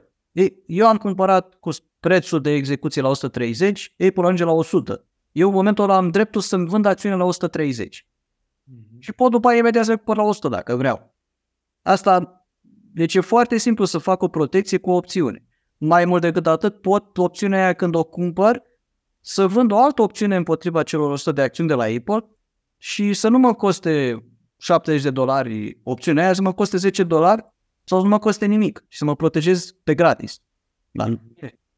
Eu 0.65 0.88
am 0.88 0.97
cumpărat 0.97 1.53
cu 1.59 1.69
prețul 1.99 2.41
de 2.41 2.51
execuție 2.51 3.01
la 3.01 3.09
130, 3.09 3.95
Apple 4.07 4.24
ajunge 4.24 4.43
la 4.43 4.51
100. 4.51 5.05
Eu 5.32 5.47
în 5.47 5.53
momentul 5.53 5.84
ăla 5.84 5.95
am 5.95 6.09
dreptul 6.09 6.41
să-mi 6.41 6.67
vând 6.67 6.86
acțiunea 6.86 7.17
la 7.17 7.24
130. 7.24 8.05
Mm-hmm. 8.05 8.99
Și 8.99 9.13
pot 9.13 9.32
după 9.32 9.47
aia 9.47 9.57
imediat 9.57 9.86
să 9.86 9.95
cumpăr 9.95 10.17
la 10.17 10.24
100 10.24 10.47
dacă 10.47 10.76
vreau. 10.76 11.15
Asta, 11.82 12.45
deci 12.93 13.15
e 13.15 13.19
foarte 13.19 13.57
simplu 13.57 13.86
să 13.86 13.97
fac 13.97 14.21
o 14.21 14.27
protecție 14.27 14.77
cu 14.77 14.91
opțiune. 14.91 15.45
Mai 15.77 16.05
mult 16.05 16.21
decât 16.21 16.47
atât, 16.47 16.82
pot 16.82 17.17
opțiunea 17.17 17.63
aia 17.63 17.73
când 17.73 17.95
o 17.95 18.03
cumpăr 18.03 18.61
să 19.19 19.47
vând 19.47 19.71
o 19.71 19.77
altă 19.77 20.01
opțiune 20.01 20.36
împotriva 20.36 20.84
celor 20.84 21.11
100 21.11 21.32
de 21.32 21.41
acțiuni 21.41 21.69
de 21.69 21.75
la 21.75 21.84
Apple 21.84 22.29
și 22.77 23.13
să 23.13 23.29
nu 23.29 23.38
mă 23.38 23.53
coste 23.53 24.25
70 24.57 25.01
de 25.01 25.09
dolari 25.09 25.79
opțiunea 25.84 26.23
aia, 26.23 26.34
să 26.34 26.41
mă 26.41 26.53
coste 26.53 26.77
10 26.77 27.03
dolari 27.03 27.45
sau 27.84 27.97
să 27.97 28.03
nu 28.03 28.09
mă 28.09 28.19
coste 28.19 28.45
nimic 28.45 28.86
și 28.88 28.97
să 28.97 29.05
mă 29.05 29.15
protejez 29.15 29.71
pe 29.84 29.95
gratis. 29.95 30.41
Dar 30.91 31.21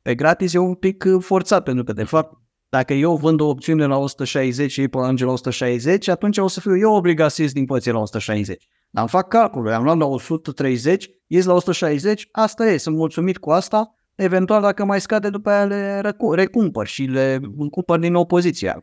pe 0.01 0.15
gratis 0.15 0.53
e 0.53 0.57
un 0.57 0.75
pic 0.75 1.05
forțat, 1.19 1.63
pentru 1.63 1.83
că, 1.83 1.93
de 1.93 2.03
fapt, 2.03 2.37
dacă 2.69 2.93
eu 2.93 3.15
vând 3.15 3.39
o 3.39 3.47
opțiune 3.47 3.85
la 3.85 3.97
160 3.97 4.71
și 4.71 4.81
ei 4.81 4.89
ajunge 4.91 5.25
la 5.25 5.31
160, 5.31 6.07
atunci 6.07 6.37
o 6.37 6.47
să 6.47 6.59
fiu 6.59 6.77
eu 6.77 6.93
obligat 6.93 7.31
să 7.31 7.41
ies 7.41 7.53
din 7.53 7.65
poziție 7.65 7.91
la 7.91 7.99
160. 7.99 8.67
Dar 8.93 9.03
îmi 9.03 9.09
fac 9.09 9.27
calculul, 9.27 9.71
am 9.71 9.83
luat 9.83 9.97
la 9.97 10.05
130, 10.05 11.09
ies 11.27 11.45
la 11.45 11.53
160, 11.53 12.27
asta 12.31 12.67
e, 12.67 12.77
sunt 12.77 12.95
mulțumit 12.95 13.37
cu 13.37 13.51
asta, 13.51 13.95
eventual 14.15 14.61
dacă 14.61 14.85
mai 14.85 15.01
scade 15.01 15.29
după 15.29 15.49
aia 15.49 15.65
le 15.65 16.01
recumpăr 16.31 16.87
și 16.87 17.03
le 17.03 17.39
cumpăr 17.71 17.99
din 17.99 18.11
nou 18.11 18.25
poziția. 18.25 18.81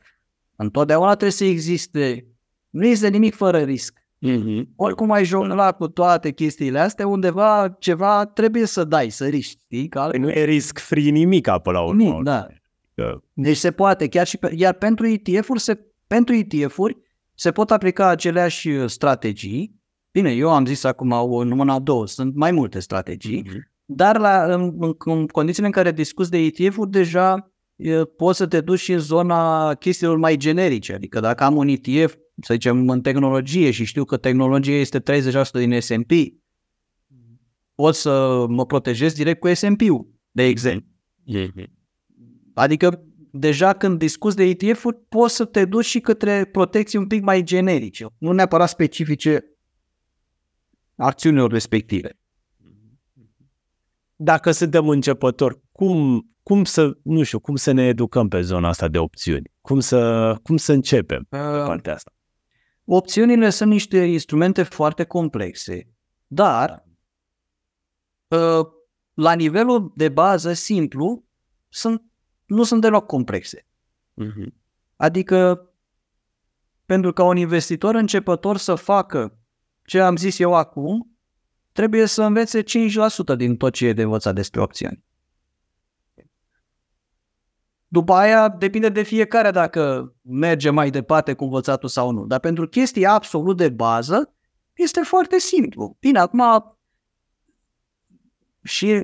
Întotdeauna 0.56 1.08
trebuie 1.08 1.30
să 1.30 1.44
existe, 1.44 2.26
nu 2.70 2.86
este 2.86 3.08
nimic 3.08 3.34
fără 3.34 3.58
risc. 3.58 3.98
Mm-hmm. 4.26 4.66
Oricum 4.76 5.10
ai 5.10 5.24
jonglat 5.24 5.76
cu 5.76 5.88
toate 5.88 6.30
chestiile 6.30 6.78
astea, 6.78 7.06
undeva 7.06 7.76
ceva 7.78 8.26
trebuie 8.26 8.66
să 8.66 8.84
dai, 8.84 9.10
să 9.10 9.26
riști. 9.26 9.60
Știi? 9.64 9.88
Că 9.88 10.06
păi 10.10 10.18
nu 10.18 10.30
e 10.30 10.44
risc 10.44 10.78
free 10.78 11.10
nimic 11.10 11.48
până 11.62 11.78
la 11.78 11.84
urmă. 11.84 12.02
Nimic, 12.02 12.22
da. 12.22 12.46
Că... 12.94 13.20
Deci 13.32 13.56
se 13.56 13.70
poate, 13.70 14.08
chiar 14.08 14.26
și 14.26 14.36
pe, 14.36 14.52
iar 14.56 14.74
pentru 14.74 15.06
ETF-uri, 15.06 15.60
se, 15.60 15.80
pentru 16.06 16.34
ETF-uri 16.34 16.96
se 17.34 17.52
pot 17.52 17.70
aplica 17.70 18.08
aceleași 18.08 18.68
uh, 18.68 18.88
strategii. 18.88 19.79
Bine, 20.12 20.32
eu 20.32 20.50
am 20.50 20.66
zis 20.66 20.84
acum 20.84 21.10
o 21.10 21.44
numai 21.44 21.80
două, 21.82 22.06
sunt 22.06 22.34
mai 22.34 22.50
multe 22.50 22.78
strategii, 22.78 23.42
mm-hmm. 23.42 23.84
dar 23.84 24.18
la, 24.18 24.54
în, 24.54 24.76
în, 24.80 24.94
în 24.98 25.26
condițiile 25.26 25.66
în 25.66 25.72
care 25.72 25.92
discuți 25.92 26.30
de 26.30 26.38
ETF-uri, 26.38 26.90
deja 26.90 27.52
e, 27.76 28.04
poți 28.04 28.38
să 28.38 28.46
te 28.46 28.60
duci 28.60 28.78
și 28.78 28.92
în 28.92 28.98
zona 28.98 29.74
chestiilor 29.74 30.16
mai 30.16 30.36
generice. 30.36 30.94
Adică 30.94 31.20
dacă 31.20 31.44
am 31.44 31.56
un 31.56 31.68
ETF, 31.68 32.16
să 32.42 32.52
zicem, 32.52 32.88
în 32.88 33.00
tehnologie 33.00 33.70
și 33.70 33.84
știu 33.84 34.04
că 34.04 34.16
tehnologia 34.16 34.72
este 34.72 35.00
30% 35.00 35.02
din 35.52 35.80
S&P, 35.80 36.12
pot 37.74 37.94
să 37.94 38.44
mă 38.48 38.66
protejez 38.66 39.12
direct 39.12 39.40
cu 39.40 39.54
S&P-ul, 39.54 40.14
de 40.30 40.42
exemplu. 40.42 40.88
Mm-hmm. 41.34 41.64
Adică 42.54 43.04
deja 43.32 43.72
când 43.72 43.98
discuți 43.98 44.36
de 44.36 44.44
ETF-uri 44.44 44.96
poți 45.08 45.34
să 45.34 45.44
te 45.44 45.64
duci 45.64 45.84
și 45.84 46.00
către 46.00 46.44
protecții 46.44 46.98
un 46.98 47.06
pic 47.06 47.22
mai 47.22 47.42
generice, 47.42 48.06
nu 48.18 48.32
neapărat 48.32 48.68
specifice 48.68 49.44
acțiunilor 51.00 51.50
respective. 51.50 52.18
Dacă 54.16 54.50
suntem 54.50 54.88
începători, 54.88 55.60
cum, 55.72 56.28
cum 56.42 56.64
să, 56.64 56.98
nu 57.02 57.22
știu, 57.22 57.40
cum 57.40 57.56
să 57.56 57.72
ne 57.72 57.86
educăm 57.86 58.28
pe 58.28 58.40
zona 58.40 58.68
asta 58.68 58.88
de 58.88 58.98
opțiuni? 58.98 59.52
Cum 59.60 59.80
să, 59.80 60.34
cum 60.42 60.56
să 60.56 60.72
începem 60.72 61.26
pe 61.28 61.36
uh, 61.36 61.42
partea 61.42 61.94
asta? 61.94 62.12
Opțiunile 62.84 63.50
sunt 63.50 63.70
niște 63.70 63.98
instrumente 63.98 64.62
foarte 64.62 65.04
complexe, 65.04 65.88
dar 66.26 66.86
uh, 68.28 68.66
la 69.14 69.32
nivelul 69.32 69.92
de 69.96 70.08
bază 70.08 70.52
simplu 70.52 71.24
sunt 71.68 72.02
nu 72.44 72.62
sunt 72.62 72.80
deloc 72.80 73.06
complexe. 73.06 73.66
Uh-huh. 74.22 74.48
Adică, 74.96 75.70
pentru 76.84 77.12
ca 77.12 77.24
un 77.24 77.36
investitor 77.36 77.94
începător 77.94 78.56
să 78.56 78.74
facă 78.74 79.39
ce 79.84 80.00
am 80.00 80.16
zis 80.16 80.38
eu 80.38 80.54
acum, 80.54 81.18
trebuie 81.72 82.06
să 82.06 82.22
învețe 82.22 82.62
5% 82.62 82.64
din 83.36 83.56
tot 83.56 83.72
ce 83.72 83.86
e 83.86 83.92
de 83.92 84.02
învățat 84.02 84.34
despre 84.34 84.60
opțiuni. 84.60 85.04
După 87.88 88.12
aia 88.12 88.48
depinde 88.48 88.88
de 88.88 89.02
fiecare 89.02 89.50
dacă 89.50 90.14
merge 90.22 90.70
mai 90.70 90.90
departe 90.90 91.32
cu 91.32 91.44
învățatul 91.44 91.88
sau 91.88 92.10
nu. 92.10 92.26
Dar 92.26 92.40
pentru 92.40 92.68
chestii 92.68 93.06
absolut 93.06 93.56
de 93.56 93.68
bază 93.68 94.34
este 94.72 95.00
foarte 95.00 95.38
simplu. 95.38 95.96
Bine, 96.00 96.18
acum 96.18 96.42
și 98.62 99.02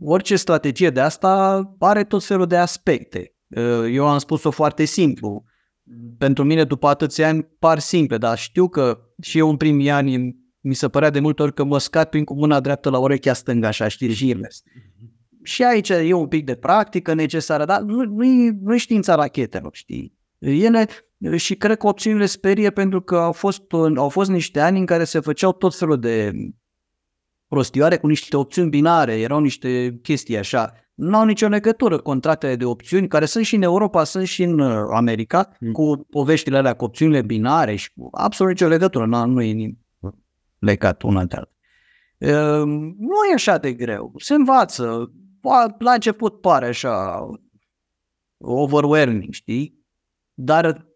orice 0.00 0.36
strategie 0.36 0.90
de 0.90 1.00
asta 1.00 1.62
are 1.78 2.04
tot 2.04 2.24
felul 2.24 2.46
de 2.46 2.56
aspecte. 2.56 3.34
Uh, 3.48 3.84
eu 3.90 4.08
am 4.08 4.18
spus-o 4.18 4.50
foarte 4.50 4.84
simplu. 4.84 5.44
Pentru 6.18 6.44
mine, 6.44 6.64
după 6.64 6.86
atâția 6.88 7.28
ani, 7.28 7.42
par 7.58 7.78
simple, 7.78 8.18
dar 8.18 8.38
știu 8.38 8.68
că 8.68 8.98
și 9.22 9.38
eu 9.38 9.48
în 9.48 9.56
primii 9.56 9.90
ani 9.90 10.36
mi 10.60 10.74
se 10.74 10.88
părea 10.88 11.10
de 11.10 11.20
multe 11.20 11.42
ori 11.42 11.54
că 11.54 11.64
mă 11.64 11.78
scad 11.78 12.08
prin 12.08 12.24
cu 12.24 12.34
mâna 12.34 12.60
dreaptă 12.60 12.90
la 12.90 12.98
urechea 12.98 13.32
stângă, 13.32 13.66
așa, 13.66 13.88
știi, 13.88 14.14
și 14.14 14.28
invers. 14.28 14.62
Și 15.42 15.64
aici 15.64 15.88
e 15.88 16.12
un 16.12 16.28
pic 16.28 16.44
de 16.44 16.54
practică 16.54 17.14
necesară, 17.14 17.64
dar 17.64 17.80
nu, 17.80 18.02
nu, 18.02 18.50
nu 18.60 18.74
e 18.74 18.78
știința 18.78 19.14
rachetelor, 19.14 19.74
știi? 19.74 20.14
Ele, 20.38 20.86
și 21.36 21.56
cred 21.56 21.76
că 21.76 21.86
opțiunile 21.86 22.26
sperie 22.26 22.70
pentru 22.70 23.00
că 23.00 23.16
au 23.16 23.32
fost, 23.32 23.62
au 23.96 24.08
fost 24.08 24.30
niște 24.30 24.60
ani 24.60 24.78
în 24.78 24.86
care 24.86 25.04
se 25.04 25.20
făceau 25.20 25.52
tot 25.52 25.76
felul 25.76 26.00
de 26.00 26.32
prostioare 27.48 27.96
cu 27.96 28.06
niște 28.06 28.36
opțiuni 28.36 28.68
binare, 28.68 29.20
erau 29.20 29.40
niște 29.40 29.98
chestii 30.02 30.38
așa. 30.38 30.72
Nu 30.96 31.16
au 31.16 31.24
nicio 31.24 31.48
legătură 31.48 31.98
contractele 31.98 32.56
de 32.56 32.64
opțiuni, 32.64 33.08
care 33.08 33.24
sunt 33.24 33.44
și 33.44 33.54
în 33.54 33.62
Europa, 33.62 34.04
sunt 34.04 34.26
și 34.26 34.42
în 34.42 34.58
uh, 34.58 34.86
America, 34.92 35.56
mm. 35.60 35.72
cu 35.72 36.06
poveștile 36.10 36.56
alea, 36.56 36.74
cu 36.74 36.84
opțiunile 36.84 37.22
binare 37.22 37.74
și 37.74 37.90
cu 37.96 38.08
absolut 38.12 38.52
nicio 38.52 38.66
legătură, 38.66 39.06
nu, 39.06 39.26
nu 39.26 39.42
e 39.42 39.76
legat 40.58 41.02
una 41.02 41.24
de 41.24 41.36
alta. 41.36 41.50
Uh, 42.18 42.66
nu 42.98 43.24
e 43.30 43.34
așa 43.34 43.58
de 43.58 43.72
greu, 43.72 44.12
se 44.16 44.34
învață, 44.34 45.12
la 45.78 45.92
început 45.92 46.40
pare 46.40 46.66
așa 46.66 47.26
overwhelming, 48.38 49.32
știi? 49.32 49.84
Dar 50.34 50.86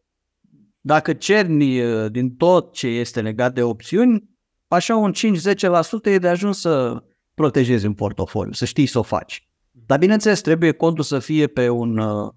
dacă 0.80 1.12
cerni 1.12 1.80
uh, 1.80 2.10
din 2.10 2.36
tot 2.36 2.72
ce 2.72 2.86
este 2.86 3.20
legat 3.20 3.54
de 3.54 3.62
opțiuni, 3.62 4.28
așa 4.68 4.96
un 4.96 5.12
5-10% 5.12 6.04
e 6.04 6.18
de 6.18 6.28
ajuns 6.28 6.60
să 6.60 7.02
protejezi 7.34 7.86
un 7.86 7.94
portofoliu, 7.94 8.52
să 8.52 8.64
știi 8.64 8.86
să 8.86 8.98
o 8.98 9.02
faci. 9.02 9.49
Dar 9.86 9.98
bineînțeles, 9.98 10.40
trebuie 10.40 10.72
contul 10.72 11.04
să 11.04 11.18
fie 11.18 11.46
pe 11.46 11.68
un, 11.68 11.98
uh, 11.98 12.32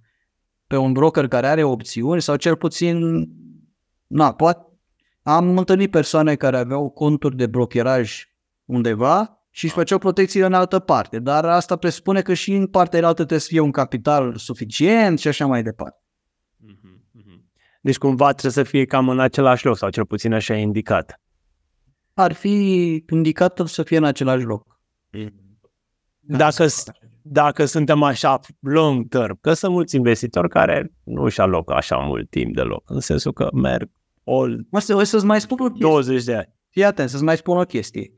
pe 0.68 0.78
un 0.78 0.94
broker 0.94 1.28
care 1.28 1.48
are 1.48 1.64
opțiuni 1.64 2.22
sau 2.22 2.36
cel 2.36 2.56
puțin, 2.56 3.28
na, 4.08 4.34
poate, 4.34 4.68
am 5.22 5.58
întâlnit 5.58 5.92
persoane 5.92 6.36
care 6.36 6.58
aveau 6.58 6.90
conturi 6.90 7.36
de 7.36 7.48
brokeraj 7.48 8.28
undeva 8.66 9.46
și 9.50 9.66
își 9.66 9.74
făceau 9.74 9.98
protecții 9.98 10.40
în 10.40 10.54
altă 10.54 10.80
parte, 10.80 11.20
dar 11.20 11.46
asta 11.46 11.76
presupune 11.76 12.22
că 12.22 12.34
și 12.34 12.54
în 12.54 12.68
partea 12.68 13.00
altă 13.00 13.14
trebuie 13.14 13.40
să 13.40 13.48
fie 13.50 13.60
un 13.60 13.72
capital 13.72 14.36
suficient 14.36 15.20
și 15.20 15.28
așa 15.28 15.46
mai 15.46 15.64
departe. 15.64 16.04
Mhm, 16.58 17.06
mhm. 17.12 17.52
Deci 17.82 17.98
cumva 17.98 18.32
trebuie 18.32 18.52
să 18.52 18.64
fie 18.64 18.86
cam 18.86 19.10
în 19.10 19.20
același 19.20 19.66
loc 19.66 19.78
sau 19.78 19.90
cel 19.90 20.06
puțin 20.06 20.34
așa 20.34 20.58
e 20.58 20.62
indicat 20.62 21.22
ar 22.14 22.34
fi 22.34 23.04
indicat 23.10 23.62
să 23.66 23.84
fie 23.84 23.98
în 23.98 24.04
același 24.04 24.44
loc. 24.44 24.80
Dacă, 26.20 26.68
dacă 27.24 27.66
suntem 27.66 28.04
așa 28.04 28.40
long 28.60 29.08
term, 29.08 29.38
că 29.42 29.54
sunt 29.54 29.72
mulți 29.72 29.96
investitori 29.96 30.50
care 30.50 30.94
nu 31.04 31.24
își 31.24 31.42
aloc 31.42 31.72
așa 31.72 31.98
mult 31.98 32.30
timp 32.30 32.56
deloc, 32.56 32.84
în 32.90 33.00
sensul 33.00 33.34
că 33.34 33.50
merg 33.54 33.90
all 34.26 34.66
mă, 34.70 34.80
să, 34.80 35.04
să-ți 35.04 35.26
mai 35.26 35.42
spun 35.42 35.58
o 35.60 35.66
chestie. 35.66 35.88
20 35.88 36.24
de 36.24 36.36
ani. 36.36 36.56
Fii 36.70 36.84
atent, 36.84 37.10
să-ți 37.10 37.24
mai 37.24 37.38
spun 37.38 37.58
o 37.58 37.64
chestie. 37.64 38.14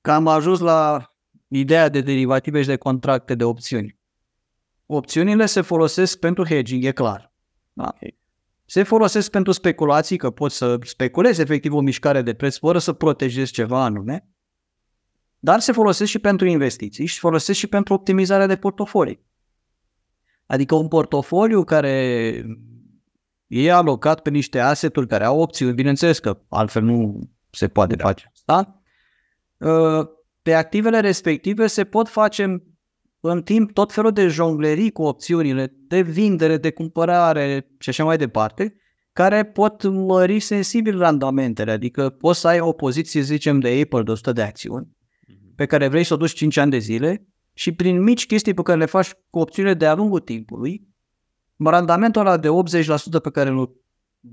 Că 0.00 0.10
am 0.10 0.26
ajuns 0.26 0.58
la 0.58 1.12
ideea 1.48 1.88
de 1.88 2.00
derivative 2.00 2.60
și 2.60 2.66
de 2.66 2.76
contracte 2.76 3.34
de 3.34 3.44
opțiuni. 3.44 4.00
Opțiunile 4.86 5.46
se 5.46 5.60
folosesc 5.60 6.18
pentru 6.18 6.44
hedging, 6.44 6.84
e 6.84 6.92
clar. 6.92 7.32
Da? 7.72 7.94
Se 8.64 8.82
folosesc 8.82 9.30
pentru 9.30 9.52
speculații, 9.52 10.16
că 10.16 10.30
poți 10.30 10.56
să 10.56 10.78
speculezi 10.82 11.40
efectiv 11.40 11.72
o 11.74 11.80
mișcare 11.80 12.22
de 12.22 12.34
preț 12.34 12.56
fără 12.56 12.78
să 12.78 12.92
protejezi 12.92 13.52
ceva 13.52 13.84
anume, 13.84 14.28
dar 15.44 15.60
se 15.60 15.72
folosesc 15.72 16.10
și 16.10 16.18
pentru 16.18 16.46
investiții 16.46 17.06
și 17.06 17.14
se 17.14 17.20
folosesc 17.20 17.58
și 17.58 17.66
pentru 17.66 17.94
optimizarea 17.94 18.46
de 18.46 18.56
portofolii. 18.56 19.20
Adică 20.46 20.74
un 20.74 20.88
portofoliu 20.88 21.64
care 21.64 21.90
e 23.46 23.72
alocat 23.72 24.20
pe 24.20 24.30
niște 24.30 24.58
aseturi 24.58 25.06
care 25.06 25.24
au 25.24 25.40
opțiuni, 25.40 25.74
bineînțeles 25.74 26.18
că 26.18 26.40
altfel 26.48 26.82
nu 26.82 27.28
se 27.50 27.68
poate 27.68 27.94
da. 27.94 28.04
face 28.04 28.30
asta, 28.34 28.82
ă, 29.60 30.08
pe 30.42 30.54
activele 30.54 31.00
respective 31.00 31.66
se 31.66 31.84
pot 31.84 32.08
face 32.08 32.62
în 33.20 33.42
timp 33.42 33.72
tot 33.72 33.92
felul 33.92 34.12
de 34.12 34.28
jonglerii 34.28 34.92
cu 34.92 35.02
opțiunile 35.02 35.74
de 35.88 36.00
vindere, 36.00 36.56
de 36.56 36.70
cumpărare 36.70 37.66
și 37.78 37.88
așa 37.88 38.04
mai 38.04 38.16
departe, 38.16 38.76
care 39.12 39.44
pot 39.44 39.82
mări 39.82 40.40
sensibil 40.40 40.98
randamentele, 40.98 41.70
adică 41.70 42.10
poți 42.10 42.40
să 42.40 42.48
ai 42.48 42.60
o 42.60 42.72
poziție, 42.72 43.20
zicem, 43.20 43.60
de 43.60 43.80
Apple 43.82 44.02
de 44.02 44.10
100 44.10 44.32
de 44.32 44.42
acțiuni, 44.42 44.86
mhm. 44.86 45.00
Pe 45.54 45.66
care 45.66 45.88
vrei 45.88 46.04
să 46.04 46.14
o 46.14 46.16
duci 46.16 46.32
5 46.32 46.56
ani 46.56 46.70
de 46.70 46.78
zile 46.78 47.26
și 47.52 47.72
prin 47.72 48.02
mici 48.02 48.26
chestii 48.26 48.54
pe 48.54 48.62
care 48.62 48.78
le 48.78 48.84
faci 48.84 49.10
cu 49.30 49.38
opțiunile 49.38 49.74
de-a 49.74 49.94
lungul 49.94 50.20
timpului, 50.20 50.88
randamentul 51.56 52.20
ăla 52.20 52.36
de 52.36 52.48
80% 53.18 53.22
pe 53.22 53.30
care 53.30 53.50
îl 53.50 53.80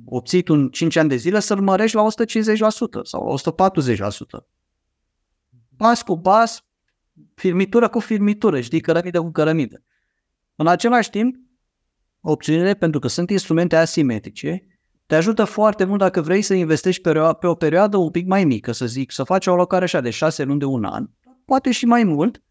obții 0.05 0.41
tu 0.41 0.53
în 0.53 0.69
5 0.69 0.95
ani 0.95 1.09
de 1.09 1.15
zile 1.15 1.39
să-l 1.39 1.61
mărești 1.61 1.95
la 1.95 2.05
150% 2.05 2.07
sau 3.03 3.39
la 3.55 3.67
140%. 4.41 4.45
Pas 5.77 6.01
cu 6.01 6.19
pas, 6.19 6.65
firmitură 7.35 7.89
cu 7.89 7.99
firmitură, 7.99 8.61
știi, 8.61 8.81
cărămidă 8.81 9.21
cu 9.21 9.31
cărămidă. 9.31 9.83
În 10.55 10.67
același 10.67 11.09
timp, 11.09 11.35
opțiunile, 12.21 12.73
pentru 12.73 12.99
că 12.99 13.07
sunt 13.07 13.29
instrumente 13.29 13.75
asimetrice, 13.75 14.78
te 15.09 15.15
ajută 15.15 15.43
foarte 15.43 15.83
mult 15.83 15.99
dacă 15.99 16.21
vrei 16.21 16.41
să 16.41 16.53
investești 16.53 17.01
pe, 17.01 17.11
pe 17.39 17.47
o 17.47 17.55
perioadă 17.55 17.97
un 17.97 18.09
pic 18.11 18.27
mai 18.27 18.45
mică, 18.45 18.71
să 18.71 18.85
zic, 18.85 19.11
să 19.11 19.23
faci 19.23 19.47
o 19.47 19.51
alocare 19.51 19.83
așa 19.83 20.01
de 20.01 20.09
6 20.09 20.43
luni 20.43 20.59
de 20.59 20.65
un 20.65 20.83
an, 20.83 21.09
poate 21.45 21.71
și 21.71 21.85
mai 21.85 22.03
mult, 22.03 22.43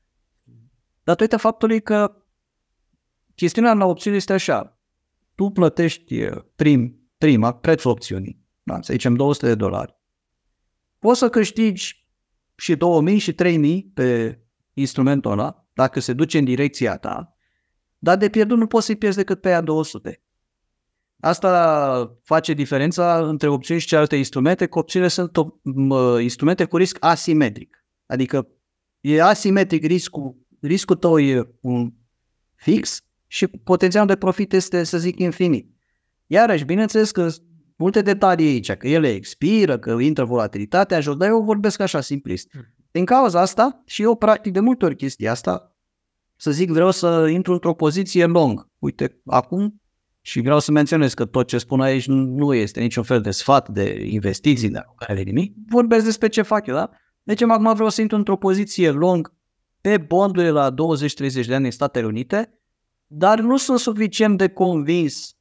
datorită 1.02 1.36
faptului 1.36 1.82
că 1.82 2.24
chestiunea 3.34 3.72
la 3.72 3.84
opțiune 3.84 4.16
este 4.16 4.32
așa. 4.32 4.80
Tu 5.34 5.48
plătești 5.48 6.18
eh, 6.18 6.36
prim, 6.56 7.10
prima, 7.18 7.54
prețul 7.54 7.90
opțiunii, 7.90 8.44
da, 8.62 8.82
să 8.82 8.92
zicem 8.92 9.14
200 9.14 9.46
de 9.46 9.54
dolari. 9.54 9.96
Poți 10.98 11.18
să 11.18 11.28
câștigi 11.28 12.08
și 12.54 12.76
2000 12.76 13.18
și 13.18 13.34
3000 13.34 13.90
pe 13.94 14.38
instrumentul 14.72 15.30
ăla, 15.30 15.68
dacă 15.72 16.00
se 16.00 16.12
duce 16.12 16.38
în 16.38 16.44
direcția 16.44 16.96
ta, 16.96 17.36
dar 17.98 18.16
de 18.16 18.28
pierdut 18.28 18.58
nu 18.58 18.66
poți 18.66 18.86
să-i 18.86 18.96
pierzi 18.96 19.16
decât 19.16 19.40
pe 19.40 19.48
aia 19.48 19.60
200. 19.60 20.22
Asta 21.20 22.18
face 22.22 22.52
diferența 22.52 23.26
între 23.26 23.48
opțiuni 23.48 23.80
și 23.80 23.86
celelalte 23.86 24.16
instrumente, 24.16 24.66
că 24.66 24.78
opțiunile 24.78 25.10
sunt 25.10 25.30
instrumente 26.20 26.64
cu 26.64 26.76
risc 26.76 26.96
asimetric. 27.00 27.84
Adică 28.06 28.48
e 29.00 29.22
asimetric 29.22 29.84
riscul, 29.84 30.36
riscul 30.60 30.96
tău 30.96 31.18
e 31.18 31.54
un 31.60 31.92
fix 32.54 33.02
și 33.26 33.46
potențialul 33.46 34.08
de 34.08 34.16
profit 34.16 34.52
este, 34.52 34.84
să 34.84 34.98
zic, 34.98 35.18
infinit. 35.18 35.70
Iarăși, 36.26 36.64
bineînțeles 36.64 37.10
că 37.10 37.28
multe 37.76 38.02
detalii 38.02 38.48
aici, 38.48 38.72
că 38.72 38.88
ele 38.88 39.08
expiră, 39.08 39.78
că 39.78 39.90
intră 40.00 40.24
volatilitatea 40.24 41.00
jos, 41.00 41.16
dar 41.16 41.28
eu 41.28 41.42
vorbesc 41.42 41.80
așa 41.80 42.00
simplist. 42.00 42.48
Hmm. 42.50 42.74
Din 42.90 43.04
cauza 43.04 43.40
asta, 43.40 43.82
și 43.86 44.02
eu 44.02 44.16
practic 44.16 44.52
de 44.52 44.60
multe 44.60 44.84
ori 44.84 44.96
chestia 44.96 45.30
asta, 45.30 45.76
să 46.36 46.50
zic, 46.50 46.70
vreau 46.70 46.90
să 46.90 47.28
intru 47.30 47.52
într-o 47.52 47.74
poziție 47.74 48.24
long. 48.24 48.68
Uite, 48.78 49.20
acum, 49.24 49.80
și 50.20 50.40
vreau 50.40 50.58
să 50.58 50.72
menționez 50.72 51.14
că 51.14 51.24
tot 51.24 51.46
ce 51.46 51.58
spun 51.58 51.80
aici 51.80 52.06
nu 52.06 52.54
este 52.54 52.80
niciun 52.80 53.02
fel 53.02 53.20
de 53.20 53.30
sfat 53.30 53.68
de 53.68 54.06
investiții, 54.06 54.68
de 54.68 54.80
care 54.96 55.22
nimic. 55.22 55.54
Vorbesc 55.68 56.04
despre 56.04 56.28
ce 56.28 56.42
fac 56.42 56.66
eu, 56.66 56.74
da? 56.74 56.90
Deci 57.22 57.42
acum 57.42 57.74
vreau 57.74 57.88
să 57.88 58.00
intru 58.00 58.16
într-o 58.16 58.36
poziție 58.36 58.90
long 58.90 59.34
pe 59.80 59.98
bondurile 59.98 60.50
la 60.50 60.74
20-30 60.74 61.46
de 61.46 61.54
ani 61.54 61.64
în 61.64 61.70
Statele 61.70 62.06
Unite, 62.06 62.60
dar 63.06 63.40
nu 63.40 63.56
sunt 63.56 63.78
suficient 63.78 64.38
de 64.38 64.48
convins 64.48 65.38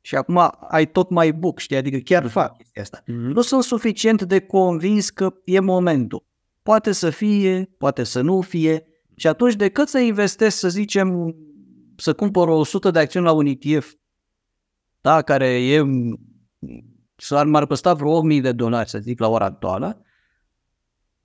și 0.00 0.14
acum 0.14 0.50
ai 0.68 0.86
tot 0.86 1.10
mai 1.10 1.32
book, 1.32 1.58
știi, 1.58 1.76
adică 1.76 1.98
chiar 1.98 2.22
mhm. 2.22 2.32
fac 2.32 2.56
chestia 2.56 2.82
asta. 2.82 3.02
Mm-hmm. 3.02 3.32
Nu 3.32 3.40
sunt 3.40 3.62
suficient 3.62 4.22
de 4.22 4.40
convins 4.40 5.10
că 5.10 5.34
e 5.44 5.60
momentul. 5.60 6.24
Poate 6.62 6.92
să 6.92 7.10
fie, 7.10 7.74
poate 7.78 8.02
să 8.02 8.20
nu 8.20 8.40
fie. 8.40 8.84
Și 9.16 9.26
atunci 9.26 9.54
decât 9.54 9.88
să 9.88 9.98
investesc, 9.98 10.58
să 10.58 10.68
zicem, 10.68 11.34
să 11.96 12.12
cumpăr 12.12 12.48
100 12.48 12.90
de 12.90 12.98
acțiuni 12.98 13.26
la 13.26 13.32
un 13.32 13.46
ETF, 13.46 13.92
da, 15.00 15.22
care 15.22 15.46
e, 15.46 15.82
s-ar 17.16 17.46
m-ar 17.46 17.66
costa 17.66 17.94
vreo 17.94 18.10
8000 18.10 18.40
de 18.40 18.52
dolari, 18.52 18.88
să 18.88 18.98
zic, 18.98 19.20
la 19.20 19.28
ora 19.28 19.44
actuală, 19.44 20.02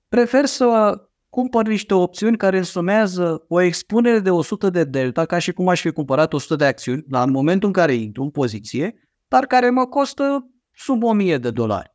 prefer 0.08 0.44
să 0.44 1.00
cumpăr 1.28 1.66
niște 1.66 1.94
opțiuni 1.94 2.36
care 2.36 2.56
însumează 2.56 3.44
o 3.48 3.60
expunere 3.60 4.18
de 4.18 4.30
100 4.30 4.70
de 4.70 4.84
delta, 4.84 5.24
ca 5.24 5.38
și 5.38 5.52
cum 5.52 5.68
aș 5.68 5.80
fi 5.80 5.90
cumpărat 5.90 6.32
100 6.32 6.56
de 6.56 6.64
acțiuni 6.64 7.04
la 7.08 7.24
momentul 7.24 7.68
în 7.68 7.72
care 7.72 7.94
intru 7.94 8.22
în 8.22 8.30
poziție, 8.30 9.08
dar 9.28 9.46
care 9.46 9.70
mă 9.70 9.86
costă 9.86 10.50
sub 10.74 11.02
1000 11.02 11.38
de 11.38 11.50
dolari. 11.50 11.94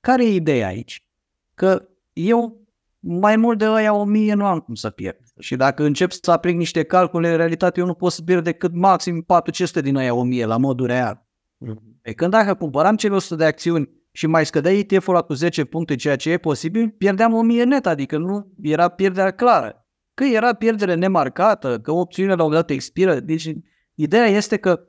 Care 0.00 0.24
e 0.24 0.34
ideea 0.34 0.66
aici? 0.66 1.08
Că 1.54 1.88
eu 2.12 2.66
mai 2.98 3.36
mult 3.36 3.58
de 3.58 3.64
aia 3.64 3.94
1000 3.94 4.34
nu 4.34 4.46
am 4.46 4.58
cum 4.58 4.74
să 4.74 4.90
pierd. 4.90 5.23
Și 5.38 5.56
dacă 5.56 5.84
încep 5.84 6.10
să 6.10 6.30
aplic 6.30 6.56
niște 6.56 6.82
calcule, 6.82 7.30
în 7.30 7.36
realitate 7.36 7.80
eu 7.80 7.86
nu 7.86 7.94
pot 7.94 8.12
să 8.12 8.22
pierd 8.22 8.44
decât 8.44 8.74
maxim 8.74 9.22
400 9.22 9.80
din 9.80 9.96
aia 9.96 10.14
1000 10.14 10.44
la 10.44 10.56
modul 10.56 10.86
real. 10.86 11.26
Mm-hmm. 11.66 12.00
Pe 12.02 12.12
când 12.12 12.30
dacă 12.30 12.54
cumpăram 12.54 12.96
cele 12.96 13.14
100 13.14 13.34
de 13.34 13.44
acțiuni 13.44 13.90
și 14.12 14.26
mai 14.26 14.46
scădea 14.46 14.72
ETF-ul 14.72 15.22
cu 15.22 15.32
10 15.32 15.64
puncte, 15.64 15.96
ceea 15.96 16.16
ce 16.16 16.30
e 16.30 16.38
posibil, 16.38 16.90
pierdeam 16.90 17.32
1000 17.32 17.64
net, 17.64 17.86
adică 17.86 18.18
nu 18.18 18.52
era 18.62 18.88
pierderea 18.88 19.30
clară. 19.30 19.86
Că 20.14 20.24
era 20.24 20.52
pierdere 20.52 20.94
nemarcată, 20.94 21.80
că 21.80 21.92
opțiunile 21.92 22.34
la 22.34 22.44
un 22.44 22.50
dat 22.50 22.70
expiră. 22.70 23.20
Deci 23.20 23.52
ideea 23.94 24.26
este 24.26 24.56
că 24.56 24.80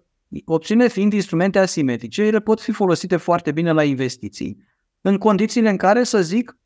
opțiunile 0.45 0.87
fiind 0.87 1.13
instrumente 1.13 1.59
asimetrice, 1.59 2.23
ele 2.23 2.39
pot 2.39 2.61
fi 2.61 2.71
folosite 2.71 3.17
foarte 3.17 3.51
bine 3.51 3.71
la 3.71 3.83
investiții, 3.83 4.57
în 5.01 5.17
condițiile 5.17 5.69
în 5.69 5.77
care, 5.77 6.03
să 6.03 6.21
zic, 6.21 6.57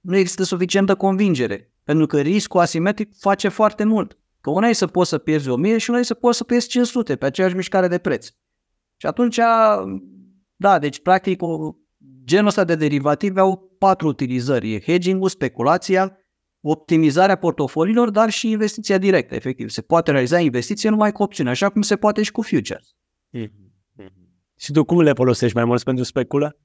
nu 0.00 0.16
există 0.16 0.42
suficientă 0.42 0.94
convingere, 0.94 1.71
pentru 1.84 2.06
că 2.06 2.20
riscul 2.20 2.60
asimetric 2.60 3.16
face 3.18 3.48
foarte 3.48 3.84
mult. 3.84 4.18
Că 4.40 4.50
una 4.50 4.68
e 4.68 4.72
să 4.72 4.86
poți 4.86 5.08
să 5.08 5.18
pierzi 5.18 5.48
1000 5.48 5.78
și 5.78 5.90
una 5.90 5.98
e 5.98 6.02
să 6.02 6.14
poți 6.14 6.36
să 6.36 6.44
pierzi 6.44 6.68
500 6.68 7.16
pe 7.16 7.26
aceeași 7.26 7.54
mișcare 7.54 7.88
de 7.88 7.98
preț. 7.98 8.26
Și 8.96 9.06
atunci, 9.06 9.38
da, 10.56 10.78
deci 10.78 11.00
practic 11.00 11.42
o, 11.42 11.74
genul 12.24 12.46
ăsta 12.46 12.64
de 12.64 12.74
derivative 12.74 13.40
au 13.40 13.74
patru 13.78 14.08
utilizări. 14.08 14.74
E 14.74 14.80
hedging-ul, 14.80 15.28
speculația, 15.28 16.16
optimizarea 16.60 17.36
portofoliilor, 17.36 18.10
dar 18.10 18.30
și 18.30 18.50
investiția 18.50 18.98
directă, 18.98 19.34
efectiv. 19.34 19.70
Se 19.70 19.82
poate 19.82 20.10
realiza 20.10 20.38
investiție 20.38 20.90
numai 20.90 21.12
cu 21.12 21.22
opțiune, 21.22 21.50
așa 21.50 21.68
cum 21.68 21.82
se 21.82 21.96
poate 21.96 22.22
și 22.22 22.30
cu 22.30 22.42
futures. 22.42 22.94
Mm-hmm. 23.36 23.62
Și 24.58 24.72
tu 24.72 24.84
cum 24.84 25.00
le 25.00 25.12
folosești 25.12 25.56
mai 25.56 25.64
mult 25.64 25.82
pentru 25.82 26.04
speculă? 26.04 26.58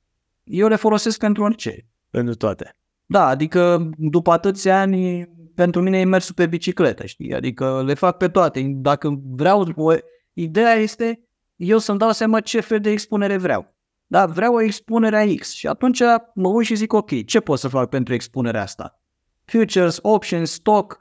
Eu 0.43 0.67
le 0.67 0.75
folosesc 0.75 1.19
pentru 1.19 1.43
orice. 1.43 1.87
Pentru 2.09 2.35
toate. 2.35 2.75
Da, 3.09 3.27
adică 3.27 3.89
după 3.97 4.31
atâția 4.31 4.79
ani, 4.79 5.29
pentru 5.55 5.81
mine 5.81 5.99
e 5.99 6.03
mersul 6.03 6.35
pe 6.35 6.47
bicicletă, 6.47 7.05
știi? 7.05 7.33
Adică 7.33 7.83
le 7.85 7.93
fac 7.93 8.17
pe 8.17 8.27
toate. 8.27 8.71
Dacă 8.75 9.21
vreau, 9.23 9.71
o, 9.75 9.93
ideea 10.33 10.73
este 10.73 11.27
eu 11.55 11.77
să-mi 11.77 11.99
dau 11.99 12.11
seama 12.11 12.39
ce 12.39 12.59
fel 12.59 12.79
de 12.79 12.89
expunere 12.89 13.37
vreau. 13.37 13.75
Da, 14.07 14.25
vreau 14.25 14.53
o 14.53 14.61
expunere 14.61 15.17
a 15.17 15.35
X 15.35 15.51
și 15.51 15.67
atunci 15.67 16.01
mă 16.33 16.47
uit 16.47 16.65
și 16.65 16.75
zic, 16.75 16.93
ok, 16.93 17.25
ce 17.25 17.39
pot 17.39 17.59
să 17.59 17.67
fac 17.67 17.89
pentru 17.89 18.13
expunerea 18.13 18.61
asta? 18.61 19.01
Futures, 19.45 19.99
options, 20.01 20.51
stock, 20.51 20.99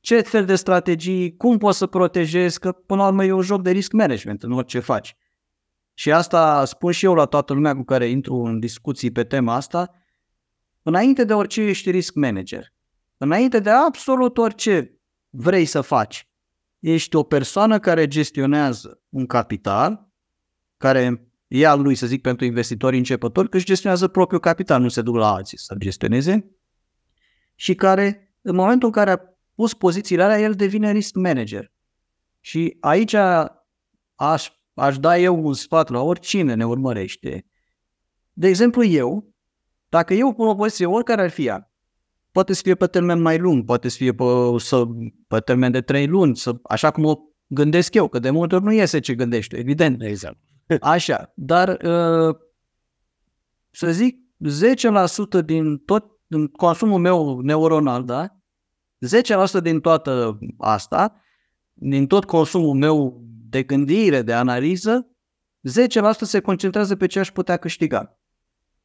ce 0.00 0.20
fel 0.20 0.44
de 0.44 0.54
strategii, 0.54 1.36
cum 1.36 1.58
pot 1.58 1.74
să 1.74 1.86
protejez, 1.86 2.56
că 2.56 2.72
până 2.72 3.00
la 3.02 3.08
urmă 3.08 3.24
e 3.24 3.32
un 3.32 3.42
joc 3.42 3.62
de 3.62 3.70
risk 3.70 3.92
management 3.92 4.42
în 4.42 4.52
orice 4.52 4.78
faci. 4.78 5.16
Și 5.94 6.12
asta 6.12 6.64
spun 6.64 6.92
și 6.92 7.04
eu 7.04 7.14
la 7.14 7.24
toată 7.24 7.52
lumea 7.52 7.74
cu 7.76 7.82
care 7.82 8.06
intru 8.06 8.34
în 8.34 8.58
discuții 8.58 9.10
pe 9.10 9.24
tema 9.24 9.54
asta, 9.54 9.90
înainte 10.82 11.24
de 11.24 11.32
orice 11.32 11.62
ești 11.62 11.90
risk 11.90 12.14
manager, 12.14 12.72
înainte 13.16 13.58
de 13.58 13.70
absolut 13.70 14.38
orice 14.38 15.00
vrei 15.30 15.64
să 15.64 15.80
faci, 15.80 16.28
ești 16.78 17.16
o 17.16 17.22
persoană 17.22 17.78
care 17.78 18.06
gestionează 18.06 19.00
un 19.08 19.26
capital, 19.26 20.10
care 20.76 21.26
e 21.46 21.66
al 21.66 21.82
lui, 21.82 21.94
să 21.94 22.06
zic, 22.06 22.20
pentru 22.20 22.44
investitori 22.44 22.96
începători, 22.96 23.48
că 23.48 23.56
își 23.56 23.66
gestionează 23.66 24.08
propriul 24.08 24.40
capital, 24.40 24.80
nu 24.80 24.88
se 24.88 25.02
duc 25.02 25.14
la 25.14 25.32
alții 25.32 25.58
să 25.58 25.74
gestioneze, 25.78 26.56
și 27.54 27.74
care, 27.74 28.34
în 28.40 28.54
momentul 28.54 28.86
în 28.86 28.94
care 28.94 29.10
a 29.10 29.20
pus 29.54 29.74
pozițiile 29.74 30.22
alea, 30.22 30.40
el 30.40 30.54
devine 30.54 30.92
risk 30.92 31.14
manager. 31.14 31.72
Și 32.40 32.76
aici 32.80 33.14
aș, 34.14 34.48
aș 34.74 34.98
da 34.98 35.18
eu 35.18 35.44
un 35.46 35.54
sfat 35.54 35.88
la 35.88 36.00
oricine 36.00 36.54
ne 36.54 36.66
urmărește. 36.66 37.46
De 38.32 38.48
exemplu, 38.48 38.84
eu, 38.84 39.31
dacă 39.92 40.14
eu 40.14 40.32
pun 40.32 40.46
o 40.46 40.54
poziție, 40.54 40.86
oricare 40.86 41.22
ar 41.22 41.30
fi 41.30 41.46
ea, 41.46 41.72
poate 42.30 42.52
să 42.52 42.60
fie 42.64 42.74
pe 42.74 42.86
termen 42.86 43.20
mai 43.20 43.38
lung, 43.38 43.64
poate 43.64 43.88
să 43.88 43.96
fie 43.96 44.14
pe, 44.14 44.24
să, 44.58 44.84
pe 45.28 45.38
termen 45.38 45.72
de 45.72 45.80
trei 45.80 46.06
luni, 46.06 46.36
să, 46.36 46.54
așa 46.62 46.90
cum 46.90 47.04
o 47.04 47.18
gândesc 47.46 47.94
eu, 47.94 48.08
că 48.08 48.18
de 48.18 48.30
multe 48.30 48.54
ori 48.54 48.64
nu 48.64 48.72
iese 48.72 48.98
ce 48.98 49.14
gândești, 49.14 49.56
evident. 49.56 50.02
Exact. 50.02 50.36
Așa, 50.80 51.32
dar 51.34 51.68
uh, 51.68 52.36
să 53.70 53.90
zic 53.90 54.18
10% 55.40 55.44
din 55.44 55.76
tot 55.78 56.10
din 56.26 56.46
consumul 56.46 56.98
meu 56.98 57.40
neuronal, 57.40 58.04
da? 58.04 58.36
10% 59.58 59.62
din 59.62 59.80
toată 59.80 60.38
asta, 60.58 61.14
din 61.72 62.06
tot 62.06 62.24
consumul 62.24 62.74
meu 62.74 63.22
de 63.48 63.62
gândire, 63.62 64.22
de 64.22 64.32
analiză, 64.32 65.08
10% 65.68 66.12
se 66.20 66.40
concentrează 66.40 66.96
pe 66.96 67.06
ce 67.06 67.18
aș 67.18 67.30
putea 67.30 67.56
câștiga. 67.56 68.21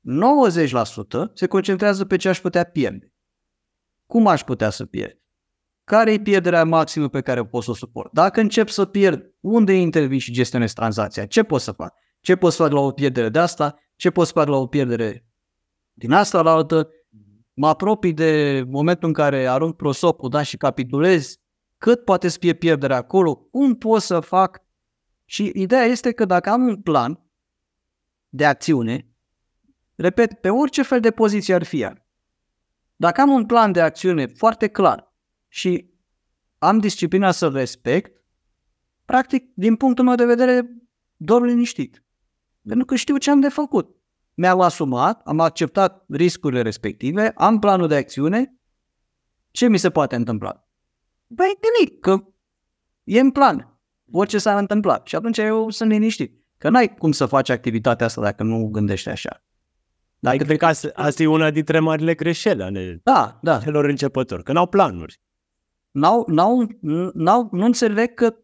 90% 0.08 1.34
se 1.34 1.48
concentrează 1.48 2.06
pe 2.06 2.16
ce 2.16 2.30
aș 2.30 2.40
putea 2.40 2.64
pierde. 2.64 3.14
Cum 4.06 4.28
aș 4.28 4.44
putea 4.44 4.70
să 4.70 4.86
pierd? 4.86 5.20
Care 5.84 6.12
e 6.14 6.20
pierderea 6.20 6.64
maximă 6.64 7.08
pe 7.08 7.22
care 7.22 7.40
o 7.40 7.44
pot 7.44 7.64
să 7.64 7.72
o 7.72 7.74
suport? 7.74 8.14
Dacă 8.14 8.40
încep 8.40 8.68
să 8.70 8.86
pierd, 8.86 9.34
unde 9.40 9.74
intervii 9.74 10.20
și 10.20 10.32
gestionez 10.32 10.74
tranzacția? 10.74 11.26
Ce 11.26 11.44
pot 11.44 11.62
să 11.62 11.72
fac? 11.72 11.94
Ce 12.20 12.36
pot 12.36 12.52
să 12.52 12.64
fac 12.64 12.72
la 12.72 12.80
o 12.80 12.92
pierdere 12.92 13.30
de 13.30 13.40
asta? 13.40 13.76
Ce 13.96 14.10
pot 14.10 14.26
să 14.26 14.32
fac 14.32 14.48
la 14.48 14.56
o 14.56 14.68
pierdere 14.68 15.26
din 15.94 16.12
asta 16.12 16.42
la 16.42 16.52
altă? 16.52 16.90
Mă 17.54 17.68
apropii 17.68 18.14
de 18.14 18.64
momentul 18.68 19.08
în 19.08 19.14
care 19.14 19.48
arunc 19.48 19.76
prosopul 19.76 20.30
da, 20.30 20.42
și 20.42 20.58
capitulez, 20.58 21.36
cât 21.78 22.04
poate 22.04 22.28
să 22.28 22.38
fie 22.40 22.54
pierderea 22.54 22.98
acolo, 22.98 23.36
cum 23.36 23.76
pot 23.76 24.02
să 24.02 24.20
fac 24.20 24.62
și 25.26 25.52
ideea 25.56 25.84
este 25.84 26.12
că 26.12 26.26
dacă 26.26 26.50
am 26.50 26.68
un 26.68 26.82
plan 26.82 27.24
de 28.30 28.46
acțiune, 28.46 29.08
repet, 29.98 30.34
pe 30.34 30.50
orice 30.50 30.82
fel 30.82 31.00
de 31.00 31.12
poziție 31.12 31.54
ar 31.54 31.64
fi 31.64 31.88
dacă 32.98 33.22
am 33.22 33.30
un 33.30 33.46
plan 33.46 33.72
de 33.72 33.82
acțiune 33.82 34.26
foarte 34.26 34.68
clar 34.68 35.14
și 35.48 35.90
am 36.58 36.80
disciplina 36.80 37.32
să-l 37.32 37.54
respect, 37.54 38.24
practic, 39.06 39.52
din 39.54 39.76
punctul 39.76 40.06
meu 40.06 40.16
de 40.16 40.26
vedere, 40.26 40.78
dorm 41.16 41.44
liniștit. 41.44 42.04
Pentru 42.68 42.86
că 42.86 42.96
știu 42.96 43.18
ce 43.18 43.32
am 43.32 43.40
de 43.40 43.50
făcut. 43.50 43.96
Mi-am 44.34 44.62
asumat, 44.62 45.22
am 45.26 45.40
acceptat 45.40 46.06
riscurile 46.08 46.62
respective, 46.62 47.32
am 47.36 47.60
planul 47.60 47.88
de 47.88 47.96
acțiune, 47.96 48.60
ce 49.52 49.68
mi 49.68 49.78
se 49.78 49.90
poate 49.90 50.16
întâmpla? 50.16 50.68
Băi, 51.28 51.58
nimic, 51.62 52.00
că 52.00 52.24
e 53.04 53.20
în 53.20 53.32
plan 53.32 53.80
orice 54.12 54.38
s-ar 54.38 54.60
întâmpla. 54.60 55.02
Și 55.04 55.16
atunci 55.16 55.38
eu 55.38 55.70
sunt 55.70 55.90
liniștit. 55.90 56.46
Că 56.58 56.70
n-ai 56.70 56.96
cum 56.96 57.12
să 57.12 57.26
faci 57.26 57.50
activitatea 57.50 58.06
asta 58.06 58.22
dacă 58.22 58.44
nu 58.44 58.68
gândești 58.68 59.10
așa. 59.10 59.44
Dar 60.28 60.38
cred 60.38 60.58
că 60.58 60.66
asta, 60.66 60.90
asta 60.94 61.24
e 61.24 61.28
una 61.28 61.52
dintre 61.52 61.80
marile 61.80 62.14
greșeli 62.14 62.64
ale 62.64 63.00
da, 63.04 63.40
da. 63.42 63.60
celor 63.60 63.86
începători, 63.86 64.44
că 64.44 64.52
n-au 64.52 64.68
planuri. 64.68 65.22
N-au, 65.92 66.26
n-au, 66.28 66.68
n-au, 67.14 67.50
nu 67.52 67.66
înțeleg 67.66 68.14
că 68.14 68.36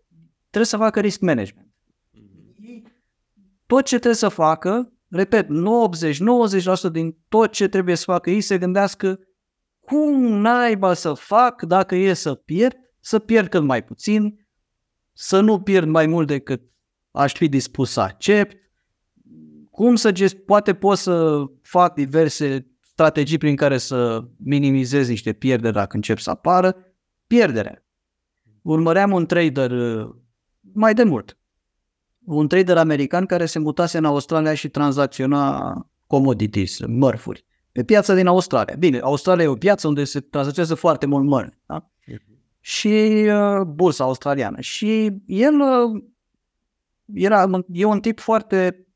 trebuie 0.50 0.66
să 0.66 0.78
facă 0.78 1.00
risk 1.00 1.20
management. 1.20 1.68
Tot 3.66 3.86
ce 3.86 3.96
trebuie 3.96 4.16
să 4.16 4.30
facă, 4.30 4.94
repet, 5.10 5.48
90-90% 6.90 6.92
din 6.92 7.18
tot 7.28 7.52
ce 7.52 7.68
trebuie 7.68 7.96
să 7.96 8.04
facă 8.06 8.30
ei 8.30 8.42
se 8.42 8.58
gândească 8.58 9.20
cum 9.80 10.22
naiba 10.22 10.94
să 10.94 11.14
fac 11.14 11.62
dacă 11.62 11.96
e 11.96 12.14
să 12.14 12.34
pierd, 12.34 12.76
să 13.00 13.20
pierd 13.20 13.48
cât 13.48 13.64
mai 13.64 13.84
puțin, 13.84 14.48
să 15.14 15.40
nu 15.40 15.62
pierd 15.62 15.88
mai 15.88 16.06
mult 16.06 16.28
decât 16.28 16.62
aș 17.12 17.34
fi 17.34 17.48
dispus 17.48 17.92
să 17.92 18.02
accept, 18.02 18.63
cum 19.74 19.96
să 19.96 20.12
gest, 20.12 20.36
poate 20.36 20.74
pot 20.74 20.98
să 20.98 21.44
fac 21.62 21.94
diverse 21.94 22.68
strategii 22.82 23.38
prin 23.38 23.56
care 23.56 23.78
să 23.78 24.24
minimizez 24.38 25.08
niște 25.08 25.34
pierderi 25.34 25.74
dacă 25.74 25.96
încep 25.96 26.18
să 26.18 26.30
apară, 26.30 26.76
pierderea. 27.28 27.86
Urmăream 28.62 29.12
un 29.12 29.26
trader 29.26 29.72
uh, 29.72 30.10
mai 30.74 30.94
de 30.94 31.04
mult, 31.04 31.38
un 32.26 32.48
trader 32.48 32.78
american 32.78 33.26
care 33.26 33.46
se 33.46 33.60
mutase 33.60 33.98
în 33.98 34.06
Australia 34.06 34.54
și 34.54 34.70
tranzacționa 34.70 35.74
commodities, 36.08 36.80
mărfuri, 36.88 37.46
pe 37.72 37.84
piața 37.84 38.14
din 38.14 38.28
Australia. 38.28 38.76
Bine, 38.80 39.00
Australia 39.00 39.44
e 39.44 39.48
o 39.48 39.56
piață 39.56 39.88
unde 39.88 40.04
se 40.04 40.20
tranzacționează 40.20 40.76
foarte 40.76 41.06
mult 41.06 41.26
mărfuri. 41.26 41.60
Da? 41.66 41.88
și 42.66 43.26
uh, 43.28 43.62
bursa 43.62 44.04
australiană. 44.04 44.60
Și 44.60 45.14
el 45.26 45.60
uh, 45.60 46.04
era, 47.14 47.50
e 47.72 47.86
un 47.86 48.00
tip 48.00 48.20
foarte, 48.20 48.88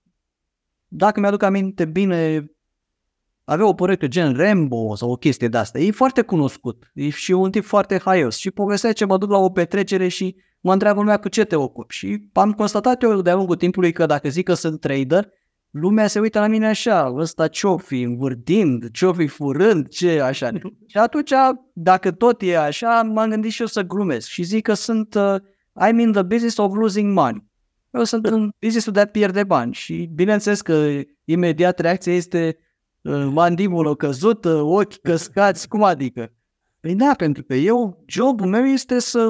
dacă 0.87 1.19
mi-aduc 1.19 1.43
aminte 1.43 1.85
bine, 1.85 2.51
avea 3.43 3.67
o 3.67 3.73
proiectă 3.73 4.07
gen 4.07 4.35
Rambo 4.35 4.95
sau 4.95 5.11
o 5.11 5.15
chestie 5.15 5.47
de 5.47 5.57
asta. 5.57 5.79
E 5.79 5.91
foarte 5.91 6.21
cunoscut 6.21 6.91
e 6.93 7.09
și 7.09 7.31
un 7.31 7.51
tip 7.51 7.63
foarte 7.63 7.99
haios. 8.03 8.37
Și 8.37 8.51
povestea 8.51 8.93
ce 8.93 9.05
mă 9.05 9.17
duc 9.17 9.29
la 9.29 9.37
o 9.37 9.49
petrecere 9.49 10.07
și 10.07 10.35
mă 10.59 10.73
întreabă 10.73 10.99
lumea 10.99 11.17
cu 11.17 11.29
ce 11.29 11.43
te 11.43 11.55
ocupi. 11.55 11.93
Și 11.93 12.29
am 12.33 12.51
constatat 12.51 13.03
eu 13.03 13.21
de-a 13.21 13.35
lungul 13.35 13.55
timpului 13.55 13.91
că 13.91 14.05
dacă 14.05 14.29
zic 14.29 14.45
că 14.45 14.53
sunt 14.53 14.79
trader, 14.79 15.29
lumea 15.69 16.07
se 16.07 16.19
uită 16.19 16.39
la 16.39 16.47
mine 16.47 16.67
așa, 16.67 17.13
ăsta 17.15 17.47
ce-o 17.47 17.77
fi 17.77 18.01
învârtind, 18.01 18.91
ce-o 18.91 19.13
fi 19.13 19.27
furând, 19.27 19.87
ce 19.87 20.19
așa. 20.19 20.49
și 20.91 20.97
atunci, 20.97 21.31
dacă 21.73 22.11
tot 22.11 22.41
e 22.41 22.57
așa, 22.57 23.01
m-am 23.01 23.29
gândit 23.29 23.51
și 23.51 23.61
eu 23.61 23.67
să 23.67 23.81
glumesc 23.81 24.27
și 24.27 24.43
zic 24.43 24.63
că 24.63 24.73
sunt, 24.73 25.15
uh, 25.15 25.35
I'm 25.87 25.99
in 25.99 26.11
the 26.11 26.21
business 26.21 26.57
of 26.57 26.75
losing 26.75 27.13
money. 27.13 27.46
Eu 27.91 28.03
sunt 28.03 28.25
în 28.25 28.49
business 28.59 28.89
de 28.89 28.99
a 28.99 29.05
pierde 29.05 29.43
bani 29.43 29.73
și 29.73 30.09
bineînțeles 30.13 30.61
că 30.61 31.01
imediat 31.23 31.79
reacția 31.79 32.13
este 32.13 32.57
uh, 33.01 33.27
mandibulă 33.31 33.95
căzută, 33.95 34.61
ochi 34.61 35.01
căscați, 35.01 35.67
cum 35.67 35.83
adică? 35.83 36.33
Păi 36.79 36.95
da, 36.95 37.13
pentru 37.17 37.43
că 37.43 37.53
eu, 37.53 38.03
jobul 38.07 38.47
meu 38.47 38.65
este 38.65 38.99
să 38.99 39.29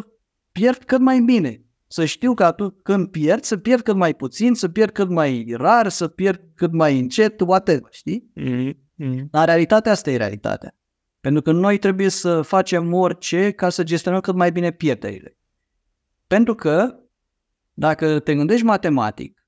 pierd 0.51 0.83
cât 0.83 0.99
mai 0.99 1.19
bine 1.19 1.61
să 1.87 2.05
știu 2.05 2.33
că 2.33 2.43
atunci 2.43 2.73
când 2.83 3.07
pierd, 3.07 3.43
să 3.43 3.57
pierd 3.57 3.81
cât 3.81 3.95
mai 3.95 4.13
puțin, 4.13 4.53
să 4.53 4.69
pierd 4.69 4.91
cât 4.91 5.09
mai 5.09 5.53
rar, 5.57 5.89
să 5.89 6.07
pierd 6.07 6.41
cât 6.55 6.71
mai 6.71 6.99
încet, 6.99 7.41
whatever, 7.41 7.87
știi? 7.91 8.31
Mm-hmm. 8.39 9.29
Dar 9.29 9.45
realitatea 9.45 9.91
asta 9.91 10.11
e 10.11 10.17
realitatea. 10.17 10.75
Pentru 11.19 11.41
că 11.41 11.51
noi 11.51 11.77
trebuie 11.77 12.09
să 12.09 12.41
facem 12.41 12.93
orice 12.93 13.51
ca 13.51 13.69
să 13.69 13.83
gestionăm 13.83 14.19
cât 14.19 14.35
mai 14.35 14.51
bine 14.51 14.71
pierderile. 14.71 15.37
Pentru 16.27 16.55
că, 16.55 16.99
dacă 17.79 18.19
te 18.19 18.35
gândești 18.35 18.65
matematic, 18.65 19.45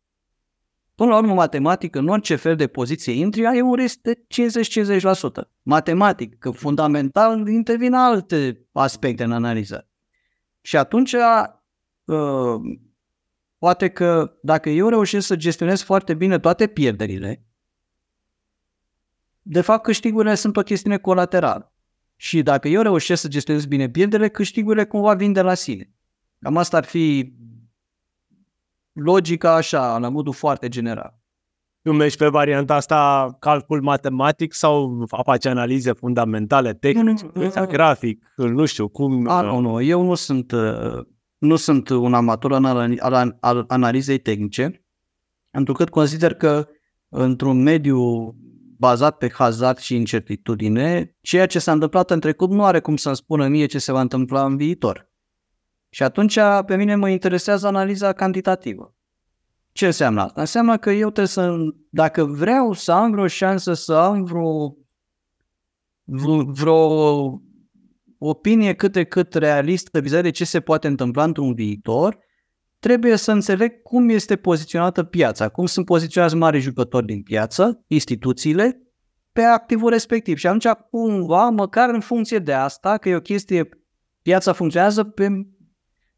până 0.95 1.09
la 1.09 1.17
urmă 1.17 1.33
matematic, 1.33 1.95
în 1.95 2.07
orice 2.07 2.35
fel 2.35 2.55
de 2.55 2.67
poziție 2.67 3.13
intri, 3.13 3.45
ai 3.45 3.61
un 3.61 3.73
risc 3.73 3.99
de 3.99 4.13
50-50%. 4.13 5.49
Matematic, 5.61 6.37
că 6.37 6.51
fundamental 6.51 7.47
intervin 7.47 7.93
alte 7.93 8.67
aspecte 8.71 9.23
în 9.23 9.31
analiză. 9.31 9.87
Și 10.61 10.77
atunci 10.77 11.15
Uh, 12.09 12.61
poate 13.57 13.89
că 13.89 14.37
dacă 14.41 14.69
eu 14.69 14.89
reușesc 14.89 15.27
să 15.27 15.35
gestionez 15.35 15.81
foarte 15.81 16.13
bine 16.13 16.39
toate 16.39 16.67
pierderile, 16.67 17.45
de 19.41 19.61
fapt 19.61 19.83
câștigurile 19.83 20.35
sunt 20.35 20.57
o 20.57 20.61
chestiune 20.61 20.97
colaterală. 20.97 21.73
Și 22.15 22.41
dacă 22.41 22.67
eu 22.67 22.81
reușesc 22.81 23.21
să 23.21 23.27
gestionez 23.27 23.65
bine 23.65 23.89
pierderile, 23.89 24.29
câștigurile 24.29 24.85
cumva 24.85 25.13
vin 25.13 25.33
de 25.33 25.41
la 25.41 25.53
sine. 25.53 25.91
Cam 26.39 26.57
asta 26.57 26.77
ar 26.77 26.85
fi 26.85 27.33
logica 28.93 29.55
așa, 29.55 29.97
la 29.97 30.09
modul 30.09 30.33
foarte 30.33 30.67
general. 30.67 31.17
Tu 31.81 31.91
mergi 31.91 32.17
pe 32.17 32.27
varianta 32.27 32.75
asta 32.75 33.29
calcul 33.39 33.81
matematic 33.81 34.53
sau 34.53 35.05
faci 35.23 35.45
analize 35.45 35.91
fundamentale, 35.91 36.73
tehnice, 36.73 37.31
grafic, 37.67 38.25
nu 38.35 38.65
știu, 38.65 38.87
cum... 38.87 39.27
A, 39.29 39.41
nu, 39.41 39.59
nu, 39.59 39.81
eu 39.81 40.03
nu 40.03 40.15
sunt 40.15 40.51
uh, 40.51 41.05
nu 41.37 41.55
sunt 41.55 41.89
un 41.89 42.13
amator 42.13 42.53
al, 42.53 43.37
al 43.39 43.65
analizei 43.67 44.17
tehnice, 44.17 44.85
întrucât 45.51 45.89
consider 45.89 46.33
că 46.33 46.67
într-un 47.09 47.61
mediu 47.61 48.33
bazat 48.77 49.17
pe 49.17 49.29
hazard 49.29 49.77
și 49.77 49.95
incertitudine, 49.95 51.15
ceea 51.21 51.45
ce 51.45 51.59
s-a 51.59 51.71
întâmplat 51.71 52.11
în 52.11 52.19
trecut 52.19 52.49
nu 52.49 52.63
are 52.63 52.79
cum 52.79 52.95
să-mi 52.95 53.15
spună 53.15 53.47
mie 53.47 53.65
ce 53.65 53.79
se 53.79 53.91
va 53.91 54.01
întâmpla 54.01 54.45
în 54.45 54.57
viitor. 54.57 55.08
Și 55.89 56.03
atunci 56.03 56.39
pe 56.65 56.75
mine 56.75 56.95
mă 56.95 57.09
interesează 57.09 57.67
analiza 57.67 58.13
cantitativă. 58.13 58.93
Ce 59.71 59.85
înseamnă 59.85 60.21
asta? 60.21 60.41
Înseamnă 60.41 60.77
că 60.77 60.91
eu 60.91 61.09
trebuie 61.09 61.27
să, 61.27 61.55
dacă 61.89 62.23
vreau 62.23 62.73
să 62.73 62.91
am 62.91 63.11
vreo 63.11 63.27
șansă 63.27 63.73
să 63.73 63.93
am 63.93 64.23
vreo, 64.23 64.75
vreo 66.45 67.41
opinie 68.17 68.73
cât 68.73 68.91
de 68.91 69.03
cât 69.03 69.33
realistă 69.33 69.99
vis 69.99 70.11
de 70.11 70.29
ce 70.29 70.45
se 70.45 70.59
poate 70.59 70.87
întâmpla 70.87 71.23
într-un 71.23 71.53
viitor, 71.53 72.17
trebuie 72.79 73.15
să 73.15 73.31
înțeleg 73.31 73.81
cum 73.81 74.09
este 74.09 74.35
poziționată 74.35 75.03
piața, 75.03 75.49
cum 75.49 75.65
sunt 75.65 75.85
poziționați 75.85 76.35
mari 76.35 76.59
jucători 76.59 77.05
din 77.05 77.21
piață, 77.21 77.83
instituțiile, 77.87 78.81
pe 79.31 79.41
activul 79.41 79.89
respectiv. 79.89 80.37
Și 80.37 80.47
atunci, 80.47 80.67
cumva, 80.67 81.49
măcar 81.49 81.89
în 81.89 81.99
funcție 81.99 82.39
de 82.39 82.53
asta, 82.53 82.97
că 82.97 83.09
e 83.09 83.15
o 83.15 83.21
chestie, 83.21 83.69
piața 84.21 84.53
funcționează 84.53 85.03
pe, 85.03 85.27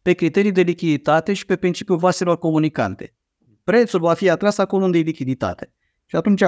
pe 0.02 0.14
criterii 0.14 0.52
de 0.52 0.62
lichiditate 0.62 1.34
și 1.34 1.46
pe 1.46 1.56
principiul 1.56 1.98
vaselor 1.98 2.38
comunicante. 2.38 3.16
Prețul 3.64 4.00
va 4.00 4.14
fi 4.14 4.30
atras 4.30 4.58
acolo 4.58 4.86
unde 4.86 4.98
e 4.98 5.02
lichiditate. 5.02 5.74
Și 6.06 6.16
atunci, 6.16 6.44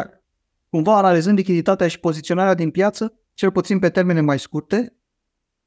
cumva, 0.70 0.98
analizând 0.98 1.38
lichiditatea 1.38 1.88
și 1.88 2.00
poziționarea 2.00 2.54
din 2.54 2.72
piață, 2.72 3.20
cel 3.34 3.52
puțin 3.52 3.80
pe 3.80 3.90
termene 3.90 4.22
mai 4.22 4.40
scurte, 4.40 4.98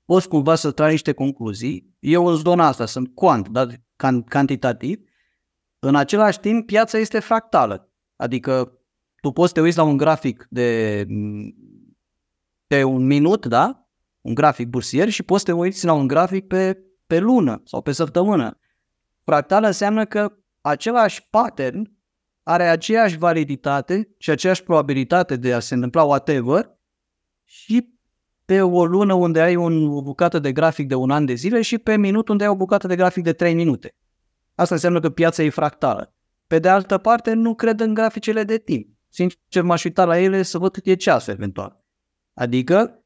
poți 0.05 0.29
cumva 0.29 0.55
să 0.55 0.71
tragi 0.71 0.91
niște 0.91 1.13
concluzii. 1.13 1.97
Eu 1.99 2.27
îți 2.27 2.43
don 2.43 2.61
asta, 2.61 2.87
sunt 2.87 3.15
quant, 3.15 3.49
dar 3.49 3.85
can, 3.97 4.23
cantitativ, 4.23 5.01
În 5.79 5.95
același 5.95 6.41
timp, 6.41 6.67
piața 6.67 6.99
este 6.99 7.19
fractală. 7.19 7.93
Adică 8.17 8.81
tu 9.21 9.31
poți 9.31 9.49
să 9.49 9.55
te 9.55 9.61
uiți 9.61 9.77
la 9.77 9.83
un 9.83 9.97
grafic 9.97 10.47
de, 10.51 11.05
de 12.67 12.85
un 12.85 13.07
minut, 13.07 13.47
da? 13.47 13.89
Un 14.21 14.35
grafic 14.35 14.69
bursier 14.69 15.09
și 15.09 15.23
poți 15.23 15.45
să 15.45 15.51
te 15.51 15.59
uiți 15.59 15.85
la 15.85 15.93
un 15.93 16.07
grafic 16.07 16.47
pe, 16.47 16.86
pe 17.07 17.19
lună 17.19 17.63
sau 17.65 17.83
pe 17.83 17.93
săptămână. 17.93 18.59
Fractală 19.25 19.67
înseamnă 19.67 20.05
că 20.05 20.33
același 20.61 21.29
pattern 21.31 21.93
are 22.43 22.69
aceeași 22.69 23.19
validitate 23.19 24.15
și 24.19 24.31
aceeași 24.31 24.63
probabilitate 24.63 25.37
de 25.37 25.53
a 25.53 25.61
se 25.61 25.75
întâmpla 25.75 26.03
whatever 26.03 26.79
și 27.45 27.95
pe 28.45 28.61
o 28.63 28.85
lună 28.85 29.15
unde 29.15 29.41
ai 29.41 29.57
un, 29.57 29.87
o 29.89 30.03
bucată 30.03 30.39
de 30.39 30.53
grafic 30.53 30.89
de 30.89 30.95
un 30.95 31.11
an 31.11 31.25
de 31.25 31.35
zile 31.35 31.63
și 31.63 31.79
pe 31.79 31.97
minut 31.97 32.29
unde 32.29 32.45
ai 32.45 32.51
o 32.51 32.57
bucată 32.57 32.87
de 32.87 32.97
grafic 32.97 33.23
de 33.23 33.33
3 33.33 33.55
minute. 33.55 33.97
Asta 34.55 34.75
înseamnă 34.75 35.01
că 35.01 35.11
piața 35.11 35.43
e 35.43 35.49
fractală. 35.49 36.15
Pe 36.47 36.59
de 36.59 36.69
altă 36.69 36.99
parte, 36.99 37.33
nu 37.33 37.55
cred 37.55 37.81
în 37.81 37.95
graficele 37.95 38.45
de 38.45 38.59
timp. 38.59 38.89
Sincer, 39.09 39.63
m-aș 39.63 39.85
uita 39.85 40.05
la 40.05 40.19
ele 40.19 40.43
să 40.43 40.59
văd 40.59 40.73
cât 40.73 40.87
e 40.87 40.95
ceasul 40.95 41.33
eventual. 41.33 41.85
Adică, 42.35 43.05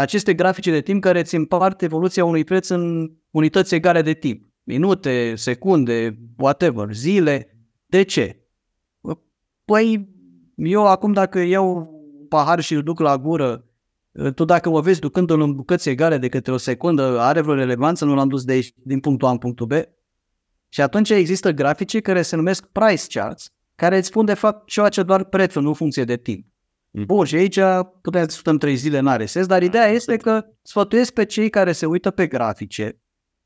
aceste 0.00 0.34
grafice 0.34 0.70
de 0.70 0.80
timp 0.80 1.02
care 1.02 1.20
îți 1.20 1.34
împart 1.34 1.82
evoluția 1.82 2.24
unui 2.24 2.44
preț 2.44 2.68
în 2.68 3.12
unități 3.30 3.74
egale 3.74 4.02
de 4.02 4.12
timp. 4.12 4.48
Minute, 4.62 5.34
secunde, 5.36 6.18
whatever, 6.36 6.92
zile. 6.92 7.58
De 7.86 8.02
ce? 8.02 8.44
Păi, 9.64 10.08
eu 10.56 10.86
acum 10.86 11.12
dacă 11.12 11.38
iau 11.38 11.76
un 12.20 12.26
pahar 12.28 12.60
și 12.60 12.74
îl 12.74 12.82
duc 12.82 13.00
la 13.00 13.18
gură, 13.18 13.64
tu 14.34 14.44
dacă 14.44 14.70
mă 14.70 14.80
vezi 14.80 15.00
ducându-l 15.00 15.40
în 15.40 15.54
bucăți 15.54 15.88
egale 15.88 16.18
de 16.18 16.28
câte 16.28 16.50
o 16.50 16.56
secundă, 16.56 17.20
are 17.20 17.40
vreo 17.40 17.54
relevanță? 17.54 18.04
Nu 18.04 18.14
l-am 18.14 18.28
dus 18.28 18.44
de 18.44 18.52
aici, 18.52 18.72
din 18.84 19.00
punctul 19.00 19.28
A 19.28 19.30
în 19.30 19.38
punctul 19.38 19.66
B? 19.66 19.72
Și 20.68 20.80
atunci 20.80 21.10
există 21.10 21.50
grafice 21.50 22.00
care 22.00 22.22
se 22.22 22.36
numesc 22.36 22.66
price 22.66 23.04
charts, 23.08 23.52
care 23.74 23.96
îți 23.96 24.06
spun 24.06 24.24
de 24.24 24.34
fapt 24.34 24.68
ce 24.68 24.80
face 24.80 25.02
doar 25.02 25.24
prețul, 25.24 25.62
nu 25.62 25.68
în 25.68 25.74
funcție 25.74 26.04
de 26.04 26.16
timp. 26.16 26.46
Mm. 26.90 27.04
Bun, 27.04 27.24
și 27.24 27.34
aici 27.34 27.58
putem 28.02 28.20
să 28.20 28.26
discutăm 28.26 28.58
trei 28.58 28.74
zile 28.74 28.98
în 28.98 29.16
RSS, 29.16 29.46
dar 29.46 29.62
ideea 29.62 29.86
este 29.86 30.16
că 30.16 30.44
sfătuiesc 30.62 31.12
pe 31.12 31.24
cei 31.24 31.50
care 31.50 31.72
se 31.72 31.86
uită 31.86 32.10
pe 32.10 32.26
grafice. 32.26 33.00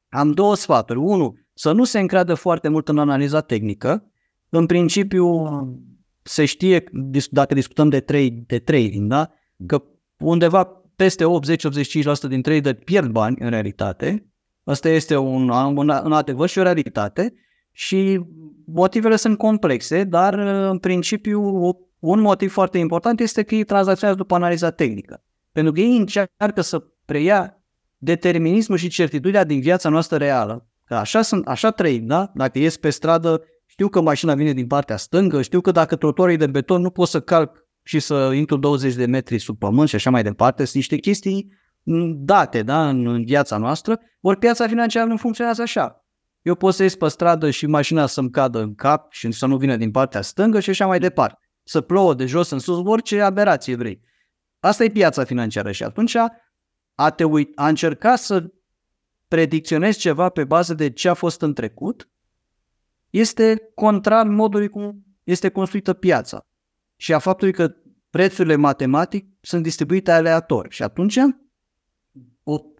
Am 0.08 0.32
două 0.32 0.54
sfaturi. 0.56 0.98
Unu, 0.98 1.34
să 1.54 1.72
nu 1.72 1.84
se 1.84 1.98
încreadă 1.98 2.34
foarte 2.34 2.68
mult 2.68 2.88
în 2.88 2.98
analiza 2.98 3.40
tehnică. 3.40 4.10
În 4.48 4.66
principiu, 4.66 5.46
se 6.22 6.44
știe, 6.44 6.84
dacă 7.30 7.54
discutăm 7.54 7.88
de, 7.88 8.00
trade, 8.00 8.44
de 8.46 8.58
trading, 8.58 9.08
da? 9.08 9.30
că 9.66 9.82
undeva 10.18 10.64
peste 10.96 11.24
80-85% 11.24 12.28
din 12.28 12.42
trader 12.42 12.74
pierd 12.74 13.10
bani 13.10 13.36
în 13.38 13.50
realitate. 13.50 14.26
Asta 14.64 14.88
este 14.88 15.16
un, 15.16 15.48
un, 15.48 15.88
un 15.88 16.12
adevăr 16.12 16.48
și 16.48 16.58
o 16.58 16.62
realitate 16.62 17.34
și 17.72 18.20
motivele 18.66 19.16
sunt 19.16 19.38
complexe, 19.38 20.04
dar 20.04 20.34
în 20.70 20.78
principiu 20.78 21.40
un 22.04 22.20
motiv 22.20 22.52
foarte 22.52 22.78
important 22.78 23.20
este 23.20 23.42
că 23.42 23.54
ei 23.54 23.64
tranzacționează 23.64 24.20
după 24.20 24.34
analiza 24.34 24.70
tehnică. 24.70 25.24
Pentru 25.52 25.72
că 25.72 25.80
ei 25.80 25.96
încearcă 25.96 26.60
să 26.60 26.84
preia 27.04 27.62
determinismul 27.96 28.78
și 28.78 28.88
certitudinea 28.88 29.44
din 29.44 29.60
viața 29.60 29.88
noastră 29.88 30.16
reală. 30.16 30.68
Că 30.84 30.94
așa, 30.94 31.22
sunt, 31.22 31.46
așa 31.46 31.70
trăim, 31.70 32.06
da? 32.06 32.30
Dacă 32.34 32.58
ies 32.58 32.76
pe 32.76 32.90
stradă, 32.90 33.42
știu 33.66 33.88
că 33.88 34.00
mașina 34.00 34.34
vine 34.34 34.52
din 34.52 34.66
partea 34.66 34.96
stângă, 34.96 35.42
știu 35.42 35.60
că 35.60 35.70
dacă 35.70 35.96
trotuarul 35.96 36.36
de 36.36 36.46
beton 36.46 36.80
nu 36.80 36.90
pot 36.90 37.08
să 37.08 37.20
calc 37.20 37.66
și 37.82 37.98
să 37.98 38.32
intru 38.34 38.56
20 38.56 38.94
de 38.94 39.06
metri 39.06 39.38
sub 39.38 39.58
pământ 39.58 39.88
și 39.88 39.94
așa 39.94 40.10
mai 40.10 40.22
departe, 40.22 40.62
sunt 40.64 40.74
niște 40.74 40.96
chestii 40.96 41.48
date 42.16 42.62
da, 42.62 42.88
în, 42.88 43.06
în 43.06 43.24
viața 43.24 43.56
noastră, 43.56 44.00
ori 44.20 44.38
piața 44.38 44.66
financiară 44.66 45.08
nu 45.08 45.16
funcționează 45.16 45.62
așa. 45.62 46.04
Eu 46.42 46.54
pot 46.54 46.74
să 46.74 46.82
ies 46.82 46.96
pe 46.96 47.08
stradă 47.08 47.50
și 47.50 47.66
mașina 47.66 48.06
să-mi 48.06 48.30
cadă 48.30 48.60
în 48.60 48.74
cap 48.74 49.12
și 49.12 49.32
să 49.32 49.46
nu 49.46 49.56
vină 49.56 49.76
din 49.76 49.90
partea 49.90 50.20
stângă 50.20 50.60
și 50.60 50.70
așa 50.70 50.86
mai 50.86 50.98
departe. 50.98 51.43
Să 51.64 51.80
plouă 51.80 52.14
de 52.14 52.26
jos 52.26 52.50
în 52.50 52.58
sus, 52.58 52.86
orice 52.86 53.20
aberație 53.20 53.76
vrei. 53.76 54.00
Asta 54.60 54.84
e 54.84 54.90
piața 54.90 55.24
financiară 55.24 55.72
și 55.72 55.82
atunci 55.82 56.16
a, 56.94 57.10
te 57.10 57.24
uit, 57.24 57.52
a 57.54 57.68
încerca 57.68 58.16
să 58.16 58.52
predicționezi 59.28 59.98
ceva 59.98 60.28
pe 60.28 60.44
bază 60.44 60.74
de 60.74 60.90
ce 60.90 61.08
a 61.08 61.14
fost 61.14 61.42
în 61.42 61.54
trecut 61.54 62.08
este 63.10 63.70
contrar 63.74 64.26
modului 64.26 64.68
cum 64.68 65.04
este 65.24 65.48
construită 65.48 65.92
piața 65.92 66.46
și 66.96 67.12
a 67.12 67.18
faptului 67.18 67.52
că 67.52 67.74
prețurile 68.10 68.56
matematic 68.56 69.26
sunt 69.40 69.62
distribuite 69.62 70.10
aleator. 70.10 70.66
Și 70.70 70.82
atunci, 70.82 71.18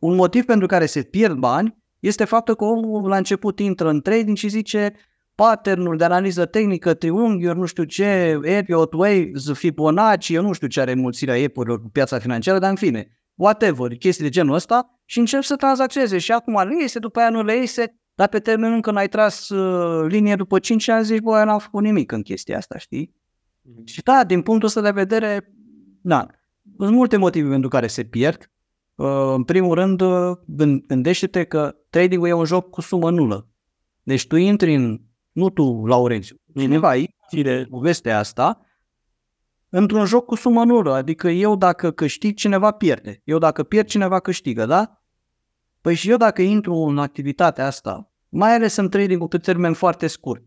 un 0.00 0.14
motiv 0.14 0.44
pentru 0.44 0.66
care 0.66 0.86
se 0.86 1.02
pierd 1.02 1.36
bani 1.36 1.76
este 1.98 2.24
faptul 2.24 2.54
că 2.54 2.64
omul 2.64 3.08
la 3.08 3.16
început 3.16 3.58
intră 3.58 3.88
în 3.88 4.00
trading 4.00 4.36
și 4.36 4.48
zice 4.48 4.94
pattern 5.34 5.96
de 5.96 6.04
analiză 6.04 6.46
tehnică, 6.46 6.94
triunghiuri, 6.94 7.58
nu 7.58 7.64
știu 7.64 7.84
ce, 7.84 8.40
Elliott 8.42 8.92
Waves, 8.92 9.52
Fibonacci, 9.52 10.28
eu 10.28 10.42
nu 10.42 10.52
știu 10.52 10.66
ce 10.66 10.80
are 10.80 10.94
mulțirea 10.94 11.38
epurilor 11.38 11.80
cu 11.80 11.88
piața 11.88 12.18
financiară, 12.18 12.58
dar 12.58 12.70
în 12.70 12.76
fine, 12.76 13.18
whatever, 13.34 13.96
chestii 13.96 14.24
de 14.24 14.30
genul 14.30 14.54
ăsta 14.54 15.00
și 15.04 15.18
încep 15.18 15.42
să 15.42 15.56
tranzacționeze 15.56 16.18
și 16.18 16.32
acum 16.32 16.68
le 16.68 16.76
iese, 16.80 16.98
după 16.98 17.20
aia 17.20 17.30
nu 17.30 17.42
le 17.42 17.56
iese, 17.56 17.98
dar 18.14 18.28
pe 18.28 18.38
termen 18.38 18.72
încă 18.72 18.90
n-ai 18.90 19.08
tras 19.08 19.48
uh, 19.48 20.06
linie 20.08 20.36
după 20.36 20.58
5 20.58 20.88
ani, 20.88 21.04
zici, 21.04 21.20
bă, 21.20 21.44
n-am 21.44 21.58
făcut 21.58 21.82
nimic 21.82 22.12
în 22.12 22.22
chestia 22.22 22.56
asta, 22.56 22.78
știi? 22.78 23.14
Mm-hmm. 23.14 23.84
Și 23.84 24.02
da, 24.02 24.24
din 24.24 24.42
punctul 24.42 24.68
ăsta 24.68 24.80
de 24.80 24.90
vedere, 24.90 25.54
da, 26.00 26.26
sunt 26.78 26.94
multe 26.94 27.16
motive 27.16 27.48
pentru 27.48 27.68
care 27.68 27.86
se 27.86 28.04
pierd. 28.04 28.50
Uh, 28.94 29.32
în 29.34 29.44
primul 29.44 29.74
rând, 29.74 30.00
uh, 30.00 30.36
gândește-te 30.86 31.44
că 31.44 31.76
trading-ul 31.90 32.28
e 32.28 32.32
un 32.32 32.44
joc 32.44 32.70
cu 32.70 32.80
sumă 32.80 33.10
nulă. 33.10 33.48
Deci 34.02 34.26
tu 34.26 34.36
intri 34.36 34.74
în, 34.74 35.00
nu 35.34 35.50
tu, 35.50 35.86
Laurențiu, 35.86 36.36
cineva 36.56 36.88
aici 36.88 37.10
de 37.30 37.66
povestea 37.70 38.18
asta, 38.18 38.60
într-un 39.68 40.04
joc 40.04 40.24
cu 40.24 40.34
sumă 40.34 40.64
nulă. 40.64 40.92
Adică 40.92 41.28
eu 41.28 41.56
dacă 41.56 41.90
câștig, 41.90 42.36
cineva 42.36 42.70
pierde. 42.70 43.20
Eu 43.24 43.38
dacă 43.38 43.62
pierd, 43.62 43.86
cineva 43.86 44.20
câștigă, 44.20 44.66
da? 44.66 45.02
Păi 45.80 45.94
și 45.94 46.10
eu 46.10 46.16
dacă 46.16 46.42
intru 46.42 46.74
în 46.74 46.98
activitatea 46.98 47.66
asta, 47.66 48.12
mai 48.28 48.54
ales 48.54 48.76
în 48.76 48.88
trading 48.88 49.28
pe 49.28 49.38
termen 49.38 49.72
foarte 49.72 50.06
scurt, 50.06 50.42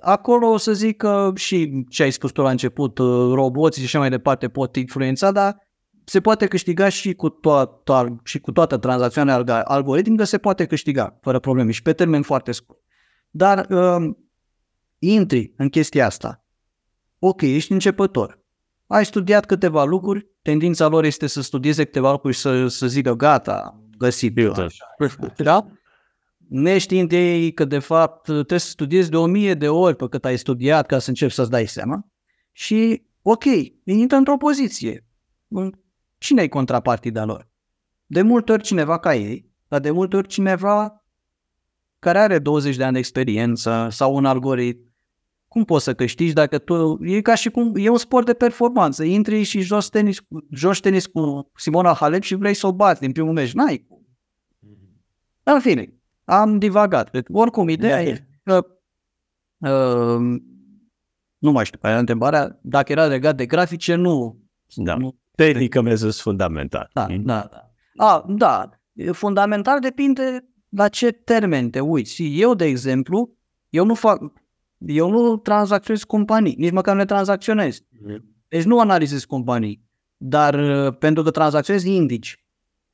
acolo 0.00 0.48
o 0.48 0.56
să 0.56 0.72
zic 0.72 0.96
că 0.96 1.32
și 1.34 1.84
ce 1.88 2.02
ai 2.02 2.10
spus 2.10 2.30
tu 2.30 2.42
la 2.42 2.50
început, 2.50 2.98
uh, 2.98 3.32
roboții 3.34 3.80
și 3.80 3.86
așa 3.86 3.98
mai 3.98 4.10
departe 4.10 4.48
pot 4.48 4.76
influența, 4.76 5.30
dar 5.32 5.56
se 6.04 6.20
poate 6.20 6.46
câștiga 6.46 6.88
și 6.88 7.14
cu, 7.14 7.28
toată, 7.28 8.20
și 8.24 8.40
cu 8.40 8.52
toată 8.52 8.76
tranzacționarea 8.76 9.62
algoritmică, 9.62 10.24
se 10.24 10.38
poate 10.38 10.66
câștiga 10.66 11.18
fără 11.20 11.38
probleme 11.38 11.70
și 11.70 11.82
pe 11.82 11.92
termen 11.92 12.22
foarte 12.22 12.52
scurt. 12.52 12.81
Dar 13.34 13.66
um, 13.70 14.18
intri 14.98 15.52
în 15.56 15.68
chestia 15.68 16.06
asta. 16.06 16.44
Ok, 17.18 17.40
ești 17.40 17.72
începător. 17.72 18.40
Ai 18.86 19.04
studiat 19.04 19.46
câteva 19.46 19.84
lucruri, 19.84 20.26
tendința 20.42 20.86
lor 20.86 21.04
este 21.04 21.26
să 21.26 21.42
studieze 21.42 21.84
câteva 21.84 22.10
lucruri 22.10 22.34
și 22.34 22.40
să, 22.40 22.66
să 22.66 22.86
zică 22.86 23.14
gata, 23.14 23.80
găsit. 23.98 24.34
Da? 25.36 25.66
neștiind 26.52 27.12
ei 27.12 27.52
că 27.52 27.64
de 27.64 27.78
fapt 27.78 28.22
trebuie 28.22 28.58
să 28.58 28.68
studiezi 28.68 29.10
de 29.10 29.16
o 29.16 29.26
mie 29.26 29.54
de 29.54 29.68
ori 29.68 29.96
pe 29.96 30.08
cât 30.08 30.24
ai 30.24 30.36
studiat 30.36 30.86
ca 30.86 30.98
să 30.98 31.08
începi 31.08 31.32
să-ți 31.32 31.50
dai 31.50 31.66
seama 31.66 32.06
și 32.52 33.02
ok, 33.22 33.44
intră 33.84 34.16
într-o 34.16 34.36
poziție. 34.36 35.06
Cine 36.18 36.42
e 36.42 36.48
contrapartida 36.48 37.24
lor? 37.24 37.48
De 38.06 38.22
multe 38.22 38.52
ori 38.52 38.62
cineva 38.62 38.98
ca 38.98 39.14
ei, 39.14 39.50
dar 39.68 39.80
de 39.80 39.90
multe 39.90 40.16
ori 40.16 40.28
cineva 40.28 41.01
care 42.02 42.18
are 42.18 42.38
20 42.38 42.76
de 42.76 42.84
ani 42.84 42.92
de 42.92 42.98
experiență 42.98 43.88
sau 43.90 44.14
un 44.14 44.24
algoritm. 44.24 44.92
Cum 45.48 45.64
poți 45.64 45.84
să 45.84 45.94
câștigi 45.94 46.32
dacă 46.32 46.58
tu... 46.58 46.98
E 47.02 47.20
ca 47.20 47.34
și 47.34 47.50
cum... 47.50 47.72
E 47.76 47.88
un 47.88 47.96
sport 47.96 48.26
de 48.26 48.34
performanță. 48.34 49.04
Intri 49.04 49.42
și 49.42 49.60
joci 49.60 49.88
tenis, 49.88 50.18
joci 50.50 50.80
tenis 50.80 51.06
cu 51.06 51.50
Simona 51.56 51.92
Halep 51.92 52.22
și 52.22 52.34
vrei 52.34 52.54
să 52.54 52.66
o 52.66 52.72
bați 52.72 53.00
din 53.00 53.12
primul 53.12 53.32
meci. 53.32 53.52
N-ai 53.52 53.84
cum. 53.88 54.06
În 55.42 55.60
fine, 55.60 55.94
am 56.24 56.58
divagat. 56.58 57.10
Oricum, 57.32 57.68
ideea 57.68 58.02
da. 58.02 58.02
e 58.02 58.26
că 58.42 58.66
uh, 59.58 60.40
nu 61.38 61.50
mai 61.52 61.64
știu, 61.64 61.78
era 61.82 61.98
întrebarea, 61.98 62.58
dacă 62.62 62.92
era 62.92 63.06
legat 63.06 63.36
de 63.36 63.46
grafice, 63.46 63.94
nu. 63.94 64.40
Da. 64.74 64.94
nu 64.94 65.18
Tehnică 65.34 65.80
mi 65.80 65.96
fundamental. 65.96 66.90
Da, 66.92 67.06
mm. 67.10 67.22
da, 67.22 67.48
da. 67.50 67.70
A, 68.04 68.24
da, 68.28 68.70
fundamental 69.12 69.80
depinde 69.80 70.51
la 70.76 70.88
ce 70.88 71.10
termen 71.10 71.70
te 71.70 71.80
uiți. 71.80 72.22
Eu, 72.22 72.54
de 72.54 72.64
exemplu, 72.64 73.36
eu 73.68 73.84
nu 73.84 73.94
fac, 73.94 74.32
eu 74.78 75.10
nu 75.10 75.36
tranzacționez 75.36 76.02
companii, 76.02 76.54
nici 76.58 76.70
măcar 76.70 76.94
nu 76.94 77.00
le 77.00 77.06
tranzacționez. 77.06 77.80
Mm. 78.06 78.24
Deci 78.48 78.64
nu 78.64 78.80
analizez 78.80 79.24
companii, 79.24 79.84
dar 80.16 80.54
uh, 80.54 80.96
pentru 80.98 81.22
că 81.22 81.30
tranzacționez 81.30 81.84
indici 81.84 82.44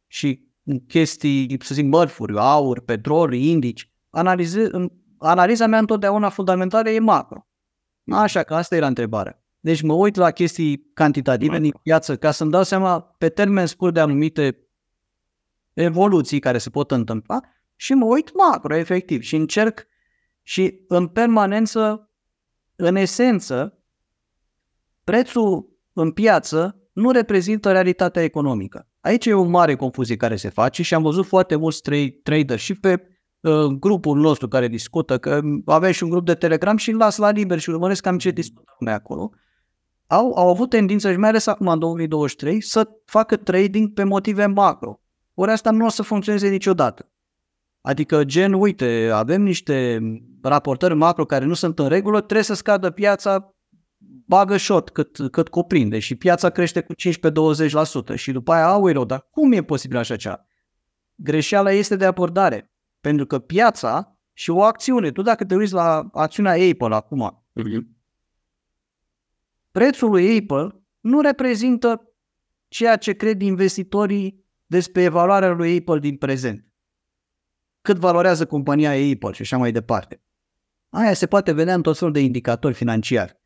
și 0.07 0.47
chestii, 0.87 1.57
să 1.61 1.75
zic, 1.75 1.87
mărfuri, 1.87 2.39
aur, 2.39 2.81
petrol, 2.81 3.33
indici, 3.33 3.93
analize, 4.11 4.71
analiza 5.19 5.67
mea 5.67 5.79
întotdeauna 5.79 6.29
fundamentală 6.29 6.91
e 6.91 6.99
macro. 6.99 7.47
Așa 8.11 8.43
că 8.43 8.55
asta 8.55 8.77
era 8.77 8.87
întrebarea. 8.87 9.43
Deci 9.61 9.83
mă 9.83 9.93
uit 9.93 10.17
la 10.17 10.31
chestii 10.31 10.91
cantitative 10.95 11.51
macro. 11.51 11.63
din 11.63 11.75
piață 11.83 12.17
ca 12.17 12.31
să-mi 12.31 12.51
dau 12.51 12.63
seama 12.63 13.01
pe 13.01 13.29
termen 13.29 13.67
scurt 13.67 13.95
de 13.95 14.01
anumite 14.01 14.69
evoluții 15.73 16.39
care 16.39 16.59
se 16.59 16.71
pot 16.71 16.91
întâmpla 16.91 17.41
și 17.81 17.95
mă 17.95 18.05
uit 18.05 18.31
macro, 18.35 18.77
efectiv, 18.77 19.23
și 19.23 19.37
încerc 19.37 19.87
Și 20.43 20.85
în 20.89 21.07
permanență, 21.07 22.11
în 22.77 22.97
esență, 22.97 23.79
prețul 25.05 25.69
în 25.93 26.13
piață 26.13 26.79
nu 26.93 27.11
reprezintă 27.11 27.73
realitatea 27.73 28.23
economică. 28.23 28.89
Aici 29.01 29.27
e 29.27 29.35
o 29.35 29.45
mare 29.45 29.77
confuzie 29.77 30.17
care 30.17 30.37
se 30.37 30.49
face 30.49 30.83
și 30.83 30.95
am 30.95 31.03
văzut 31.03 31.27
foarte 31.27 31.57
mulți 31.57 31.83
trader 32.23 32.59
și 32.59 32.75
pe 32.75 33.19
uh, 33.41 33.65
grupul 33.65 34.19
nostru 34.19 34.49
care 34.49 34.69
discută, 34.69 35.19
că 35.19 35.41
avem 35.65 35.93
și 35.93 36.03
un 36.03 36.11
grup 36.11 36.25
de 36.25 36.35
Telegram 36.35 36.77
și 36.77 36.91
îl 36.91 36.97
las 36.97 37.17
la 37.17 37.31
liber 37.31 37.59
și 37.59 37.71
urmăresc 37.71 38.03
cam 38.03 38.19
ce 38.19 38.31
discutăm 38.31 38.77
noi 38.79 38.93
acolo. 38.93 39.31
Au, 40.07 40.33
au 40.35 40.49
avut 40.49 40.71
tendință, 40.71 41.13
și 41.13 41.19
mai 41.19 41.29
ales 41.29 41.47
acum 41.47 41.67
în 41.67 41.79
2023, 41.79 42.61
să 42.61 42.89
facă 43.05 43.37
trading 43.37 43.93
pe 43.93 44.05
motive 44.05 44.47
macro. 44.47 45.01
Ori 45.35 45.51
asta 45.51 45.71
nu 45.71 45.85
o 45.85 45.89
să 45.89 46.03
funcționeze 46.03 46.49
niciodată. 46.49 47.09
Adică 47.89 48.25
gen, 48.25 48.53
uite, 48.53 49.11
avem 49.13 49.43
niște 49.43 50.01
raportări 50.43 50.95
macro 50.95 51.25
care 51.25 51.45
nu 51.45 51.55
sunt 51.55 51.79
în 51.79 51.89
regulă, 51.89 52.19
trebuie 52.19 52.43
să 52.43 52.55
scadă 52.55 52.91
piața, 52.91 53.55
bagă 54.27 54.57
short 54.57 54.91
cât, 54.91 55.31
cât 55.31 55.49
cuprinde 55.49 55.99
și 55.99 56.15
piața 56.15 56.51
crește 56.51 56.81
cu 56.81 56.95
15-20% 58.13 58.15
și 58.15 58.33
după 58.33 58.53
aia, 58.53 58.67
au 58.67 59.05
dar 59.05 59.29
cum 59.31 59.53
e 59.53 59.63
posibil 59.63 59.97
așa 59.97 60.17
ceva? 60.17 60.47
Greșeala 61.15 61.71
este 61.71 61.97
de 61.97 62.05
abordare, 62.05 62.73
pentru 63.01 63.27
că 63.27 63.39
piața 63.39 64.19
și 64.33 64.51
o 64.51 64.63
acțiune, 64.63 65.11
tu 65.11 65.23
dacă 65.23 65.45
te 65.45 65.55
uiți 65.55 65.73
la 65.73 66.09
acțiunea 66.13 66.53
Apple 66.53 66.95
acum, 66.95 67.45
prețul 69.71 70.11
lui 70.11 70.39
Apple 70.39 70.83
nu 71.01 71.21
reprezintă 71.21 72.13
ceea 72.69 72.97
ce 72.97 73.13
cred 73.13 73.43
investitorii 73.43 74.45
despre 74.67 75.03
evaluarea 75.03 75.51
lui 75.51 75.79
Apple 75.79 75.99
din 75.99 76.17
prezent 76.17 76.68
cât 77.89 77.99
valorează 77.99 78.47
compania 78.47 78.91
Apple 78.91 79.33
și 79.33 79.43
așa 79.43 79.57
mai 79.57 79.73
departe. 79.73 80.23
Aia 80.91 81.13
se 81.13 81.27
poate 81.27 81.53
vedea 81.53 81.75
în 81.75 81.83
tot 81.83 81.99
felul 81.99 82.13
de 82.13 82.21
indicatori 82.21 82.75
financiari. 82.75 83.37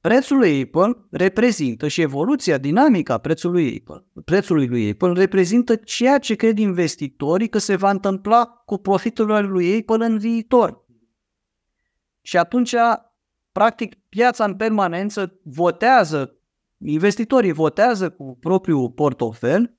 Prețul 0.00 0.36
lui 0.36 0.62
Apple 0.62 1.06
reprezintă 1.10 1.88
și 1.88 2.00
evoluția 2.00 2.58
dinamică 2.58 3.12
a 3.12 3.18
prețului 3.18 3.84
Apple, 3.84 4.22
prețului 4.24 4.66
lui 4.66 4.90
Apple 4.90 5.12
reprezintă 5.12 5.76
ceea 5.76 6.18
ce 6.18 6.34
cred 6.34 6.58
investitorii 6.58 7.48
că 7.48 7.58
se 7.58 7.76
va 7.76 7.90
întâmpla 7.90 8.46
cu 8.46 8.78
profitul 8.78 9.48
lui 9.48 9.78
Apple 9.78 10.04
în 10.04 10.18
viitor. 10.18 10.84
Și 12.22 12.36
atunci, 12.36 12.74
practic, 13.52 13.94
piața 14.08 14.44
în 14.44 14.54
permanență 14.54 15.40
votează, 15.42 16.36
investitorii 16.78 17.52
votează 17.52 18.10
cu 18.10 18.38
propriul 18.40 18.90
portofel 18.90 19.78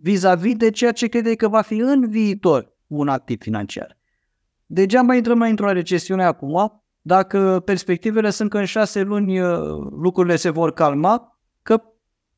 vis-a-vis 0.00 0.56
de 0.56 0.70
ceea 0.70 0.92
ce 0.92 1.06
crede 1.06 1.34
că 1.34 1.48
va 1.48 1.60
fi 1.60 1.74
în 1.74 2.10
viitor 2.10 2.71
un 2.98 3.08
activ 3.08 3.40
financiar. 3.40 3.98
Degeaba 4.66 5.14
intrăm 5.14 5.38
mai 5.38 5.50
într-o 5.50 5.72
recesiune 5.72 6.24
acum, 6.24 6.82
dacă 7.00 7.62
perspectivele 7.64 8.30
sunt 8.30 8.50
că 8.50 8.58
în 8.58 8.64
șase 8.64 9.02
luni 9.02 9.40
uh, 9.40 9.58
lucrurile 9.90 10.36
se 10.36 10.50
vor 10.50 10.72
calma, 10.72 11.38
că 11.62 11.82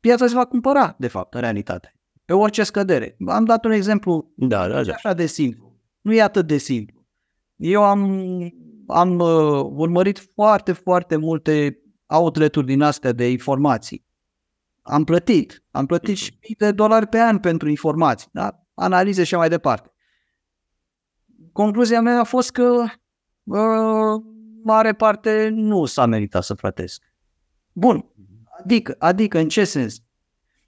piața 0.01 0.27
se 0.27 0.35
va 0.35 0.45
cumpăra, 0.45 0.95
de 0.99 1.09
fapt, 1.09 1.35
în 1.35 1.41
realitate. 1.41 1.99
Pe 2.25 2.33
orice 2.33 2.63
scădere. 2.63 3.17
Am 3.27 3.45
dat 3.45 3.65
un 3.65 3.71
exemplu 3.71 4.33
da, 4.37 4.69
da, 4.69 4.83
da. 4.83 4.93
așa 4.93 5.13
de 5.13 5.27
simplu. 5.27 5.81
Nu 6.01 6.15
e 6.15 6.23
atât 6.23 6.47
de 6.47 6.57
simplu. 6.57 7.07
Eu 7.57 7.83
am, 7.83 8.21
am 8.87 9.19
uh, 9.19 9.65
urmărit 9.75 10.19
foarte, 10.35 10.73
foarte 10.73 11.17
multe 11.17 11.79
outlet-uri 12.07 12.67
din 12.67 12.83
astea 12.83 13.13
de 13.13 13.31
informații. 13.31 14.07
Am 14.83 15.05
plătit. 15.05 15.65
Am 15.71 15.87
plătit 15.87 16.17
și 16.17 16.39
mii 16.43 16.57
de 16.59 16.73
dolari 16.73 17.07
pe 17.07 17.19
an 17.19 17.39
pentru 17.39 17.69
informații, 17.69 18.29
da? 18.33 18.59
analize 18.75 19.25
și 19.25 19.35
mai 19.35 19.49
departe 19.49 19.94
concluzia 21.55 22.01
mea 22.01 22.21
a 22.21 22.25
fost 22.25 22.51
că 22.51 22.85
uh, 23.45 24.23
mare 24.63 24.93
parte 24.93 25.49
nu 25.53 25.85
s-a 25.85 26.07
meritat 26.07 26.43
să 26.43 26.55
plătesc. 26.55 27.03
Bun, 27.73 28.05
adică, 28.63 28.95
adică 28.99 29.39
în 29.39 29.49
ce 29.49 29.65
sens? 29.65 30.03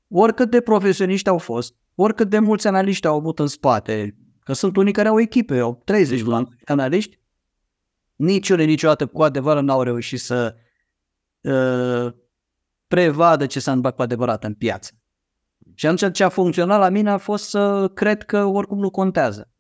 Oricât 0.09 0.51
de 0.51 0.61
profesioniști 0.61 1.28
au 1.28 1.39
fost, 1.39 1.74
oricât 1.95 2.28
de 2.28 2.39
mulți 2.39 2.66
analiști 2.66 3.07
au 3.07 3.16
avut 3.16 3.39
în 3.39 3.47
spate, 3.47 4.16
că 4.41 4.53
sunt 4.53 4.76
unii 4.76 4.93
care 4.93 5.09
au 5.09 5.20
echipe, 5.20 5.59
au 5.59 5.82
30 5.84 6.22
de 6.22 6.30
analiști, 6.64 7.20
niciunul 8.16 8.66
niciodată 8.66 9.07
cu 9.07 9.22
adevărat 9.22 9.62
n-au 9.62 9.82
reușit 9.82 10.20
să 10.20 10.57
uh, 11.41 12.12
prevadă 12.87 13.47
ce 13.47 13.61
s-a 13.61 13.70
întâmplat 13.70 13.97
cu 13.97 14.03
adevărat 14.03 14.45
în 14.45 14.55
piață. 14.55 14.93
Și 15.74 15.87
atunci 15.87 16.14
ce 16.14 16.24
a 16.24 16.28
funcționat 16.28 16.78
la 16.78 16.89
mine 16.89 17.11
a 17.11 17.18
fost 17.18 17.49
să 17.49 17.89
cred 17.95 18.22
că 18.22 18.45
oricum 18.45 18.78
nu 18.78 18.91
contează. 18.91 19.51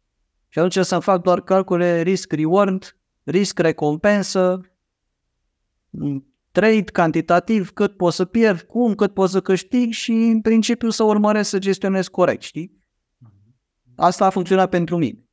Și 0.56 0.62
atunci 0.62 0.86
să 0.86 0.98
fac 0.98 1.22
doar 1.22 1.40
calcule 1.40 2.02
risk-reward, 2.02 2.96
risc-recompensă, 3.24 4.60
trade 6.50 6.82
cantitativ, 6.82 7.70
cât 7.70 7.96
pot 7.96 8.12
să 8.12 8.24
pierd, 8.24 8.60
cum, 8.60 8.94
cât 8.94 9.14
pot 9.14 9.30
să 9.30 9.40
câștig 9.40 9.92
și 9.92 10.12
în 10.12 10.40
principiu 10.40 10.90
să 10.90 11.02
urmăresc 11.02 11.48
să 11.48 11.58
gestionez 11.58 12.08
corect, 12.08 12.42
știi? 12.42 12.78
Asta 13.96 14.26
a 14.26 14.30
funcționat 14.30 14.68
pentru 14.68 14.96
mine. 14.96 15.24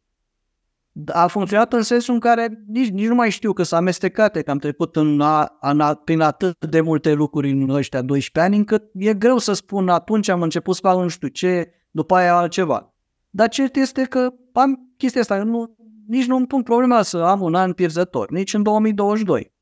A 1.05 1.27
funcționat 1.27 1.73
în 1.73 1.81
sensul 1.81 2.13
în 2.13 2.19
care 2.19 2.63
nici, 2.67 2.89
nici 2.89 3.07
nu 3.07 3.15
mai 3.15 3.29
știu 3.29 3.53
că 3.53 3.63
s-a 3.63 3.77
amestecat, 3.77 4.41
că 4.41 4.51
am 4.51 4.57
trecut 4.57 4.95
în 4.95 5.21
a, 5.21 5.57
în 5.61 5.81
prin 6.03 6.19
atât 6.19 6.65
de 6.65 6.81
multe 6.81 7.13
lucruri 7.13 7.51
în 7.51 7.69
ăștia 7.69 8.01
12 8.01 8.51
ani, 8.51 8.57
încât 8.59 8.83
e 8.93 9.13
greu 9.13 9.37
să 9.37 9.53
spun 9.53 9.89
atunci 9.89 10.27
am 10.27 10.41
început 10.41 10.75
să 10.75 10.81
fac 10.83 10.97
nu 10.97 11.07
știu 11.07 11.27
ce, 11.27 11.73
după 11.91 12.15
aia 12.15 12.35
altceva. 12.35 12.92
Dar 13.35 13.49
cert 13.49 13.75
este 13.75 14.03
că 14.03 14.33
am 14.51 14.93
chestia 14.97 15.21
asta, 15.21 15.43
nu, 15.43 15.75
nici 16.07 16.25
nu 16.25 16.35
îmi 16.35 16.47
pun 16.47 16.63
problema 16.63 17.01
să 17.01 17.17
am 17.17 17.41
un 17.41 17.55
an 17.55 17.73
pierzător, 17.73 18.31
nici 18.31 18.53
în 18.53 18.63
2022 18.63 19.53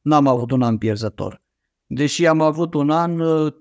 n-am 0.00 0.26
avut 0.26 0.50
un 0.50 0.62
an 0.62 0.78
pierzător. 0.78 1.42
Deși 1.86 2.26
am 2.26 2.40
avut 2.40 2.74
un 2.74 2.90
an 2.90 3.20
uh, 3.20 3.52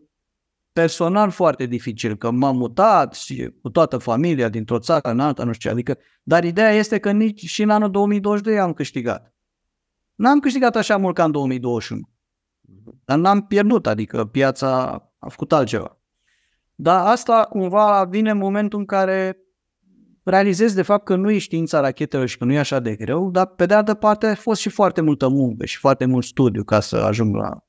personal 0.72 1.30
foarte 1.30 1.66
dificil, 1.66 2.16
că 2.16 2.32
m-am 2.32 2.58
mutat 2.58 3.14
și 3.14 3.54
cu 3.62 3.70
toată 3.70 3.98
familia 3.98 4.50
dintr-o 4.50 4.80
țară 4.80 5.10
în 5.10 5.20
alta, 5.20 5.44
nu 5.44 5.52
știu 5.52 5.70
ce, 5.70 5.76
adică, 5.76 5.98
dar 6.24 6.44
ideea 6.44 6.72
este 6.72 7.00
că 7.00 7.12
nici 7.12 7.46
și 7.46 7.62
în 7.62 7.70
anul 7.70 7.92
2022 7.92 8.60
am 8.60 8.74
câștigat. 8.74 9.34
N-am 10.16 10.40
câștigat 10.40 10.76
așa 10.76 10.98
mult 10.98 11.16
ca 11.16 11.24
în 11.24 11.32
2021, 11.32 12.02
dar 13.06 13.18
n-am 13.18 13.42
pierdut, 13.48 13.88
adică 13.88 14.26
piața 14.26 14.92
a 15.20 15.30
făcut 15.30 15.52
altceva. 15.54 15.98
Dar 16.76 17.06
asta 17.06 17.46
cumva 17.50 18.04
vine 18.04 18.30
în 18.30 18.38
momentul 18.38 18.80
în 18.80 18.86
care 18.86 19.43
realizez 20.24 20.74
de 20.74 20.82
fapt 20.82 21.06
că 21.06 21.16
nu 21.16 21.32
e 21.32 21.38
știința 21.38 21.80
rachetelor 21.80 22.28
și 22.28 22.38
că 22.38 22.46
nu 22.46 22.54
e 22.54 22.60
așa 22.60 22.80
de 22.80 22.96
greu, 22.96 23.32
dar 23.32 23.46
pe 23.46 23.66
de 23.66 23.74
altă 23.74 23.94
parte 23.94 24.28
a 24.28 24.36
fost 24.36 24.62
și 24.62 24.70
foarte 24.70 25.02
multă 25.02 25.28
muncă 25.28 25.66
și 25.66 25.78
foarte 25.78 26.06
mult 26.06 26.26
studiu 26.26 26.64
ca 26.64 26.80
să 26.80 26.96
ajung 26.96 27.36
la 27.36 27.66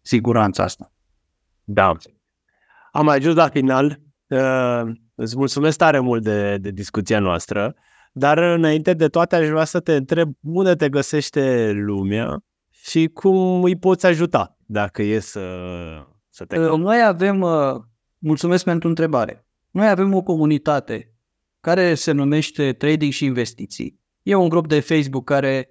siguranța 0.00 0.62
asta. 0.62 0.92
Da. 1.64 1.96
Am 2.92 3.08
ajuns 3.08 3.34
la 3.34 3.48
final. 3.48 4.00
Uh, 4.26 4.82
îți 5.14 5.36
mulțumesc 5.36 5.78
tare 5.78 5.98
mult 5.98 6.22
de, 6.22 6.56
de 6.56 6.70
discuția 6.70 7.18
noastră, 7.18 7.74
dar 8.12 8.38
înainte 8.38 8.94
de 8.94 9.08
toate 9.08 9.36
aș 9.36 9.48
vrea 9.48 9.64
să 9.64 9.80
te 9.80 9.94
întreb 9.94 10.32
unde 10.40 10.74
te 10.74 10.88
găsește 10.88 11.70
lumea 11.72 12.44
și 12.70 13.06
cum 13.06 13.62
îi 13.62 13.76
poți 13.76 14.06
ajuta 14.06 14.56
dacă 14.66 15.02
e 15.02 15.18
să, 15.18 15.40
să 16.28 16.44
te... 16.44 16.58
Uh, 16.58 16.78
noi 16.78 17.02
avem, 17.02 17.40
uh, 17.40 17.74
mulțumesc 18.18 18.64
pentru 18.64 18.88
întrebare, 18.88 19.46
noi 19.70 19.88
avem 19.88 20.14
o 20.14 20.22
comunitate 20.22 21.15
care 21.66 21.94
se 21.94 22.12
numește 22.12 22.72
Trading 22.72 23.12
și 23.12 23.24
Investiții. 23.24 24.00
E 24.22 24.34
un 24.34 24.48
grup 24.48 24.68
de 24.68 24.80
Facebook 24.80 25.24
care 25.24 25.70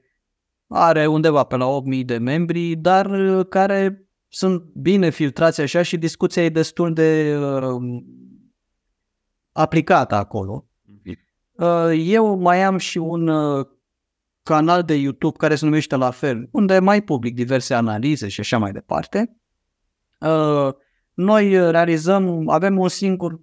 are 0.67 1.07
undeva 1.07 1.43
pe 1.43 1.55
la 1.55 1.65
8.000 1.99 2.05
de 2.05 2.17
membri, 2.17 2.75
dar 2.75 3.05
uh, 3.05 3.45
care 3.49 4.09
sunt 4.27 4.61
bine 4.61 5.09
filtrați 5.09 5.61
așa 5.61 5.81
și 5.81 5.97
discuția 5.97 6.43
e 6.43 6.49
destul 6.49 6.93
de 6.93 7.37
uh, 7.37 8.03
aplicată 9.51 10.15
acolo. 10.15 10.67
Uh, 11.51 11.91
eu 11.97 12.37
mai 12.39 12.63
am 12.63 12.77
și 12.77 12.97
un 12.97 13.27
uh, 13.27 13.65
canal 14.43 14.83
de 14.83 14.95
YouTube 14.95 15.37
care 15.37 15.55
se 15.55 15.65
numește 15.65 15.95
la 15.95 16.11
fel, 16.11 16.47
unde 16.51 16.79
mai 16.79 17.01
public 17.01 17.35
diverse 17.35 17.73
analize 17.73 18.27
și 18.27 18.39
așa 18.39 18.57
mai 18.57 18.71
departe. 18.71 19.37
Uh, 20.19 20.73
noi 21.13 21.71
realizăm, 21.71 22.49
avem 22.49 22.79
un 22.79 22.87
singur 22.87 23.39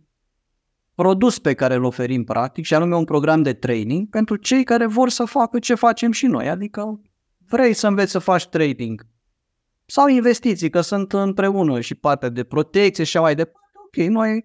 produs 0.95 1.39
pe 1.39 1.55
care 1.55 1.75
îl 1.75 1.85
oferim 1.85 2.25
practic 2.25 2.65
și 2.65 2.75
anume 2.75 2.97
un 2.97 3.05
program 3.05 3.43
de 3.43 3.53
training 3.53 4.09
pentru 4.09 4.37
cei 4.37 4.65
care 4.65 4.87
vor 4.87 5.09
să 5.09 5.25
facă 5.25 5.59
ce 5.59 5.75
facem 5.75 6.13
și 6.13 6.27
noi, 6.27 6.49
adică 6.49 7.01
vrei 7.49 7.73
să 7.73 7.87
înveți 7.87 8.11
să 8.11 8.19
faci 8.19 8.47
trading 8.47 9.07
sau 9.87 10.09
investiții, 10.09 10.71
că 10.71 10.81
sunt 10.81 11.13
împreună 11.13 11.81
și 11.81 11.95
partea 11.95 12.29
de 12.29 12.45
protecție 12.45 13.05
și 13.05 13.17
așa 13.17 13.25
mai 13.25 13.35
departe, 13.35 13.69
ok, 13.87 14.07
noi 14.07 14.45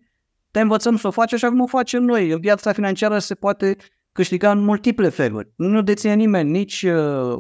te 0.52 0.60
învățăm 0.60 0.98
să 0.98 1.08
o 1.08 1.12
faci 1.12 1.34
așa 1.34 1.50
cum 1.50 1.60
o 1.60 1.66
facem 1.66 2.04
noi. 2.04 2.30
În 2.30 2.40
viața 2.40 2.72
financiară 2.72 3.20
se 3.20 3.36
poate 3.36 3.78
câștiga 4.12 4.52
în 4.52 4.64
multiple 4.64 5.10
feluri. 5.10 5.52
Nu 5.56 5.82
deține 5.82 6.14
nimeni 6.14 6.50
nici 6.50 6.84
uh, 6.84 7.40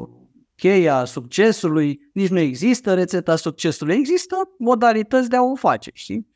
cheia 0.55 1.05
succesului, 1.05 1.99
nici 2.13 2.29
nu 2.29 2.39
există 2.39 2.93
rețeta 2.93 3.35
succesului, 3.35 3.95
există 3.95 4.35
modalități 4.57 5.29
de 5.29 5.35
a 5.35 5.43
o 5.43 5.55
face, 5.55 5.91
știi? 5.93 6.27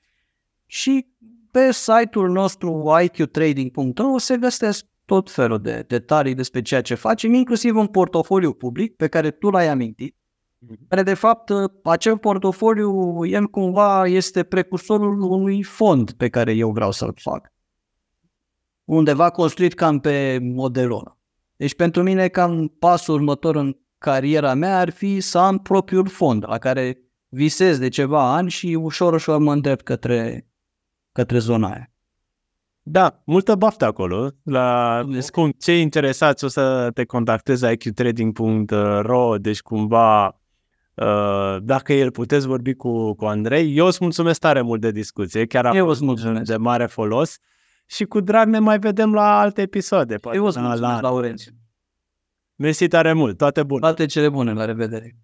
Și 0.65 1.07
pe 1.51 1.71
site-ul 1.71 2.29
nostru 2.29 2.83
iqtrading.ro 3.03 4.17
se 4.17 4.37
găsesc 4.37 4.85
tot 5.05 5.31
felul 5.31 5.61
de 5.61 5.85
detalii 5.87 6.33
despre 6.33 6.61
ceea 6.61 6.81
ce 6.81 6.95
facem, 6.95 7.33
inclusiv 7.33 7.75
un 7.75 7.87
portofoliu 7.87 8.53
public 8.53 8.95
pe 8.95 9.07
care 9.07 9.31
tu 9.31 9.49
l-ai 9.49 9.67
amintit, 9.67 10.15
care 10.87 11.03
de 11.03 11.13
fapt 11.13 11.51
acel 11.83 12.17
portofoliu 12.17 13.25
el 13.25 13.47
cumva 13.47 14.07
este 14.07 14.43
precursorul 14.43 15.21
unui 15.21 15.63
fond 15.63 16.11
pe 16.11 16.29
care 16.29 16.53
eu 16.53 16.71
vreau 16.71 16.91
să-l 16.91 17.13
fac. 17.15 17.53
Undeva 18.83 19.29
construit 19.29 19.73
cam 19.73 19.99
pe 19.99 20.39
modelul 20.41 20.97
ăla. 20.97 21.17
Deci 21.55 21.75
pentru 21.75 22.03
mine 22.03 22.27
cam 22.27 22.67
pasul 22.79 23.13
următor 23.13 23.55
în 23.55 23.77
cariera 23.97 24.53
mea 24.53 24.79
ar 24.79 24.89
fi 24.89 25.19
să 25.19 25.37
am 25.37 25.57
propriul 25.57 26.07
fond 26.07 26.43
la 26.47 26.57
care 26.57 26.97
visez 27.27 27.77
de 27.77 27.89
ceva 27.89 28.33
ani 28.33 28.49
și 28.49 28.67
ușor, 28.81 29.13
ușor 29.13 29.37
mă 29.37 29.53
îndrept 29.53 29.83
către, 29.83 30.47
către 31.11 31.37
zona 31.37 31.67
aia. 31.67 31.91
Da, 32.83 33.21
multă 33.25 33.55
baftă 33.55 33.85
acolo. 33.85 34.29
La 34.43 35.01
cum, 35.31 35.51
cei 35.59 35.81
interesați 35.81 36.43
o 36.43 36.47
să 36.47 36.89
te 36.93 37.05
contactezi 37.05 37.71
iqtrading.ro, 37.71 39.37
deci 39.37 39.61
cumva 39.61 40.25
uh, 40.25 41.57
dacă 41.61 41.93
el 41.93 42.11
puteți 42.11 42.47
vorbi 42.47 42.73
cu, 42.73 43.13
cu 43.13 43.25
Andrei. 43.25 43.77
Eu 43.77 43.85
îți 43.85 43.97
mulțumesc 44.01 44.39
tare 44.39 44.61
mult 44.61 44.81
de 44.81 44.91
discuție, 44.91 45.45
chiar 45.45 45.65
a 45.65 45.75
Eu 45.75 45.87
îți 45.87 46.03
mulțumesc. 46.03 46.45
de 46.45 46.57
mare 46.57 46.85
folos 46.85 47.37
și 47.85 48.03
cu 48.03 48.19
drag 48.19 48.47
ne 48.47 48.59
mai 48.59 48.79
vedem 48.79 49.13
la 49.13 49.39
alte 49.39 49.61
episoade. 49.61 50.15
Eu 50.33 50.45
îți 50.45 50.59
mulțumesc, 50.59 50.81
la... 50.81 50.99
Laurențiu. 51.01 51.51
Mersi 52.55 52.87
tare 52.87 53.13
mult, 53.13 53.37
toate 53.37 53.63
bune! 53.63 53.79
Toate 53.79 54.05
cele 54.05 54.29
bune, 54.29 54.53
la 54.53 54.65
revedere! 54.65 55.15